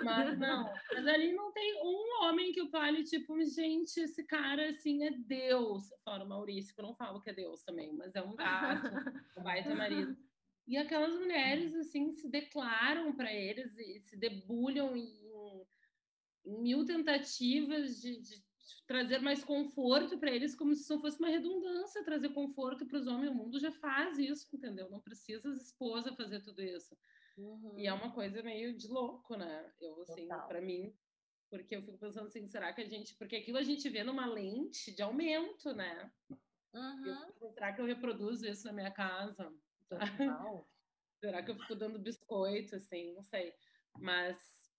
Mas 0.03 0.39
não. 0.39 0.71
Mas 0.93 1.07
ali 1.07 1.33
não 1.33 1.51
tem 1.51 1.81
um 1.83 2.23
homem 2.23 2.53
que 2.53 2.61
eu 2.61 2.69
fale, 2.69 3.03
tipo, 3.03 3.43
gente, 3.43 3.99
esse 3.99 4.23
cara, 4.23 4.69
assim, 4.69 5.03
é 5.03 5.11
Deus. 5.11 5.83
Fora 6.05 6.23
o 6.23 6.29
Maurício, 6.29 6.73
que 6.73 6.79
eu 6.79 6.85
não 6.85 6.95
falo 6.95 7.19
que 7.19 7.29
é 7.29 7.33
Deus 7.33 7.61
também, 7.63 7.93
mas 7.93 8.15
é 8.15 8.21
um 8.21 8.35
gato, 8.35 8.87
um 9.37 9.43
baita 9.43 9.75
marido. 9.75 10.15
E 10.69 10.77
aquelas 10.77 11.15
mulheres, 11.15 11.73
assim, 11.73 12.11
se 12.11 12.29
declaram 12.29 13.11
para 13.15 13.33
eles 13.33 13.75
e 13.75 13.99
se 14.01 14.15
debulham 14.15 14.95
em, 14.95 15.19
em 16.45 16.61
mil 16.61 16.85
tentativas 16.85 17.99
de, 17.99 18.21
de 18.21 18.35
trazer 18.85 19.17
mais 19.17 19.43
conforto 19.43 20.19
para 20.19 20.31
eles, 20.31 20.53
como 20.53 20.75
se 20.75 20.83
isso 20.83 21.01
fosse 21.01 21.17
uma 21.17 21.29
redundância 21.29 22.03
trazer 22.03 22.29
conforto 22.35 22.85
para 22.85 22.99
os 22.99 23.07
homens. 23.07 23.31
O 23.31 23.33
mundo 23.33 23.59
já 23.59 23.71
faz 23.71 24.19
isso, 24.19 24.47
entendeu? 24.55 24.87
Não 24.91 25.01
precisa 25.01 25.49
as 25.49 25.59
esposas 25.59 26.15
fazer 26.15 26.43
tudo 26.43 26.61
isso. 26.61 26.95
Uhum. 27.35 27.79
E 27.79 27.87
é 27.87 27.93
uma 27.93 28.13
coisa 28.13 28.43
meio 28.43 28.77
de 28.77 28.87
louco, 28.87 29.35
né? 29.35 29.73
Eu, 29.81 29.99
assim, 30.03 30.27
para 30.27 30.61
mim, 30.61 30.95
porque 31.49 31.75
eu 31.75 31.81
fico 31.81 31.97
pensando 31.97 32.27
assim, 32.27 32.47
será 32.47 32.71
que 32.73 32.81
a 32.81 32.87
gente. 32.87 33.15
Porque 33.15 33.37
aquilo 33.37 33.57
a 33.57 33.63
gente 33.63 33.89
vê 33.89 34.03
numa 34.03 34.27
lente 34.27 34.93
de 34.93 35.01
aumento, 35.01 35.73
né? 35.73 36.11
Eu 36.29 36.37
Uhum. 36.79 37.03
pensando, 37.03 37.53
será 37.55 37.73
que 37.73 37.81
eu 37.81 37.85
reproduzo 37.87 38.45
isso 38.45 38.67
na 38.67 38.73
minha 38.73 38.91
casa? 38.91 39.51
Total. 39.89 40.69
Será 41.19 41.43
que 41.43 41.51
eu 41.51 41.55
fico 41.55 41.75
dando 41.75 41.99
biscoito, 41.99 42.75
assim? 42.75 43.13
Não 43.13 43.23
sei. 43.23 43.53
Mas. 43.97 44.69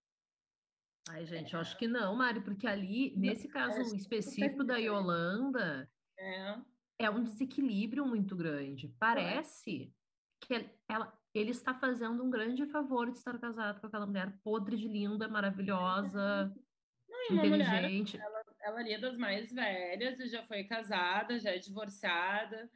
Ai, 1.08 1.26
gente, 1.26 1.54
eu 1.54 1.60
acho 1.60 1.76
que 1.76 1.86
não, 1.88 2.14
Mari, 2.14 2.40
porque 2.40 2.66
ali, 2.66 3.14
nesse 3.16 3.48
caso 3.48 3.80
acho 3.80 3.90
que 3.90 3.96
específico 3.96 4.64
da. 4.64 4.76
Yolanda, 4.76 5.90
É, 6.16 6.60
é 7.00 7.10
um 7.10 7.22
desequilíbrio 7.22 8.06
muito 8.06 8.36
grande. 8.36 8.88
Parece 8.98 9.94
que 10.40 10.54
ele- 10.54 10.70
ela, 10.88 11.18
ele 11.34 11.50
está 11.50 11.74
fazendo 11.74 12.22
um 12.22 12.30
grande 12.30 12.64
favor 12.66 13.10
de 13.10 13.18
estar 13.18 13.38
casado 13.38 13.80
com 13.80 13.86
aquela 13.86 14.06
mulher 14.06 14.38
podre 14.42 14.76
de 14.76 14.86
linda, 14.88 15.28
maravilhosa, 15.28 16.54
Não, 17.08 17.30
e 17.30 17.32
uma 17.32 17.44
mulher, 17.44 17.84
inteligente. 17.84 18.18
ela 18.60 18.78
ali 18.78 18.92
é 18.92 18.98
das 18.98 19.16
mais 19.16 19.50
velhas 19.52 20.20
e 20.20 20.28
já 20.28 20.46
foi 20.46 20.64
casada, 20.64 21.38
já 21.40 21.50
é 21.50 21.58
divorciada. 21.58 22.70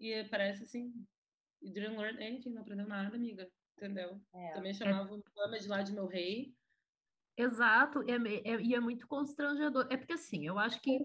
E 0.00 0.24
parece 0.24 0.64
assim. 0.64 1.06
E 1.62 1.70
didn't 1.72 1.96
learn 1.96 2.22
anything, 2.22 2.50
não 2.50 2.62
aprendeu 2.62 2.86
nada, 2.86 3.14
amiga. 3.16 3.48
Entendeu? 3.76 4.20
É. 4.34 4.52
Também 4.52 4.74
chamava 4.74 5.14
o 5.14 5.58
de 5.58 5.68
lá 5.68 5.82
de 5.82 5.92
meu 5.92 6.06
rei. 6.06 6.52
Exato, 7.36 8.02
e 8.02 8.10
é, 8.10 8.54
é- 8.54 8.60
e 8.60 8.74
é 8.74 8.80
muito 8.80 9.06
constrangedor. 9.06 9.86
É 9.90 9.96
porque 9.96 10.14
assim, 10.14 10.44
eu 10.46 10.58
acho 10.58 10.80
que 10.80 10.98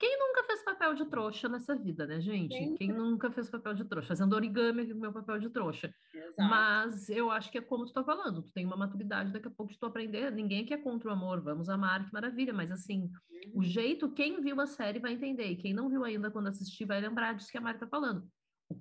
quem 0.00 0.18
nunca 0.18 0.44
fez 0.44 0.62
papel 0.62 0.94
de 0.94 1.04
trouxa 1.06 1.48
nessa 1.48 1.74
vida, 1.74 2.06
né, 2.06 2.20
gente? 2.20 2.54
Sempre. 2.54 2.78
Quem 2.78 2.88
nunca 2.88 3.30
fez 3.30 3.50
papel 3.50 3.74
de 3.74 3.84
trouxa? 3.84 4.08
Fazendo 4.08 4.34
origami 4.34 4.92
meu 4.94 5.12
papel 5.12 5.38
de 5.38 5.50
trouxa. 5.50 5.92
Exato. 6.14 6.34
Mas 6.38 7.08
eu 7.08 7.30
acho 7.30 7.50
que 7.50 7.58
é 7.58 7.60
como 7.60 7.84
tu 7.86 7.92
tá 7.92 8.02
falando, 8.04 8.42
tu 8.42 8.52
tem 8.52 8.64
uma 8.64 8.76
maturidade, 8.76 9.32
daqui 9.32 9.48
a 9.48 9.50
pouco 9.50 9.72
de 9.72 9.78
tu 9.78 9.86
aprender. 9.86 10.30
Ninguém 10.32 10.64
aqui 10.64 10.72
é 10.74 10.78
contra 10.78 11.08
o 11.08 11.12
amor, 11.12 11.42
vamos 11.42 11.68
amar, 11.68 12.06
que 12.06 12.12
maravilha. 12.12 12.52
Mas 12.52 12.70
assim, 12.70 13.10
o 13.54 13.62
jeito, 13.62 14.10
quem 14.12 14.40
viu 14.40 14.58
a 14.60 14.66
série 14.66 14.98
vai 15.00 15.12
entender, 15.12 15.46
e 15.46 15.56
quem 15.56 15.74
não 15.74 15.88
viu 15.90 16.02
ainda 16.04 16.30
quando 16.30 16.48
assistir 16.48 16.86
vai 16.86 17.00
lembrar 17.00 17.34
disso 17.34 17.50
que 17.50 17.58
a 17.58 17.60
Mari 17.60 17.78
tá 17.78 17.86
falando. 17.86 18.26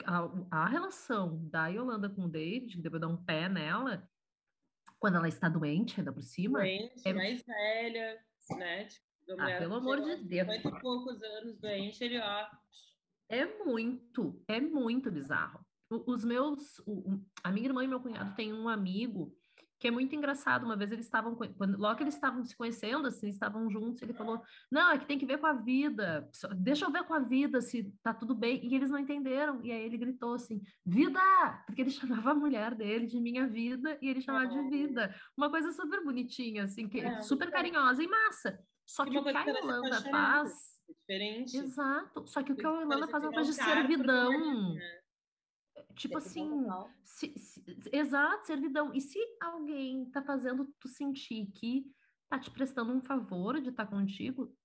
A, 0.06 0.64
a 0.64 0.68
relação 0.68 1.48
da 1.50 1.68
Yolanda 1.68 2.10
com 2.10 2.26
o 2.26 2.30
David, 2.30 2.76
que 2.76 2.82
depois 2.82 3.02
dá 3.02 3.08
um 3.08 3.18
pé 3.24 3.50
nela, 3.50 4.08
quando 5.00 5.16
ela 5.16 5.28
está 5.28 5.50
doente, 5.50 6.00
ainda 6.00 6.12
por 6.14 6.22
cima, 6.22 6.60
Doente, 6.60 7.02
é- 7.08 7.14
mais 7.14 7.44
velha, 7.44 8.20
né? 8.58 8.86
Tipo, 8.86 9.10
Ah, 9.32 9.44
mulher 9.44 9.60
pelo 9.60 9.76
amor 9.76 10.02
de 10.02 10.16
Deus. 10.24 10.48
50 10.56 10.78
e 10.78 10.82
poucos 10.82 11.22
anos 11.24 11.60
doente, 11.60 12.04
ele, 12.04 12.20
ó. 12.20 12.48
É 13.30 13.46
muito, 13.64 14.44
é 14.48 14.60
muito 14.60 15.12
bizarro. 15.12 15.66
Os 15.90 16.24
meus, 16.24 16.80
o- 16.80 17.24
a 17.44 17.52
minha 17.52 17.68
irmã 17.68 17.84
e 17.84 17.88
meu 17.88 18.00
cunhado 18.00 18.36
têm 18.36 18.54
um 18.54 18.68
amigo 18.68 19.36
que 19.80 19.88
é 19.88 19.92
muito 19.92 20.14
engraçado. 20.16 20.64
Uma 20.66 20.76
vez 20.76 20.92
eles 20.92 21.06
estavam, 21.06 21.36
quando, 21.36 21.78
logo 21.78 21.96
que 21.96 22.04
eles 22.04 22.14
estavam 22.16 22.44
se 22.44 22.56
conhecendo, 22.56 23.08
assim, 23.08 23.30
estavam 23.30 23.70
juntos, 23.72 24.02
ele 24.02 24.14
falou: 24.14 24.42
Não, 24.72 24.92
é 24.92 24.98
que 25.00 25.06
tem 25.06 25.18
que 25.18 25.26
ver 25.26 25.38
com 25.38 25.48
a 25.48 25.54
vida, 25.54 26.30
deixa 26.58 26.86
eu 26.86 26.92
ver 26.92 27.04
com 27.06 27.14
a 27.14 27.20
vida 27.20 27.62
se 27.62 27.92
tá 28.04 28.14
tudo 28.14 28.36
bem. 28.36 28.60
E 28.66 28.76
eles 28.76 28.90
não 28.90 29.00
entenderam. 29.00 29.62
E 29.64 29.72
aí 29.72 29.82
ele 29.86 29.98
gritou 29.98 30.34
assim: 30.34 30.62
Vida! 30.86 31.20
Porque 31.66 31.82
ele 31.82 31.90
chamava 32.22 32.32
a 32.32 32.36
mulher 32.36 32.76
dele 32.76 33.08
de 33.08 33.20
minha 33.20 33.48
vida 33.48 33.98
e 34.02 34.10
ele 34.10 34.22
chamava 34.22 34.48
de 34.48 34.60
Oh. 34.60 34.70
vida. 34.70 35.16
Uma 35.38 35.50
coisa 35.50 35.72
super 35.72 36.04
bonitinha, 36.04 36.64
assim, 36.66 36.88
que, 36.90 37.00
É, 37.00 37.22
super 37.22 37.50
carinhosa 37.50 38.04
e 38.04 38.08
massa. 38.08 38.60
Só 38.86 39.06
que 39.06 39.12
uma 39.12 39.22
o 39.22 39.24
que 39.24 39.30
a 39.30 39.44
que 39.44 39.50
apaixonava. 39.52 40.10
faz. 40.12 40.80
É 40.90 40.94
diferente. 40.94 41.58
Exato. 41.58 42.28
Só 42.28 42.42
que 42.44 42.52
o 42.52 42.56
que 42.56 42.66
a 42.66 42.70
faz 42.72 42.82
é 42.82 42.86
uma 42.86 43.08
que 43.08 43.12
coisa 43.36 43.54
de 43.54 43.60
é 43.60 43.64
servidão. 43.64 44.74
né? 44.74 44.99
Tipo 46.00 46.18
assim, 46.18 46.66
se- 47.04 47.38
se- 47.38 47.64
exato, 47.92 48.48
servidão. 48.48 48.94
E 48.94 49.02
se 49.02 49.20
alguém 49.42 50.10
tá 50.10 50.24
fazendo 50.24 50.74
tu 50.80 50.88
sentir 50.88 51.52
que 51.52 51.92
tá 52.30 52.40
te 52.40 52.50
prestando 52.50 52.94
um 52.94 53.02
favor 53.02 53.60
de 53.60 53.70
estar 53.70 53.86
contigo, 53.86 54.56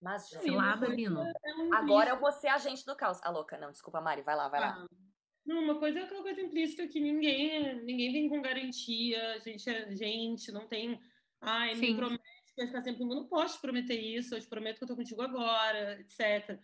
Mas, 0.00 0.28
se 0.28 0.50
lava, 0.50 0.86
Lino. 0.86 1.22
é 1.22 1.32
agora 1.74 2.10
eu 2.10 2.20
vou 2.20 2.30
ser 2.30 2.48
agente 2.48 2.84
do 2.84 2.94
caos. 2.96 3.20
A 3.22 3.30
louca, 3.30 3.58
não, 3.58 3.70
desculpa, 3.72 4.00
Mari, 4.00 4.22
vai 4.22 4.36
lá, 4.36 4.48
vai 4.48 4.60
lá. 4.60 4.84
Ah, 4.84 4.86
Não, 5.44 5.62
uma 5.62 5.78
coisa 5.78 5.98
é 5.98 6.02
aquela 6.04 6.22
coisa 6.22 6.40
implícita 6.40 6.86
que 6.86 7.00
ninguém, 7.00 7.82
ninguém 7.84 8.12
vem 8.12 8.28
com 8.28 8.40
garantia, 8.42 9.34
a 9.34 9.38
gente 9.38 9.68
é 9.68 9.92
gente, 9.92 10.52
não 10.52 10.68
tem. 10.68 11.00
Ai, 11.40 11.74
me 11.74 11.86
Sim. 11.88 11.96
promete 11.96 12.22
que 12.22 12.54
vai 12.56 12.66
ficar 12.68 12.82
sempre 12.82 13.00
comigo. 13.00 13.20
Não 13.20 13.28
posso 13.28 13.56
te 13.56 13.60
prometer 13.60 13.98
isso, 14.00 14.34
eu 14.36 14.40
te 14.40 14.48
prometo 14.48 14.78
que 14.78 14.84
eu 14.84 14.88
tô 14.88 14.94
contigo 14.96 15.20
agora, 15.22 16.00
etc. 16.00 16.60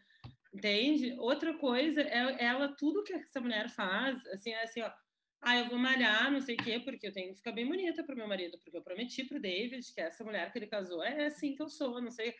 Entende? 0.52 1.14
Outra 1.18 1.56
coisa 1.58 2.00
é 2.02 2.42
ela, 2.42 2.74
tudo 2.76 3.04
que 3.04 3.12
essa 3.12 3.40
mulher 3.40 3.68
faz, 3.70 4.24
assim, 4.28 4.50
é 4.50 4.62
assim, 4.62 4.80
ó. 4.82 4.90
Ah, 5.40 5.56
eu 5.56 5.68
vou 5.68 5.78
malhar, 5.78 6.32
não 6.32 6.40
sei 6.40 6.56
o 6.56 6.58
quê, 6.64 6.80
porque 6.80 7.06
eu 7.06 7.12
tenho 7.12 7.30
que 7.30 7.36
ficar 7.36 7.52
bem 7.52 7.66
bonita 7.66 8.02
pro 8.02 8.16
meu 8.16 8.26
marido, 8.26 8.58
porque 8.58 8.76
eu 8.76 8.82
prometi 8.82 9.24
pro 9.24 9.38
David 9.40 9.92
que 9.94 10.00
essa 10.00 10.24
mulher 10.24 10.50
que 10.50 10.58
ele 10.58 10.66
casou 10.66 11.02
é 11.04 11.26
assim 11.26 11.54
que 11.54 11.62
eu 11.62 11.68
sou, 11.68 12.00
não 12.02 12.10
sei. 12.10 12.34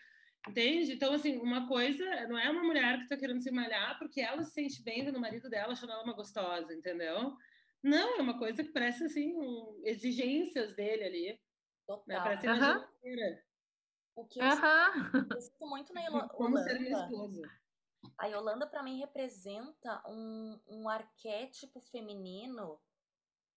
Entende? 0.49 0.95
Então, 0.95 1.13
assim, 1.13 1.37
uma 1.39 1.69
coisa 1.69 2.05
não 2.27 2.39
é 2.39 2.51
uma 2.51 2.65
mulher 2.65 2.99
que 2.99 3.09
tá 3.09 3.17
querendo 3.17 3.41
se 3.41 3.51
malhar 3.53 3.99
porque 3.99 4.21
ela 4.21 4.43
se 4.43 4.53
sente 4.53 4.83
bem 4.83 5.05
vendo 5.05 5.17
o 5.17 5.21
marido 5.21 5.49
dela 5.49 5.73
achando 5.73 5.93
ela 5.93 6.03
uma 6.03 6.15
gostosa, 6.15 6.75
entendeu? 6.75 7.37
Não, 7.83 8.19
é 8.19 8.23
uma 8.23 8.39
coisa 8.39 8.65
que 8.65 8.73
parece, 8.73 9.05
assim, 9.05 9.33
um- 9.37 9.81
exigências 9.85 10.75
dele 10.75 11.05
ali, 11.05 11.29
né? 11.33 11.39
Total. 11.87 12.23
Parece 12.23 12.47
uma 12.47 12.57
Aham. 12.57 12.75
geladeira. 12.75 13.45
O 14.17 14.27
que 14.27 14.41
eu, 14.41 14.45
Aham. 14.47 15.11
eu 15.35 15.41
sinto 15.41 15.67
muito 15.69 15.93
na 15.93 16.01
Como 16.35 16.59
ser 16.59 16.81
minha 16.81 16.93
esposa. 16.93 17.43
A 18.19 18.27
Yolanda 18.27 18.67
para 18.67 18.83
mim 18.83 18.99
representa 18.99 20.03
um, 20.09 20.61
um 20.67 20.89
arquétipo 20.89 21.81
feminino 21.81 22.83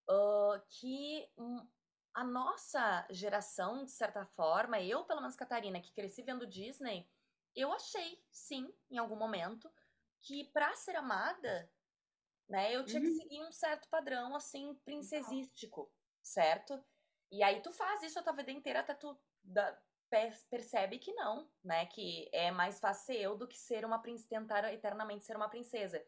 ah, 0.10 0.64
que 0.68 1.32
hum, 1.38 1.68
a 2.14 2.24
nossa 2.24 3.08
geração, 3.12 3.86
de 3.86 3.92
certa 3.92 4.26
forma, 4.26 4.82
eu, 4.82 5.06
pelo 5.06 5.22
menos, 5.22 5.36
Catarina, 5.36 5.82
que 5.82 5.94
cresci 5.94 6.24
vendo 6.24 6.48
Disney, 6.48 7.10
eu 7.56 7.72
achei, 7.72 8.26
sim, 8.32 8.74
em 8.90 8.98
algum 8.98 9.16
momento, 9.16 9.72
que 10.22 10.52
para 10.52 10.76
ser 10.76 10.96
amada, 10.96 11.74
né, 12.50 12.76
eu 12.76 12.86
tinha 12.86 13.02
que 13.02 13.08
Uhum. 13.08 13.16
seguir 13.18 13.42
um 13.42 13.52
certo 13.52 13.90
padrão, 13.90 14.36
assim, 14.36 14.76
princesístico, 14.76 15.94
certo? 16.22 16.84
E 17.32 17.44
aí 17.44 17.62
tu 17.62 17.72
faz 17.72 18.04
isso 18.04 18.20
a 18.20 18.24
tua 18.24 18.34
vida 18.34 18.52
inteira 18.52 18.82
até 18.82 18.94
tu 18.94 19.18
da- 19.44 19.82
percebe 20.50 21.00
que 21.00 21.14
não, 21.14 21.50
né? 21.64 21.86
Que 21.88 22.30
é 22.34 22.52
mais 22.52 22.80
fácil 22.80 23.06
ser 23.06 23.22
eu 23.22 23.38
do 23.38 23.48
que 23.48 23.58
ser 23.58 23.86
uma 23.86 24.00
princesa, 24.00 24.30
tentar 24.30 24.74
eternamente 24.74 25.26
ser 25.26 25.36
uma 25.36 25.50
princesa. 25.50 26.04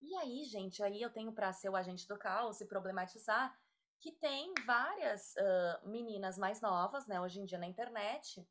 E 0.00 0.14
aí, 0.16 0.44
gente, 0.44 0.82
aí 0.82 1.00
eu 1.00 1.10
tenho 1.10 1.32
pra 1.32 1.52
ser 1.52 1.68
o 1.68 1.76
agente 1.76 2.06
do 2.06 2.18
caos 2.18 2.60
e 2.60 2.66
problematizar 2.66 3.56
que 4.02 4.10
tem 4.10 4.52
várias 4.66 5.36
ah, 5.36 5.80
meninas 5.84 6.36
mais 6.36 6.60
novas, 6.60 7.06
né, 7.06 7.20
hoje 7.20 7.40
em 7.40 7.44
dia 7.44 7.56
na 7.56 7.66
internet, 7.66 8.44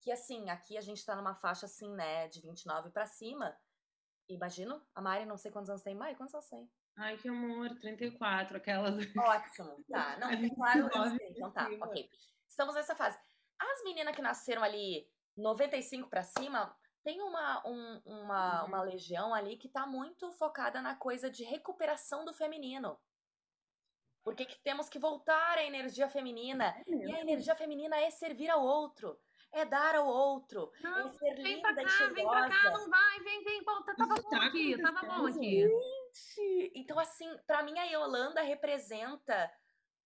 que 0.00 0.10
assim, 0.10 0.48
aqui 0.48 0.78
a 0.78 0.80
gente 0.80 1.04
tá 1.04 1.14
numa 1.14 1.34
faixa 1.34 1.66
assim, 1.66 1.94
né, 1.94 2.26
de 2.28 2.40
29 2.40 2.90
pra 2.90 3.06
cima. 3.06 3.54
Imagino, 4.26 4.82
a 4.94 5.02
Mari, 5.02 5.26
não 5.26 5.36
sei 5.36 5.50
quantos 5.50 5.68
anos 5.68 5.82
tem. 5.82 5.94
Mari, 5.94 6.16
quantos 6.16 6.34
anos 6.34 6.48
tem? 6.48 6.70
Ai, 6.96 7.18
que 7.18 7.28
amor, 7.28 7.68
34, 7.78 8.56
aquelas. 8.56 8.94
Ótimo, 9.16 9.84
tá. 9.90 10.16
Não, 10.18 10.28
claro, 10.56 10.80
eu 10.80 10.84
29 10.84 11.16
sei. 11.18 11.30
Então 11.30 11.50
tá, 11.50 11.64
pra 11.64 11.70
cima. 11.72 11.86
ok. 11.86 12.10
Estamos 12.48 12.74
nessa 12.74 12.94
fase. 12.94 13.18
As 13.60 13.82
meninas 13.84 14.14
que 14.16 14.22
nasceram 14.22 14.62
ali 14.62 15.06
95 15.36 16.08
pra 16.08 16.22
cima, 16.22 16.74
tem 17.02 17.20
uma, 17.22 17.66
um- 17.66 18.02
uma, 18.04 18.62
Uhum. 18.62 18.68
uma 18.68 18.82
legião 18.82 19.34
ali 19.34 19.56
que 19.56 19.68
tá 19.68 19.86
muito 19.86 20.30
focada 20.32 20.80
na 20.82 20.94
coisa 20.96 21.30
de 21.30 21.44
recuperação 21.44 22.24
do 22.24 22.32
feminino. 22.34 22.98
Porque 24.22 24.44
que 24.44 24.58
temos 24.62 24.88
que 24.88 24.98
voltar 24.98 25.56
à 25.58 25.64
energia 25.64 26.08
feminina. 26.08 26.74
E 26.86 27.14
a 27.14 27.20
energia 27.20 27.54
feminina 27.56 27.96
é 27.98 28.10
servir 28.10 28.50
ao 28.50 28.62
outro, 28.62 29.18
é 29.50 29.64
dar 29.64 29.94
ao 29.94 30.06
outro, 30.06 30.70
é 30.78 30.82
Não, 30.82 31.08
ser 31.08 31.34
vem 31.36 31.56
linda 31.56 31.72
pra 31.72 31.84
cá, 31.84 32.06
vem 32.08 32.26
pra 32.28 32.48
cá, 32.50 32.70
não 32.70 32.90
vai, 32.90 33.20
vem, 33.20 33.42
vem, 33.44 33.64
tá- 33.64 33.94
tava 33.96 34.14
Isso 34.14 34.22
bom 34.22 34.30
tá 34.30 34.44
aqui, 34.46 34.82
tava 34.82 35.00
bom 35.06 35.26
aqui. 35.26 35.66
Gente, 35.68 36.72
Então, 36.74 36.98
assim, 36.98 37.34
pra 37.46 37.62
mim 37.62 37.78
a 37.78 37.84
Yolanda 37.84 38.42
representa 38.42 39.50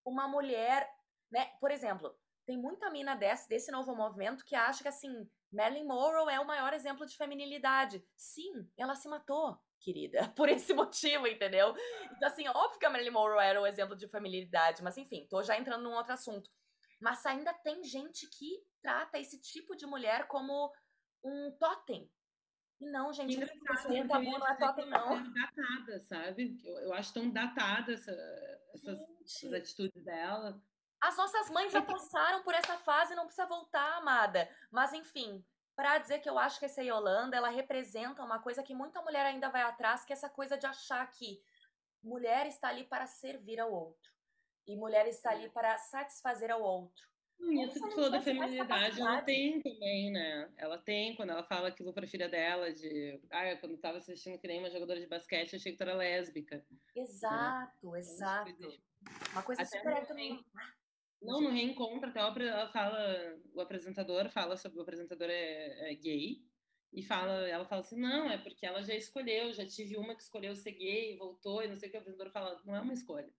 uma 0.04 0.28
mulher, 0.28 0.88
né? 1.30 1.46
Por 1.60 1.70
exemplo, 1.72 2.16
tem 2.46 2.58
muita 2.58 2.90
mina 2.90 3.14
desse, 3.14 3.48
desse 3.48 3.70
novo 3.70 3.94
movimento 3.94 4.44
que 4.44 4.54
acha 4.54 4.82
que, 4.82 4.88
assim, 4.88 5.28
Marilyn 5.52 5.84
Monroe 5.84 6.32
é 6.32 6.40
o 6.40 6.46
maior 6.46 6.72
exemplo 6.72 7.06
de 7.06 7.16
feminilidade. 7.16 8.04
Sim, 8.16 8.68
ela 8.76 8.94
se 8.94 9.08
matou, 9.08 9.58
querida, 9.80 10.20
por 10.36 10.48
esse 10.48 10.74
motivo, 10.74 11.26
entendeu? 11.26 11.74
Então, 12.16 12.28
assim, 12.28 12.46
óbvio 12.48 12.78
que 12.78 12.86
a 12.86 12.90
Marilyn 12.90 13.12
Monroe 13.12 13.44
era 13.44 13.60
o 13.60 13.66
exemplo 13.66 13.96
de 13.96 14.08
feminilidade, 14.08 14.82
mas 14.82 14.96
enfim, 14.96 15.26
tô 15.28 15.42
já 15.42 15.58
entrando 15.58 15.82
num 15.82 15.94
outro 15.94 16.12
assunto. 16.12 16.50
Mas 17.00 17.24
ainda 17.26 17.52
tem 17.52 17.82
gente 17.82 18.28
que 18.28 18.64
trata 18.80 19.18
esse 19.18 19.40
tipo 19.40 19.76
de 19.76 19.86
mulher 19.86 20.26
como 20.26 20.72
um 21.22 21.50
totem. 21.58 22.10
E 22.80 22.86
não, 22.86 23.12
gente, 23.12 23.38
porque 23.38 23.98
eu 23.98 24.08
tabu 24.08 24.24
não 24.24 24.46
é 24.46 24.56
totem, 24.56 24.84
é 24.84 24.88
não. 24.88 25.32
datada, 25.32 26.00
sabe? 26.00 26.58
Eu, 26.64 26.74
eu 26.80 26.92
acho 26.92 27.14
tão 27.14 27.30
datada 27.30 27.92
essa, 27.92 28.12
essas, 28.74 29.00
essas 29.22 29.52
atitudes 29.52 30.02
dela. 30.02 30.60
As 31.04 31.16
nossas 31.18 31.50
mães 31.50 31.70
já 31.70 31.82
passaram 31.82 32.42
por 32.42 32.54
essa 32.54 32.78
fase, 32.78 33.14
não 33.14 33.26
precisa 33.26 33.46
voltar, 33.46 33.98
amada. 33.98 34.48
Mas 34.70 34.94
enfim, 34.94 35.44
pra 35.76 35.98
dizer 35.98 36.20
que 36.20 36.28
eu 36.28 36.38
acho 36.38 36.58
que 36.58 36.64
essa 36.64 36.82
Yolanda, 36.82 37.36
ela 37.36 37.50
representa 37.50 38.22
uma 38.22 38.38
coisa 38.40 38.62
que 38.62 38.74
muita 38.74 39.02
mulher 39.02 39.26
ainda 39.26 39.50
vai 39.50 39.62
atrás, 39.62 40.04
que 40.04 40.12
é 40.12 40.16
essa 40.16 40.30
coisa 40.30 40.56
de 40.56 40.66
achar 40.66 41.06
que 41.10 41.42
mulher 42.02 42.46
está 42.46 42.68
ali 42.68 42.84
para 42.84 43.06
servir 43.06 43.60
ao 43.60 43.70
outro. 43.70 44.12
E 44.66 44.74
mulher 44.76 45.06
está 45.06 45.30
ali 45.30 45.50
para 45.50 45.76
satisfazer 45.76 46.50
ao 46.50 46.62
outro. 46.62 47.06
Hum, 47.38 47.52
Isso 47.52 47.72
que 47.74 47.78
Essa 47.80 47.88
tu 47.88 47.94
falou 47.96 48.10
da 48.10 48.22
feminilidade, 48.22 49.00
ela 49.00 49.20
tem 49.20 49.60
também, 49.60 50.10
né? 50.10 50.50
Ela 50.56 50.78
tem, 50.78 51.14
quando 51.16 51.30
ela 51.30 51.42
fala 51.42 51.68
aquilo 51.68 51.92
pra 51.92 52.06
filha 52.06 52.30
dela, 52.30 52.72
de. 52.72 53.20
Ah, 53.30 53.56
quando 53.56 53.76
tava 53.76 53.98
assistindo 53.98 54.38
que 54.38 54.46
nem 54.46 54.60
uma 54.60 54.70
jogadora 54.70 54.98
de 54.98 55.06
basquete, 55.06 55.52
eu 55.52 55.58
achei 55.58 55.72
que 55.72 55.78
tu 55.78 55.82
era 55.82 55.94
lésbica. 55.94 56.64
Exato, 56.96 57.94
exato. 57.96 58.80
Uma 59.32 59.42
coisa 59.42 59.62
Até 59.62 59.78
super 59.78 60.06
Não, 61.24 61.40
no 61.40 61.50
reencontro, 61.50 62.08
até 62.08 62.20
ela 62.20 62.68
fala, 62.68 62.98
o 63.54 63.60
apresentador 63.60 64.28
fala 64.30 64.56
sobre 64.56 64.78
o 64.78 64.82
apresentador 64.82 65.28
é, 65.30 65.92
é 65.92 65.94
gay. 65.94 66.44
E 66.92 67.02
fala, 67.02 67.48
ela 67.48 67.64
fala 67.64 67.80
assim, 67.80 67.98
não, 68.00 68.30
é 68.30 68.38
porque 68.38 68.64
ela 68.64 68.80
já 68.82 68.94
escolheu, 68.94 69.52
já 69.52 69.66
tive 69.66 69.96
uma 69.96 70.14
que 70.14 70.22
escolheu 70.22 70.54
ser 70.54 70.72
gay, 70.72 71.16
voltou, 71.16 71.60
e 71.62 71.66
não 71.66 71.76
sei 71.76 71.88
o 71.88 71.90
que, 71.90 71.98
o 71.98 72.00
apresentador 72.00 72.32
fala, 72.32 72.62
não 72.64 72.76
é 72.76 72.80
uma 72.80 72.92
escolha. 72.92 73.32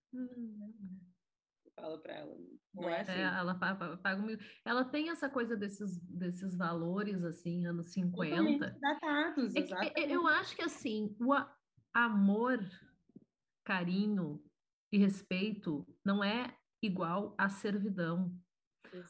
Fala 1.74 1.98
pra 2.02 2.16
ela, 2.16 2.38
não 2.74 2.84
é 2.84 2.92
Ué, 2.94 3.00
assim. 3.02 3.12
É, 3.14 3.22
ela 3.22 3.56
pa- 3.56 3.76
pa- 3.76 3.98
paga 3.98 4.22
mil- 4.22 4.38
Ela 4.66 4.84
tem 4.84 5.10
essa 5.10 5.30
coisa 5.30 5.56
desses, 5.56 5.98
desses 6.02 6.56
valores, 6.56 7.24
assim, 7.24 7.66
anos 7.66 7.92
50. 7.94 8.30
Totalmente 8.30 8.80
datados, 8.80 9.56
É 9.56 9.60
é- 10.04 10.14
eu 10.14 10.28
acho 10.28 10.56
que 10.56 10.62
assim, 10.62 11.16
o 11.20 11.34
amor, 11.94 12.60
carinho 13.64 14.44
e 14.92 14.98
respeito 14.98 15.86
não 16.04 16.24
é 16.24 16.58
igual 16.82 17.34
a 17.38 17.50
servidão. 17.50 18.32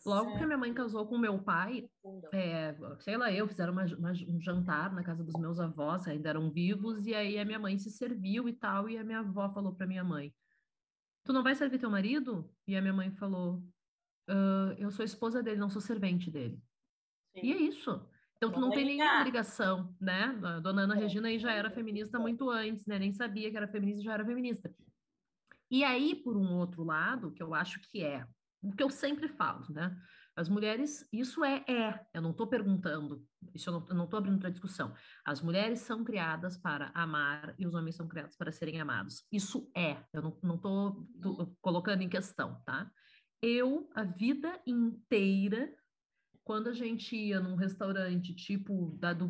Logo 0.06 0.38
que 0.38 0.44
a 0.44 0.48
minha 0.48 0.58
mãe 0.58 0.74
casou 0.74 1.06
com 1.06 1.18
meu 1.18 1.38
pai, 1.38 1.88
é, 2.34 2.76
sei 3.00 3.18
lá, 3.18 3.32
eu 3.32 3.48
fizeram 3.48 3.74
uma, 3.74 3.86
uma, 3.86 4.12
um 4.12 4.42
jantar 4.42 4.92
na 4.94 5.04
casa 5.04 5.24
dos 5.24 5.36
meus 5.36 5.60
avós, 5.60 6.08
ainda 6.08 6.30
eram 6.30 6.50
vivos, 6.50 7.06
e 7.06 7.14
aí 7.14 7.38
a 7.38 7.46
minha 7.46 7.60
mãe 7.60 7.78
se 7.78 7.92
serviu 7.92 8.50
e 8.50 8.54
tal, 8.54 8.90
e 8.90 8.98
a 8.98 9.04
minha 9.04 9.20
avó 9.20 9.50
falou 9.50 9.76
para 9.76 9.86
minha 9.86 10.04
mãe: 10.04 10.34
Tu 11.24 11.34
não 11.34 11.44
vai 11.44 11.56
servir 11.56 11.80
teu 11.80 11.90
marido? 11.90 12.50
E 12.68 12.76
a 12.76 12.82
minha 12.82 12.94
mãe 12.94 13.12
falou: 13.12 13.64
uh, 14.30 14.74
Eu 14.78 14.90
sou 14.92 15.06
esposa 15.06 15.44
dele, 15.44 15.60
não 15.60 15.70
sou 15.70 15.82
servente 15.82 16.32
dele. 16.32 16.60
Sim. 17.36 17.46
E 17.46 17.54
é 17.54 17.58
isso. 17.58 18.02
Então, 18.38 18.52
tu 18.52 18.60
não 18.60 18.70
tem 18.70 18.86
nenhuma 18.86 19.24
ligação, 19.24 19.96
né? 20.00 20.38
A 20.44 20.60
dona 20.60 20.84
Ana 20.84 20.96
Regina 20.96 21.30
aí 21.30 21.40
já 21.40 21.52
era 21.52 21.72
feminista 21.72 22.20
muito 22.20 22.50
antes, 22.50 22.86
né? 22.86 23.00
Nem 23.00 23.12
sabia 23.12 23.50
que 23.50 23.58
era 23.58 23.68
feminista, 23.68 24.04
já 24.04 24.14
era 24.14 24.26
feminista. 24.26 24.74
E 25.70 25.84
aí, 25.84 26.16
por 26.16 26.38
um 26.38 26.54
outro 26.56 26.84
lado, 26.84 27.32
que 27.32 27.42
eu 27.42 27.54
acho 27.54 27.80
que 27.90 28.04
é 28.04 28.26
o 28.66 28.72
que 28.72 28.82
eu 28.82 28.90
sempre 28.90 29.28
falo, 29.28 29.66
né? 29.70 29.96
As 30.36 30.50
mulheres, 30.50 31.08
isso 31.14 31.46
é, 31.46 31.64
é, 31.68 32.06
eu 32.14 32.22
não 32.22 32.32
estou 32.32 32.48
perguntando, 32.48 33.26
isso 33.54 33.70
eu 33.70 33.96
não 33.96 34.04
estou 34.04 34.18
abrindo 34.18 34.40
para 34.40 34.50
discussão. 34.50 34.94
As 35.24 35.42
mulheres 35.42 35.80
são 35.80 36.04
criadas 36.04 36.58
para 36.58 36.92
amar 36.94 37.56
e 37.58 37.66
os 37.66 37.74
homens 37.74 37.96
são 37.96 38.08
criados 38.08 38.36
para 38.36 38.52
serem 38.52 38.82
amados. 38.82 39.26
Isso 39.32 39.72
é, 39.76 40.04
eu 40.12 40.36
não 40.42 40.56
estou 40.56 41.08
colocando 41.62 42.02
em 42.02 42.10
questão, 42.10 42.62
tá? 42.66 42.92
Eu, 43.42 43.90
a 43.96 44.04
vida 44.04 44.60
inteira, 44.66 45.74
quando 46.44 46.68
a 46.68 46.74
gente 46.74 47.16
ia 47.16 47.40
num 47.40 47.56
restaurante 47.56 48.36
tipo 48.36 48.98
da 49.00 49.14
do 49.14 49.30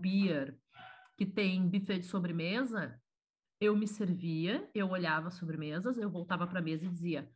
que 1.18 1.26
tem 1.26 1.68
buffet 1.68 2.00
de 2.00 2.08
sobremesa, 2.08 3.00
eu 3.60 3.76
me 3.76 3.88
servia, 3.88 4.70
eu 4.74 4.90
olhava 4.90 5.28
as 5.30 5.36
sobremesas, 5.36 5.98
eu 5.98 6.10
voltava 6.10 6.46
para 6.48 6.60
a 6.60 6.62
mesa 6.62 6.86
e 6.86 6.90
dizia: 6.90 7.30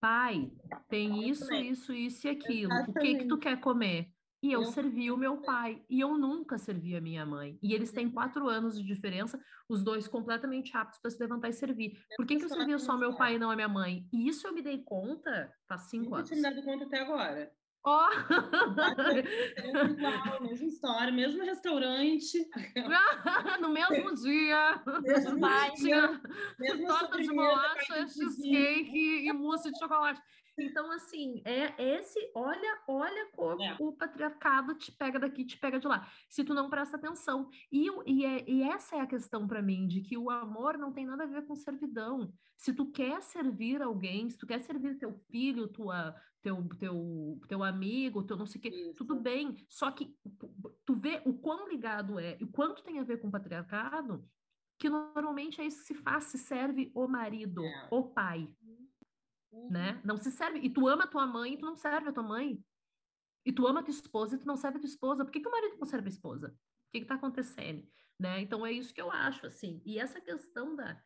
pai, 0.00 0.50
tem 0.88 1.28
isso, 1.28 1.52
isso, 1.52 1.92
isso 1.92 2.26
e 2.26 2.30
aquilo. 2.30 2.72
O 2.88 2.92
que 2.94 3.16
que 3.16 3.24
tu 3.26 3.38
quer 3.38 3.60
comer? 3.60 4.08
E 4.42 4.52
eu 4.52 4.64
servi 4.66 5.10
o 5.10 5.16
meu 5.16 5.38
pai, 5.38 5.82
e 5.88 5.98
eu 5.98 6.16
nunca 6.16 6.58
servi 6.58 6.94
a 6.94 7.00
minha 7.00 7.24
mãe. 7.26 7.58
E 7.62 7.74
eles 7.74 7.90
têm 7.90 8.08
quatro 8.08 8.48
anos 8.48 8.78
de 8.78 8.84
diferença, 8.84 9.40
os 9.68 9.82
dois 9.82 10.06
completamente 10.06 10.76
aptos 10.76 11.00
para 11.00 11.10
se 11.10 11.18
levantar 11.18 11.48
e 11.48 11.52
servir. 11.52 11.98
Por 12.16 12.26
que, 12.26 12.36
que 12.36 12.44
eu 12.44 12.48
servia 12.48 12.78
só 12.78 12.96
meu 12.96 13.16
pai 13.16 13.34
e 13.34 13.38
não 13.38 13.50
a 13.50 13.56
minha 13.56 13.68
mãe? 13.68 14.06
E 14.12 14.28
isso 14.28 14.46
eu 14.46 14.52
me 14.52 14.62
dei 14.62 14.78
conta 14.84 15.52
faz 15.66 15.82
cinco 15.90 16.14
anos. 16.14 16.30
Nunca 16.30 16.40
tinha 16.40 16.50
me 16.50 16.54
dado 16.54 16.64
conta 16.64 16.84
até 16.84 17.00
agora. 17.00 17.50
Ó! 17.86 18.08
Oh. 18.08 18.10
igual, 19.88 20.42
mesma 20.42 20.66
história, 20.66 21.12
mesmo 21.12 21.44
restaurante. 21.44 22.36
no 23.60 23.68
mesmo 23.68 24.12
dia. 24.16 24.82
Mesmo 25.02 25.38
Tinha 25.76 26.20
torta 26.84 27.22
de 27.22 27.28
bolacha, 27.28 28.08
cheesecake 28.08 29.28
e 29.28 29.32
mousse 29.32 29.70
de 29.70 29.78
chocolate. 29.78 30.20
Então, 30.58 30.90
assim, 30.90 31.42
é 31.44 31.74
esse, 31.98 32.30
olha, 32.34 32.82
olha 32.88 33.28
como 33.32 33.62
é. 33.62 33.76
o 33.78 33.92
patriarcado 33.92 34.74
te 34.74 34.90
pega 34.90 35.18
daqui, 35.18 35.44
te 35.44 35.58
pega 35.58 35.78
de 35.78 35.86
lá. 35.86 36.08
Se 36.28 36.42
tu 36.44 36.54
não 36.54 36.70
presta 36.70 36.96
atenção. 36.96 37.48
E, 37.70 37.88
e, 38.06 38.24
é, 38.24 38.44
e 38.48 38.62
essa 38.62 38.96
é 38.96 39.00
a 39.00 39.06
questão 39.06 39.46
para 39.46 39.60
mim, 39.60 39.86
de 39.86 40.00
que 40.00 40.16
o 40.16 40.30
amor 40.30 40.78
não 40.78 40.92
tem 40.92 41.04
nada 41.04 41.24
a 41.24 41.26
ver 41.26 41.46
com 41.46 41.54
servidão. 41.54 42.32
Se 42.56 42.72
tu 42.72 42.90
quer 42.90 43.22
servir 43.22 43.82
alguém, 43.82 44.30
se 44.30 44.38
tu 44.38 44.46
quer 44.46 44.60
servir 44.60 44.96
teu 44.96 45.12
filho, 45.30 45.68
tua, 45.68 46.14
teu, 46.40 46.66
teu, 46.78 47.40
teu 47.48 47.62
amigo, 47.62 48.22
teu 48.22 48.36
não 48.36 48.46
sei 48.46 48.58
o 48.58 48.62
quê, 48.62 48.94
tudo 48.96 49.14
bem. 49.14 49.54
Só 49.68 49.90
que 49.90 50.16
tu 50.84 50.94
vê 50.94 51.20
o 51.26 51.34
quão 51.34 51.68
ligado 51.68 52.18
é, 52.18 52.38
e 52.40 52.44
o 52.44 52.48
quanto 52.48 52.82
tem 52.82 52.98
a 52.98 53.04
ver 53.04 53.18
com 53.18 53.28
o 53.28 53.32
patriarcado, 53.32 54.26
que 54.78 54.88
normalmente 54.88 55.60
é 55.60 55.66
isso 55.66 55.80
que 55.80 55.86
se 55.86 55.94
faz, 55.94 56.24
se 56.24 56.38
serve 56.38 56.90
o 56.94 57.06
marido, 57.06 57.64
é. 57.64 57.88
o 57.90 58.04
pai. 58.04 58.48
Uhum. 59.56 59.70
Né? 59.70 60.00
Não 60.04 60.16
se 60.16 60.30
serve. 60.30 60.58
E 60.58 60.68
tu 60.68 60.86
ama 60.86 61.06
tua 61.06 61.26
mãe 61.26 61.54
e 61.54 61.58
tu 61.58 61.64
não 61.64 61.76
serve 61.76 62.08
a 62.08 62.12
tua 62.12 62.22
mãe. 62.22 62.62
E 63.44 63.52
tu 63.52 63.66
ama 63.66 63.82
tua 63.82 63.92
esposa 63.92 64.36
e 64.36 64.38
tu 64.38 64.46
não 64.46 64.56
serve 64.56 64.76
a 64.76 64.80
tua 64.80 64.88
esposa. 64.88 65.24
Por 65.24 65.32
que, 65.32 65.40
que 65.40 65.48
o 65.48 65.52
marido 65.52 65.78
não 65.78 65.86
serve 65.86 66.08
a 66.08 66.10
esposa? 66.10 66.48
O 66.48 66.92
que 66.92 66.98
está 66.98 67.14
acontecendo? 67.14 67.86
Né? 68.20 68.40
Então 68.40 68.66
é 68.66 68.72
isso 68.72 68.92
que 68.92 69.00
eu 69.00 69.10
acho, 69.10 69.46
assim. 69.46 69.80
E 69.84 69.98
essa 69.98 70.20
questão 70.20 70.74
da, 70.74 71.00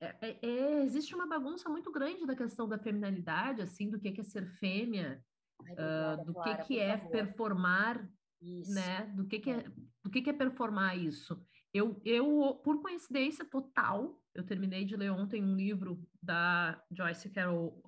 é, 0.00 0.14
é, 0.20 0.38
é, 0.42 0.82
existe 0.84 1.14
uma 1.14 1.26
bagunça 1.26 1.68
muito 1.68 1.90
grande 1.90 2.26
da 2.26 2.36
questão 2.36 2.68
da 2.68 2.78
feminilidade, 2.78 3.62
assim, 3.62 3.88
do 3.88 3.98
que, 3.98 4.20
é 4.20 4.22
ser 4.22 4.46
fêmea, 4.58 5.24
Ai, 5.64 5.72
uh, 5.74 6.24
do 6.24 6.34
Clara, 6.34 6.56
que, 6.58 6.64
que 6.64 6.78
é 6.78 6.98
favor. 6.98 7.10
performar, 7.10 8.10
isso. 8.40 8.74
né? 8.74 9.06
Do 9.14 9.26
que, 9.26 9.38
que 9.38 9.50
é, 9.50 9.70
do 10.02 10.10
que, 10.10 10.22
que 10.22 10.30
é 10.30 10.34
performar 10.34 10.98
isso. 10.98 11.45
Eu, 11.76 12.00
eu, 12.06 12.58
por 12.64 12.80
coincidência 12.80 13.44
total, 13.44 14.18
eu 14.34 14.42
terminei 14.42 14.86
de 14.86 14.96
ler 14.96 15.10
ontem 15.10 15.44
um 15.44 15.54
livro 15.54 16.02
da 16.22 16.82
Joyce 16.90 17.28
Carol 17.28 17.78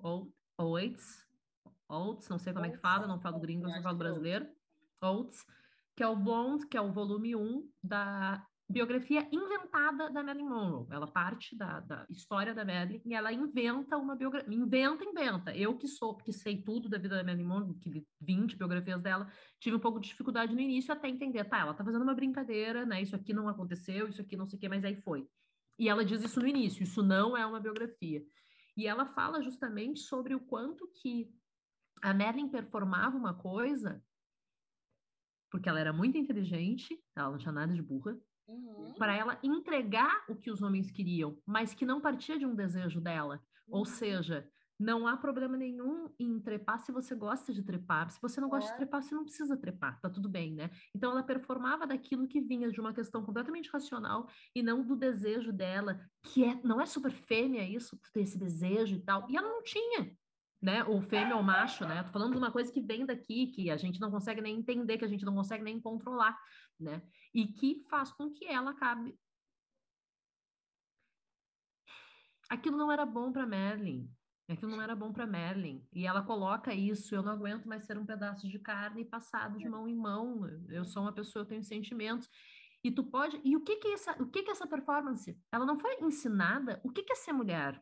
Oates, 0.55 1.27
Oates, 1.87 2.29
não 2.29 2.37
sei 2.37 2.53
como 2.53 2.67
é 2.67 2.69
que 2.69 2.77
fala, 2.77 3.07
não 3.07 3.19
falo 3.19 3.39
gringo, 3.39 3.67
não 3.67 3.81
falo 3.81 3.97
brasileiro, 3.97 4.47
Oates, 5.01 5.43
que 5.95 6.03
é 6.03 6.07
o 6.07 6.15
Blonde, 6.15 6.67
que 6.67 6.77
é 6.77 6.81
o 6.81 6.91
volume 6.91 7.35
1 7.35 7.67
da 7.81 8.45
biografia 8.69 9.27
inventada 9.31 10.11
da 10.11 10.23
Marilyn 10.23 10.47
Monroe. 10.47 10.87
Ela 10.91 11.07
parte 11.07 11.57
da, 11.57 11.79
da 11.79 12.05
história 12.09 12.53
da 12.53 12.63
Marilyn 12.63 13.01
e 13.03 13.15
ela 13.15 13.33
inventa 13.33 13.97
uma 13.97 14.15
biografia. 14.15 14.53
Inventa, 14.53 15.03
inventa. 15.03 15.55
Eu 15.55 15.75
que 15.75 15.87
sou, 15.87 16.15
que 16.15 16.31
sei 16.31 16.61
tudo 16.61 16.87
da 16.87 16.99
vida 16.99 17.17
da 17.17 17.23
Marilyn 17.23 17.47
Monroe, 17.47 17.79
que 17.79 17.89
vi 17.89 18.07
20 18.21 18.55
biografias 18.57 19.01
dela, 19.01 19.27
tive 19.59 19.75
um 19.75 19.79
pouco 19.79 19.99
de 19.99 20.09
dificuldade 20.09 20.53
no 20.53 20.61
início 20.61 20.93
até 20.93 21.09
entender. 21.09 21.43
Tá, 21.45 21.59
ela 21.59 21.73
tá 21.73 21.83
fazendo 21.83 22.03
uma 22.03 22.13
brincadeira, 22.13 22.85
né? 22.85 23.01
Isso 23.01 23.15
aqui 23.15 23.33
não 23.33 23.49
aconteceu, 23.49 24.07
isso 24.07 24.21
aqui 24.21 24.37
não 24.37 24.47
sei 24.47 24.57
o 24.57 24.59
quê, 24.59 24.69
mas 24.69 24.85
aí 24.85 24.95
foi. 25.01 25.27
E 25.79 25.89
ela 25.89 26.05
diz 26.05 26.23
isso 26.23 26.39
no 26.39 26.47
início, 26.47 26.83
isso 26.83 27.01
não 27.01 27.35
é 27.35 27.45
uma 27.45 27.59
biografia. 27.59 28.23
E 28.77 28.85
ela 28.85 29.05
fala 29.07 29.41
justamente 29.41 30.01
sobre 30.01 30.35
o 30.35 30.39
quanto 30.39 30.87
que 31.01 31.33
a 32.01 32.13
Marilyn 32.13 32.49
performava 32.49 33.17
uma 33.17 33.33
coisa 33.33 34.01
porque 35.51 35.67
ela 35.67 35.79
era 35.79 35.91
muito 35.91 36.17
inteligente, 36.17 36.97
ela 37.15 37.31
não 37.31 37.37
tinha 37.37 37.51
nada 37.51 37.73
de 37.73 37.81
burra, 37.81 38.17
uhum. 38.49 38.93
para 38.97 39.15
ela 39.15 39.39
entregar 39.43 40.23
o 40.27 40.35
que 40.35 40.51
os 40.51 40.61
homens 40.61 40.91
queriam, 40.91 41.37
mas 41.45 41.73
que 41.73 41.85
não 41.85 42.01
partia 42.01 42.37
de 42.37 42.45
um 42.45 42.55
desejo 42.55 42.99
dela. 42.99 43.41
Uhum. 43.67 43.79
Ou 43.79 43.85
seja, 43.85 44.49
não 44.79 45.05
há 45.05 45.17
problema 45.17 45.57
nenhum 45.57 46.09
em 46.17 46.39
trepar 46.39 46.79
se 46.79 46.91
você 46.91 47.13
gosta 47.13 47.53
de 47.53 47.61
trepar. 47.61 48.09
Se 48.09 48.21
você 48.21 48.39
não 48.39 48.47
gosta 48.47 48.69
é. 48.69 48.71
de 48.71 48.77
trepar, 48.77 49.03
você 49.03 49.13
não 49.13 49.25
precisa 49.25 49.57
trepar, 49.57 49.99
tá 49.99 50.09
tudo 50.09 50.29
bem, 50.29 50.55
né? 50.55 50.69
Então 50.95 51.11
ela 51.11 51.21
performava 51.21 51.85
daquilo 51.85 52.27
que 52.27 52.39
vinha 52.39 52.71
de 52.71 52.79
uma 52.79 52.93
questão 52.93 53.23
completamente 53.23 53.69
racional 53.69 54.27
e 54.55 54.63
não 54.63 54.81
do 54.81 54.95
desejo 54.95 55.51
dela, 55.51 55.99
que 56.23 56.45
é, 56.45 56.59
não 56.63 56.79
é 56.79 56.85
super 56.85 57.11
fêmea 57.11 57.63
isso, 57.63 57.99
ter 58.13 58.21
esse 58.21 58.37
desejo 58.37 58.95
e 58.95 59.01
tal. 59.01 59.27
E 59.29 59.35
ela 59.35 59.49
não 59.49 59.61
tinha 59.63 60.15
né? 60.61 60.83
Ou 60.83 61.01
fêmea 61.01 61.35
ou 61.35 61.43
macho, 61.43 61.85
né? 61.87 62.03
Tô 62.03 62.11
falando 62.11 62.33
de 62.33 62.37
uma 62.37 62.51
coisa 62.51 62.71
que 62.71 62.81
vem 62.81 63.05
daqui, 63.05 63.47
que 63.47 63.69
a 63.69 63.77
gente 63.77 63.99
não 63.99 64.11
consegue 64.11 64.41
nem 64.41 64.57
entender, 64.57 64.97
que 64.97 65.05
a 65.05 65.09
gente 65.09 65.25
não 65.25 65.33
consegue 65.33 65.63
nem 65.63 65.79
controlar, 65.79 66.37
né? 66.79 67.01
E 67.33 67.47
que 67.47 67.85
faz 67.89 68.11
com 68.11 68.29
que 68.31 68.45
ela 68.45 68.71
acabe. 68.71 69.17
Aquilo 72.49 72.77
não 72.77 72.91
era 72.91 73.05
bom 73.05 73.31
para 73.31 73.45
Merlin. 73.45 74.11
Aquilo 74.49 74.71
não 74.71 74.81
era 74.81 74.95
bom 74.95 75.13
para 75.13 75.27
Merlin. 75.27 75.87
E 75.93 76.07
ela 76.07 76.23
coloca 76.23 76.73
isso, 76.73 77.13
eu 77.13 77.21
não 77.21 77.33
aguento 77.33 77.67
mais 77.67 77.85
ser 77.85 77.97
um 77.97 78.05
pedaço 78.05 78.47
de 78.49 78.57
carne 78.57 79.05
passado 79.05 79.59
de 79.59 79.69
mão 79.69 79.87
em 79.87 79.95
mão. 79.95 80.41
Eu 80.67 80.83
sou 80.83 81.03
uma 81.03 81.13
pessoa, 81.13 81.43
eu 81.43 81.47
tenho 81.47 81.63
sentimentos. 81.63 82.27
E 82.83 82.89
tu 82.89 83.03
pode. 83.03 83.39
E 83.43 83.55
o 83.55 83.63
que 83.63 83.75
que 83.75 83.89
é 83.89 83.93
essa, 83.93 84.11
o 84.21 84.27
que 84.27 84.41
que 84.41 84.49
essa 84.49 84.65
performance? 84.65 85.39
Ela 85.51 85.65
não 85.65 85.79
foi 85.79 85.99
ensinada 86.01 86.81
o 86.83 86.91
que 86.91 87.03
que 87.03 87.13
é 87.13 87.15
ser 87.15 87.33
mulher. 87.33 87.79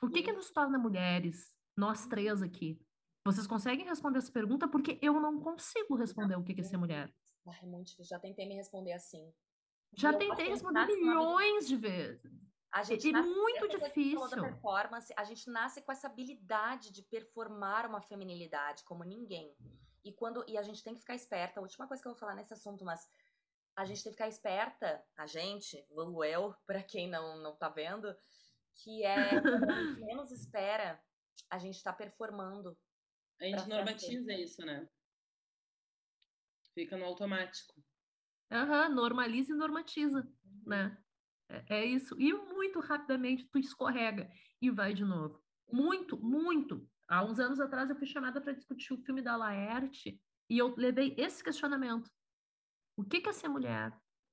O 0.00 0.08
que 0.08 0.22
que 0.22 0.32
nos 0.32 0.50
torna 0.50 0.78
mulheres? 0.78 1.51
Nós 1.76 2.06
três 2.06 2.42
aqui. 2.42 2.80
Vocês 3.24 3.46
conseguem 3.46 3.86
responder 3.86 4.18
essa 4.18 4.32
pergunta? 4.32 4.68
Porque 4.68 4.98
eu 5.00 5.20
não 5.20 5.40
consigo 5.40 5.94
responder 5.94 6.36
o 6.36 6.42
que 6.42 6.60
é 6.60 6.64
ser 6.64 6.76
mulher. 6.76 7.12
Ai, 7.46 7.66
muito 7.66 7.88
difícil. 7.88 8.04
Já 8.04 8.18
tentei 8.18 8.46
me 8.46 8.54
responder 8.54 8.92
assim. 8.92 9.32
Já 9.94 10.12
tentei 10.12 10.48
responder 10.48 10.86
milhões 10.86 11.66
de 11.68 11.76
vezes. 11.76 12.22
A 12.72 12.82
gente 12.82 13.14
é 13.14 13.22
muito 13.22 13.68
difícil. 13.68 14.28
performance, 14.40 15.12
a 15.16 15.24
gente 15.24 15.48
nasce 15.50 15.82
com 15.82 15.92
essa 15.92 16.06
habilidade 16.06 16.90
de 16.90 17.02
performar 17.02 17.86
uma 17.86 18.00
feminilidade 18.00 18.82
como 18.84 19.04
ninguém. 19.04 19.54
E 20.04 20.12
quando 20.12 20.42
e 20.48 20.56
a 20.56 20.62
gente 20.62 20.82
tem 20.82 20.94
que 20.94 21.00
ficar 21.00 21.14
esperta. 21.14 21.60
A 21.60 21.62
última 21.62 21.86
coisa 21.86 22.02
que 22.02 22.08
eu 22.08 22.12
vou 22.12 22.18
falar 22.18 22.34
nesse 22.34 22.54
assunto, 22.54 22.84
mas 22.84 23.08
a 23.76 23.84
gente 23.84 24.02
tem 24.02 24.10
que 24.10 24.16
ficar 24.16 24.28
esperta, 24.28 25.04
a 25.16 25.26
gente, 25.26 25.86
eu, 26.26 26.54
para 26.66 26.82
quem 26.82 27.08
não 27.08 27.42
não 27.42 27.56
tá 27.56 27.68
vendo, 27.68 28.14
que 28.74 29.04
é 29.04 29.30
menos 30.00 30.30
espera 30.30 31.00
a 31.50 31.58
gente 31.58 31.76
está 31.76 31.92
performando. 31.92 32.76
A 33.40 33.44
gente 33.44 33.68
normatiza 33.68 34.32
isso, 34.34 34.64
né? 34.64 34.88
Fica 36.74 36.96
no 36.96 37.04
automático. 37.04 37.82
Aham, 38.50 38.88
uhum, 38.88 38.94
normaliza 38.94 39.52
e 39.52 39.56
normatiza, 39.56 40.20
uhum. 40.20 40.62
né? 40.66 41.02
É, 41.48 41.80
é, 41.80 41.84
isso. 41.84 42.18
E 42.20 42.32
muito 42.32 42.80
rapidamente 42.80 43.48
tu 43.48 43.58
escorrega 43.58 44.30
e 44.60 44.70
vai 44.70 44.94
de 44.94 45.04
novo. 45.04 45.42
Muito, 45.70 46.18
muito. 46.18 46.88
Há 47.08 47.24
uns 47.24 47.38
anos 47.38 47.60
atrás 47.60 47.90
eu 47.90 47.96
fui 47.96 48.06
chamada 48.06 48.40
para 48.40 48.52
discutir 48.52 48.92
o 48.94 49.02
filme 49.02 49.20
da 49.20 49.36
Laerte 49.36 50.20
e 50.48 50.58
eu 50.58 50.74
levei 50.76 51.14
esse 51.18 51.42
questionamento. 51.42 52.10
O 52.96 53.04
que, 53.04 53.20
que 53.20 53.28
é 53.28 53.32
ser 53.32 53.48
mulher? 53.48 53.92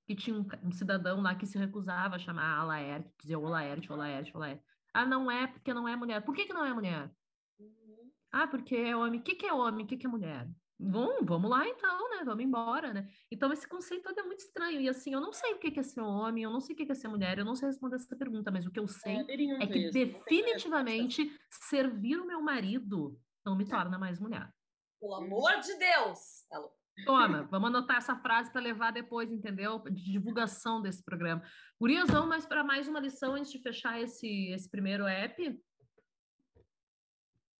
que 0.09 0.15
tinha 0.15 0.35
um, 0.35 0.47
um 0.63 0.71
cidadão 0.71 1.21
lá 1.21 1.35
que 1.35 1.45
se 1.45 1.55
recusava 1.55 2.15
a 2.15 2.19
chamar 2.19 2.57
a 2.57 2.63
Laerte, 2.63 3.13
dizia 3.19 3.37
o 3.37 3.47
Laerte, 3.47 3.93
o 3.93 3.95
Laerte, 3.95 4.35
o 4.35 4.39
Laerte. 4.39 4.63
Ah, 4.93 5.05
não 5.05 5.29
é 5.29 5.47
porque 5.47 5.73
não 5.73 5.87
é 5.87 5.95
mulher. 5.95 6.23
Por 6.23 6.35
que, 6.35 6.45
que 6.45 6.53
não 6.53 6.65
é 6.65 6.73
mulher? 6.73 7.11
Uhum. 7.59 8.11
Ah, 8.31 8.47
porque 8.47 8.75
é 8.75 8.95
homem. 8.95 9.19
O 9.19 9.23
que, 9.23 9.35
que 9.35 9.45
é 9.45 9.53
homem? 9.53 9.85
O 9.85 9.87
que, 9.87 9.97
que 9.97 10.05
é 10.05 10.09
mulher? 10.09 10.47
Bom, 10.81 11.25
vamos 11.25 11.49
lá 11.49 11.67
então, 11.67 12.09
né? 12.09 12.23
Vamos 12.23 12.43
embora, 12.43 12.93
né? 12.93 13.09
Então, 13.29 13.51
esse 13.51 13.67
conceito 13.67 14.03
todo 14.03 14.17
é 14.17 14.23
muito 14.23 14.39
estranho. 14.39 14.79
E 14.79 14.87
assim, 14.87 15.13
eu 15.13 15.19
não 15.19 15.33
sei 15.33 15.53
o 15.53 15.59
que 15.59 15.77
é 15.77 15.83
ser 15.83 15.99
homem, 15.99 16.43
eu 16.45 16.49
não 16.49 16.61
sei 16.61 16.73
o 16.73 16.77
que 16.77 16.89
é 16.89 16.95
ser 16.95 17.09
mulher, 17.09 17.37
eu 17.37 17.43
não 17.43 17.53
sei 17.53 17.67
responder 17.67 17.97
essa 17.97 18.15
pergunta, 18.15 18.49
mas 18.49 18.65
o 18.65 18.71
que 18.71 18.79
eu 18.79 18.87
sei 18.87 19.17
É, 19.17 19.63
é 19.63 19.67
que 19.67 19.79
isso, 19.79 19.93
definitivamente 19.93 21.37
servir 21.49 22.17
o 22.17 22.25
meu 22.25 22.41
marido 22.41 23.19
não 23.45 23.57
me 23.57 23.67
torna 23.67 23.99
mais 23.99 24.19
mulher. 24.19 24.49
Pelo 25.01 25.15
amor 25.15 25.59
de 25.59 25.75
Deus! 25.77 26.45
Alô. 26.49 26.78
Toma, 27.05 27.43
vamos 27.43 27.69
anotar 27.69 27.97
essa 27.97 28.15
frase 28.15 28.51
para 28.51 28.61
levar 28.61 28.91
depois, 28.91 29.31
entendeu? 29.31 29.79
De 29.79 30.11
divulgação 30.11 30.81
desse 30.81 31.03
programa. 31.03 31.41
Gurias, 31.79 32.09
vamos 32.09 32.27
mais 32.27 32.45
para 32.45 32.63
mais 32.63 32.87
uma 32.87 32.99
lição 32.99 33.33
antes 33.35 33.51
de 33.51 33.59
fechar 33.59 33.99
esse, 33.99 34.49
esse 34.51 34.69
primeiro 34.69 35.05
app? 35.07 35.61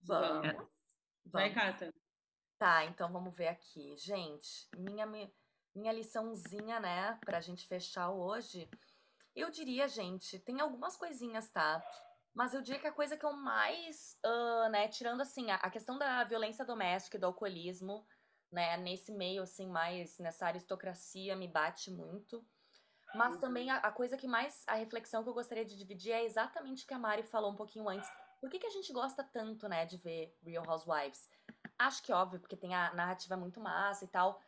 Vamos. 0.02 0.46
É. 0.48 0.52
Vai, 1.26 1.50
Vamos. 1.50 1.54
Cata. 1.54 1.94
Tá, 2.58 2.84
então 2.84 3.10
vamos 3.12 3.34
ver 3.34 3.48
aqui. 3.48 3.96
Gente, 3.96 4.68
minha, 4.76 5.06
mi- 5.06 5.32
minha 5.74 5.92
liçãozinha, 5.92 6.78
né, 6.80 7.18
pra 7.24 7.40
gente 7.40 7.66
fechar 7.66 8.10
hoje. 8.10 8.68
Eu 9.34 9.50
diria, 9.50 9.88
gente, 9.88 10.38
tem 10.40 10.60
algumas 10.60 10.96
coisinhas, 10.96 11.50
tá? 11.50 11.82
Mas 12.34 12.52
eu 12.52 12.60
diria 12.62 12.80
que 12.80 12.86
a 12.86 12.92
coisa 12.92 13.16
que 13.16 13.24
eu 13.24 13.32
mais, 13.32 14.16
ah, 14.24 14.68
né, 14.70 14.88
tirando 14.88 15.20
assim, 15.20 15.50
a, 15.50 15.56
a 15.56 15.70
questão 15.70 15.98
da 15.98 16.22
violência 16.24 16.64
doméstica 16.64 17.16
e 17.16 17.20
do 17.20 17.26
alcoolismo, 17.26 18.06
né, 18.50 18.76
nesse 18.76 19.12
meio, 19.12 19.42
assim, 19.42 19.68
mais 19.68 20.18
nessa 20.18 20.46
aristocracia 20.46 21.36
me 21.36 21.48
bate 21.48 21.90
muito. 21.90 22.44
Mas 23.14 23.38
também 23.38 23.70
a, 23.70 23.76
a 23.78 23.90
coisa 23.90 24.16
que 24.16 24.28
mais, 24.28 24.64
a 24.66 24.74
reflexão 24.74 25.22
que 25.22 25.28
eu 25.28 25.34
gostaria 25.34 25.64
de 25.64 25.76
dividir 25.76 26.12
é 26.12 26.24
exatamente 26.24 26.84
o 26.84 26.86
que 26.86 26.94
a 26.94 26.98
Mari 26.98 27.22
falou 27.22 27.50
um 27.50 27.56
pouquinho 27.56 27.88
antes. 27.88 28.08
Por 28.40 28.48
que, 28.48 28.58
que 28.58 28.66
a 28.66 28.70
gente 28.70 28.92
gosta 28.92 29.24
tanto, 29.24 29.68
né, 29.68 29.84
de 29.84 29.96
ver 29.96 30.36
Real 30.42 30.64
Housewives? 30.66 31.28
Acho 31.78 32.02
que 32.02 32.12
óbvio, 32.12 32.40
porque 32.40 32.56
tem 32.56 32.74
a 32.74 32.92
narrativa 32.94 33.36
muito 33.36 33.60
massa 33.60 34.04
e 34.04 34.08
tal. 34.08 34.40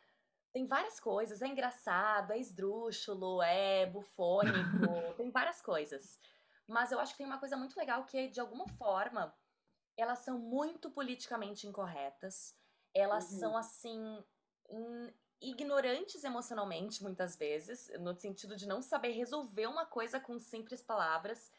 Tem 0.51 0.65
várias 0.65 0.99
coisas, 0.99 1.41
é 1.41 1.47
engraçado, 1.47 2.31
é 2.31 2.37
esdrúxulo, 2.37 3.41
é 3.41 3.85
bufônico, 3.85 4.53
tem 5.17 5.29
várias 5.29 5.61
coisas. 5.61 6.19
Mas 6.67 6.91
eu 6.91 6.99
acho 6.99 7.11
que 7.11 7.17
tem 7.17 7.27
uma 7.27 7.39
coisa 7.39 7.57
muito 7.57 7.77
legal 7.77 8.05
que, 8.05 8.29
de 8.29 8.39
alguma 8.39 8.67
forma, 8.67 9.35
elas 9.97 10.19
são 10.19 10.39
muito 10.39 10.89
politicamente 10.89 11.67
incorretas. 11.67 12.55
Elas 12.93 13.31
Uhum. 13.31 13.39
são, 13.39 13.57
assim, 13.57 14.23
ignorantes 15.41 16.23
emocionalmente, 16.23 17.03
muitas 17.03 17.35
vezes, 17.35 17.91
no 17.99 18.13
sentido 18.13 18.55
de 18.55 18.67
não 18.67 18.81
saber 18.81 19.11
resolver 19.11 19.67
uma 19.67 19.85
coisa 19.85 20.19
com 20.19 20.39
simples 20.39 20.81
palavras. 20.81 21.51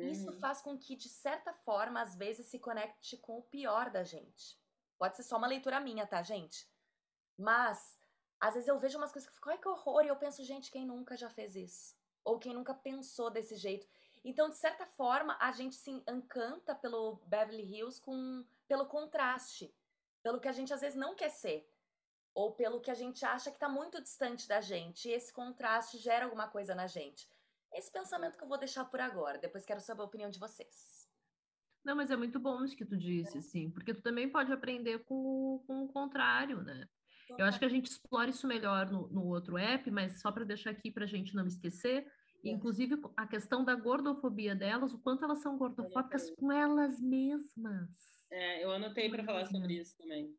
Isso 0.00 0.32
Uhum. 0.32 0.40
faz 0.40 0.60
com 0.62 0.76
que, 0.78 0.96
de 0.96 1.08
certa 1.08 1.52
forma, 1.52 2.00
às 2.00 2.14
vezes 2.16 2.46
se 2.46 2.58
conecte 2.58 3.16
com 3.16 3.38
o 3.38 3.42
pior 3.42 3.90
da 3.90 4.02
gente. 4.02 4.58
Pode 4.98 5.16
ser 5.16 5.22
só 5.22 5.36
uma 5.36 5.46
leitura 5.46 5.80
minha, 5.80 6.06
tá, 6.06 6.22
gente? 6.22 6.68
Mas, 7.38 7.98
às 8.40 8.54
vezes 8.54 8.68
eu 8.68 8.78
vejo 8.78 8.98
umas 8.98 9.12
coisas 9.12 9.28
que 9.28 9.34
fico, 9.34 9.50
ai 9.50 9.58
que 9.58 9.68
horror, 9.68 10.04
e 10.04 10.08
eu 10.08 10.16
penso, 10.16 10.42
gente, 10.42 10.70
quem 10.70 10.86
nunca 10.86 11.16
já 11.16 11.28
fez 11.28 11.54
isso? 11.56 11.96
Ou 12.24 12.38
quem 12.38 12.54
nunca 12.54 12.74
pensou 12.74 13.30
desse 13.30 13.56
jeito? 13.56 13.86
Então, 14.24 14.48
de 14.48 14.56
certa 14.56 14.86
forma, 14.86 15.36
a 15.40 15.50
gente 15.52 15.74
se 15.74 15.90
encanta 15.90 16.74
pelo 16.74 17.16
Beverly 17.26 17.62
Hills 17.64 18.00
com, 18.00 18.44
pelo 18.68 18.86
contraste, 18.86 19.74
pelo 20.22 20.40
que 20.40 20.48
a 20.48 20.52
gente 20.52 20.72
às 20.72 20.80
vezes 20.80 20.96
não 20.98 21.14
quer 21.14 21.30
ser, 21.30 21.68
ou 22.34 22.52
pelo 22.54 22.80
que 22.80 22.90
a 22.90 22.94
gente 22.94 23.24
acha 23.24 23.50
que 23.50 23.58
tá 23.58 23.68
muito 23.68 24.00
distante 24.00 24.48
da 24.48 24.60
gente, 24.60 25.08
e 25.08 25.12
esse 25.12 25.32
contraste 25.32 25.98
gera 25.98 26.24
alguma 26.24 26.48
coisa 26.48 26.74
na 26.74 26.86
gente. 26.86 27.28
Esse 27.74 27.90
pensamento 27.90 28.36
que 28.38 28.44
eu 28.44 28.48
vou 28.48 28.58
deixar 28.58 28.84
por 28.84 29.00
agora, 29.00 29.38
depois 29.38 29.64
quero 29.64 29.80
saber 29.80 30.02
a 30.02 30.04
opinião 30.06 30.30
de 30.30 30.38
vocês. 30.38 31.08
Não, 31.84 31.96
mas 31.96 32.10
é 32.10 32.16
muito 32.16 32.38
bom 32.38 32.62
isso 32.64 32.76
que 32.76 32.84
tu 32.84 32.96
disse, 32.96 33.36
assim, 33.38 33.70
porque 33.70 33.92
tu 33.92 34.02
também 34.02 34.30
pode 34.30 34.52
aprender 34.52 35.00
com, 35.04 35.14
o- 35.14 35.64
com 35.66 35.84
o 35.84 35.88
contrário, 35.92 36.62
né? 36.62 36.88
Eu 37.38 37.46
acho 37.46 37.58
que 37.58 37.64
a 37.64 37.68
gente 37.68 37.86
explora 37.90 38.30
isso 38.30 38.46
melhor 38.46 38.90
no, 38.90 39.08
no 39.08 39.26
outro 39.26 39.56
app, 39.58 39.90
mas 39.90 40.20
só 40.20 40.30
para 40.30 40.44
deixar 40.44 40.70
aqui 40.70 40.90
para 40.92 41.04
a 41.04 41.08
gente 41.08 41.34
não 41.34 41.46
esquecer, 41.46 42.06
inclusive 42.50 43.00
a 43.16 43.26
questão 43.26 43.64
da 43.64 43.74
gordofobia 43.74 44.54
delas, 44.54 44.92
o 44.92 44.98
quanto 44.98 45.24
elas 45.24 45.40
são 45.40 45.56
gordofóbicas 45.56 46.30
com 46.30 46.50
elas 46.50 47.00
mesmas. 47.00 47.88
É, 48.30 48.64
eu 48.64 48.70
anotei 48.72 49.10
para 49.10 49.24
falar 49.24 49.46
sobre 49.46 49.74
isso 49.74 49.96
também. 49.98 50.34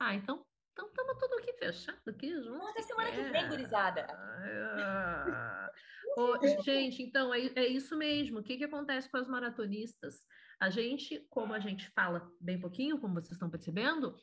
Ah, 0.00 0.14
então 0.14 0.44
então 0.72 0.88
estamos 0.88 1.18
tudo 1.18 1.34
aqui 1.34 1.52
fechado 1.52 2.00
aqui 2.08 2.34
junto. 2.42 2.66
Até 2.66 2.82
semana 2.82 3.10
que 3.10 3.22
vem, 3.24 3.48
gurizada. 3.48 4.06
Ah, 4.10 5.70
ô, 6.16 6.62
gente, 6.62 7.02
então 7.02 7.32
é, 7.32 7.40
é 7.54 7.66
isso 7.66 7.96
mesmo. 7.96 8.38
O 8.38 8.42
que, 8.42 8.56
que 8.56 8.64
acontece 8.64 9.10
com 9.10 9.18
as 9.18 9.28
maratonistas? 9.28 10.20
A 10.58 10.70
gente, 10.70 11.20
como 11.28 11.52
a 11.52 11.60
gente 11.60 11.90
fala 11.90 12.26
bem 12.40 12.58
pouquinho, 12.58 12.98
como 12.98 13.14
vocês 13.14 13.32
estão 13.32 13.50
percebendo, 13.50 14.16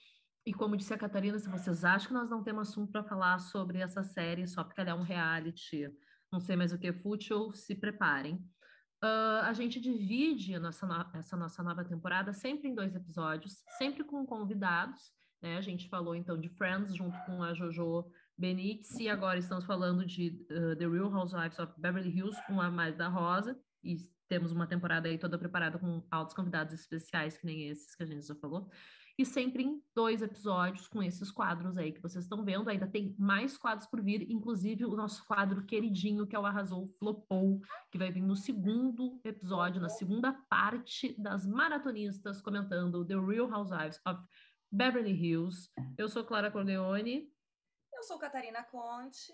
e 0.46 0.54
como 0.54 0.76
disse 0.76 0.94
a 0.94 0.98
Catarina, 0.98 1.38
se 1.38 1.50
vocês 1.50 1.84
acham 1.84 2.08
que 2.08 2.14
nós 2.14 2.30
não 2.30 2.44
temos 2.44 2.70
assunto 2.70 2.92
para 2.92 3.04
falar 3.04 3.38
sobre 3.40 3.80
essa 3.80 4.02
série, 4.02 4.48
só 4.48 4.64
porque 4.64 4.82
ela 4.82 4.92
é 4.92 4.94
um 4.94 5.04
reality, 5.04 5.88
não 6.32 6.40
sei 6.40 6.56
mais 6.56 6.72
o 6.72 6.78
que, 6.78 6.92
fútil, 6.94 7.52
se 7.54 7.76
preparem. 7.76 8.44
Ah, 9.02 9.44
a 9.48 9.54
gente 9.54 9.80
divide 9.80 10.58
nossa, 10.60 10.86
no- 10.86 11.18
essa 11.18 11.38
nossa 11.38 11.64
nova 11.64 11.86
temporada 11.86 12.34
sempre 12.34 12.68
em 12.68 12.76
dois 12.76 12.96
episódios, 12.96 13.64
sempre 13.78 14.04
com 14.04 14.26
convidados. 14.26 15.12
Né? 15.42 15.58
A 15.58 15.62
gente 15.62 15.88
falou 15.88 16.16
então 16.16 16.40
de 16.40 16.50
Friends 16.50 16.94
junto 16.96 17.18
com 17.26 17.42
a 17.42 17.54
Jojo 17.54 18.12
Benítez, 18.38 19.00
e 19.00 19.08
agora 19.10 19.40
estamos 19.40 19.66
falando 19.66 20.06
de 20.06 20.46
uh, 20.52 20.76
The 20.76 20.88
Real 20.88 21.12
Housewives 21.14 21.60
of 21.60 21.74
Beverly 21.78 22.10
Hills 22.10 22.38
com 22.46 22.60
a 22.60 22.70
Magda 22.70 23.08
Rosa, 23.08 23.58
e 23.84 23.98
temos 24.28 24.52
uma 24.52 24.68
temporada 24.68 25.08
aí 25.08 25.18
toda 25.18 25.38
preparada 25.38 25.80
com 25.80 26.06
altos 26.12 26.36
convidados 26.36 26.74
especiais, 26.74 27.38
que 27.38 27.46
nem 27.46 27.70
esses 27.70 27.96
que 27.96 28.04
a 28.04 28.06
gente 28.06 28.26
já 28.28 28.36
falou, 28.36 28.70
e 29.20 29.26
sempre 29.26 29.64
em 29.64 29.84
dois 29.94 30.22
episódios 30.22 30.88
com 30.88 31.04
esses 31.04 31.30
quadros 31.30 31.78
aí 31.78 31.92
que 31.92 32.02
vocês 32.02 32.24
estão 32.24 32.42
vendo, 32.42 32.70
ainda 32.70 32.88
tem 32.88 33.14
mais 33.20 33.58
quadros 33.58 33.86
por 33.86 34.02
vir, 34.02 34.32
inclusive 34.32 34.86
o 34.86 34.96
nosso 34.96 35.26
quadro 35.26 35.66
queridinho, 35.66 36.26
que 36.26 36.38
é 36.38 36.40
o 36.40 36.46
Arrasou 36.46 36.88
Flopou, 36.98 37.60
que 37.92 37.98
vai 37.98 38.10
vir 38.10 38.22
no 38.22 38.38
segundo 38.38 39.20
episódio, 39.26 39.82
na 39.82 39.90
segunda 39.90 40.32
parte 40.50 41.14
das 41.22 41.46
maratonistas 41.46 42.42
comentando 42.42 43.06
The 43.06 43.16
Real 43.16 43.52
Housewives 43.52 44.00
of 44.08 44.24
Beverly 44.72 45.12
Hills. 45.12 45.70
Eu 45.98 46.08
sou 46.08 46.24
Clara 46.24 46.50
Corleone. 46.50 47.30
Eu 47.94 48.04
sou 48.04 48.18
Catarina 48.18 48.64
Conte. 48.64 49.34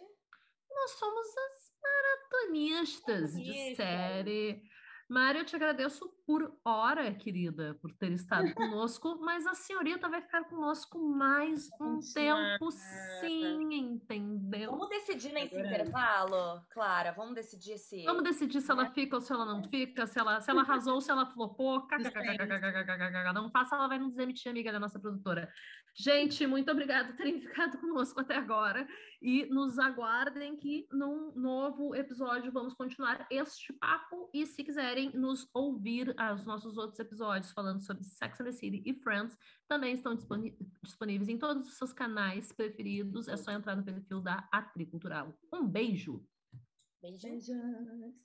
Nós 0.68 0.92
somos 0.94 1.28
as 1.28 1.76
maratonistas 1.84 3.34
de 3.36 3.76
série. 3.76 4.64
Mário, 5.08 5.42
eu 5.42 5.46
te 5.46 5.56
agradeço 5.56 6.10
por 6.26 6.52
hora, 6.66 7.14
querida, 7.14 7.78
por 7.80 7.94
ter 7.94 8.12
estado 8.12 8.52
conosco, 8.56 9.20
mas 9.22 9.46
a 9.46 9.54
senhorita 9.54 10.10
vai 10.10 10.20
ficar 10.20 10.46
conosco 10.46 10.98
mais 10.98 11.70
um 11.80 12.00
tempo, 12.12 12.72
sim, 12.72 13.72
entendeu? 13.72 14.72
Vamos 14.72 14.90
decidir 14.90 15.32
nesse 15.32 15.56
é. 15.56 15.60
intervalo, 15.60 16.60
Clara? 16.72 17.12
Vamos 17.12 17.36
decidir 17.36 17.78
se. 17.78 18.04
Vamos 18.04 18.24
decidir 18.24 18.62
se 18.62 18.72
ela 18.72 18.86
né? 18.86 18.92
fica 18.96 19.16
ou 19.16 19.22
se 19.22 19.32
ela 19.32 19.46
não 19.46 19.64
fica, 19.64 20.08
se 20.08 20.20
ela, 20.20 20.42
se 20.42 20.50
ela 20.50 20.62
arrasou 20.62 20.96
ou 20.96 21.02
se 21.02 21.12
ela 21.12 21.28
flopou. 21.28 21.88
Não 23.34 23.52
faça, 23.52 23.76
ela 23.76 23.88
vai 23.88 24.00
nos 24.00 24.16
demitir, 24.16 24.50
amiga 24.50 24.72
da 24.72 24.80
nossa 24.80 25.00
produtora. 25.00 25.52
Gente, 25.98 26.46
muito 26.46 26.70
obrigada 26.70 27.08
por 27.08 27.16
terem 27.16 27.40
ficado 27.40 27.78
conosco 27.80 28.20
até 28.20 28.36
agora. 28.36 28.86
E 29.22 29.46
nos 29.46 29.80
aguardem 29.80 30.58
que 30.58 30.86
num 30.92 31.32
novo 31.34 31.96
episódio 31.96 32.52
vamos 32.52 32.74
continuar 32.74 33.26
este 33.32 33.72
papo. 33.74 34.30
E 34.34 34.46
se 34.46 34.62
quiserem 34.62 35.12
nos 35.16 35.50
ouvir 35.54 36.14
os 36.34 36.46
nossos 36.46 36.78
outros 36.78 37.00
episódios 37.00 37.52
falando 37.54 37.80
sobre 37.80 38.04
Sex 38.04 38.42
and 38.42 38.44
the 38.44 38.52
City 38.52 38.84
e 38.86 38.94
Friends, 38.94 39.38
também 39.70 39.94
estão 39.94 40.14
disponíveis 40.84 41.30
em 41.30 41.38
todos 41.38 41.70
os 41.70 41.78
seus 41.78 41.94
canais 41.94 42.52
preferidos. 42.52 43.30
É 43.30 43.38
só 43.38 43.52
entrar 43.52 43.78
no 43.78 43.84
perfil 43.84 44.20
da 44.20 44.48
Atricultural. 44.52 45.34
Um 45.54 45.66
beijo! 45.66 46.28
Beijo. 47.02 47.28
Beijos. 47.28 48.25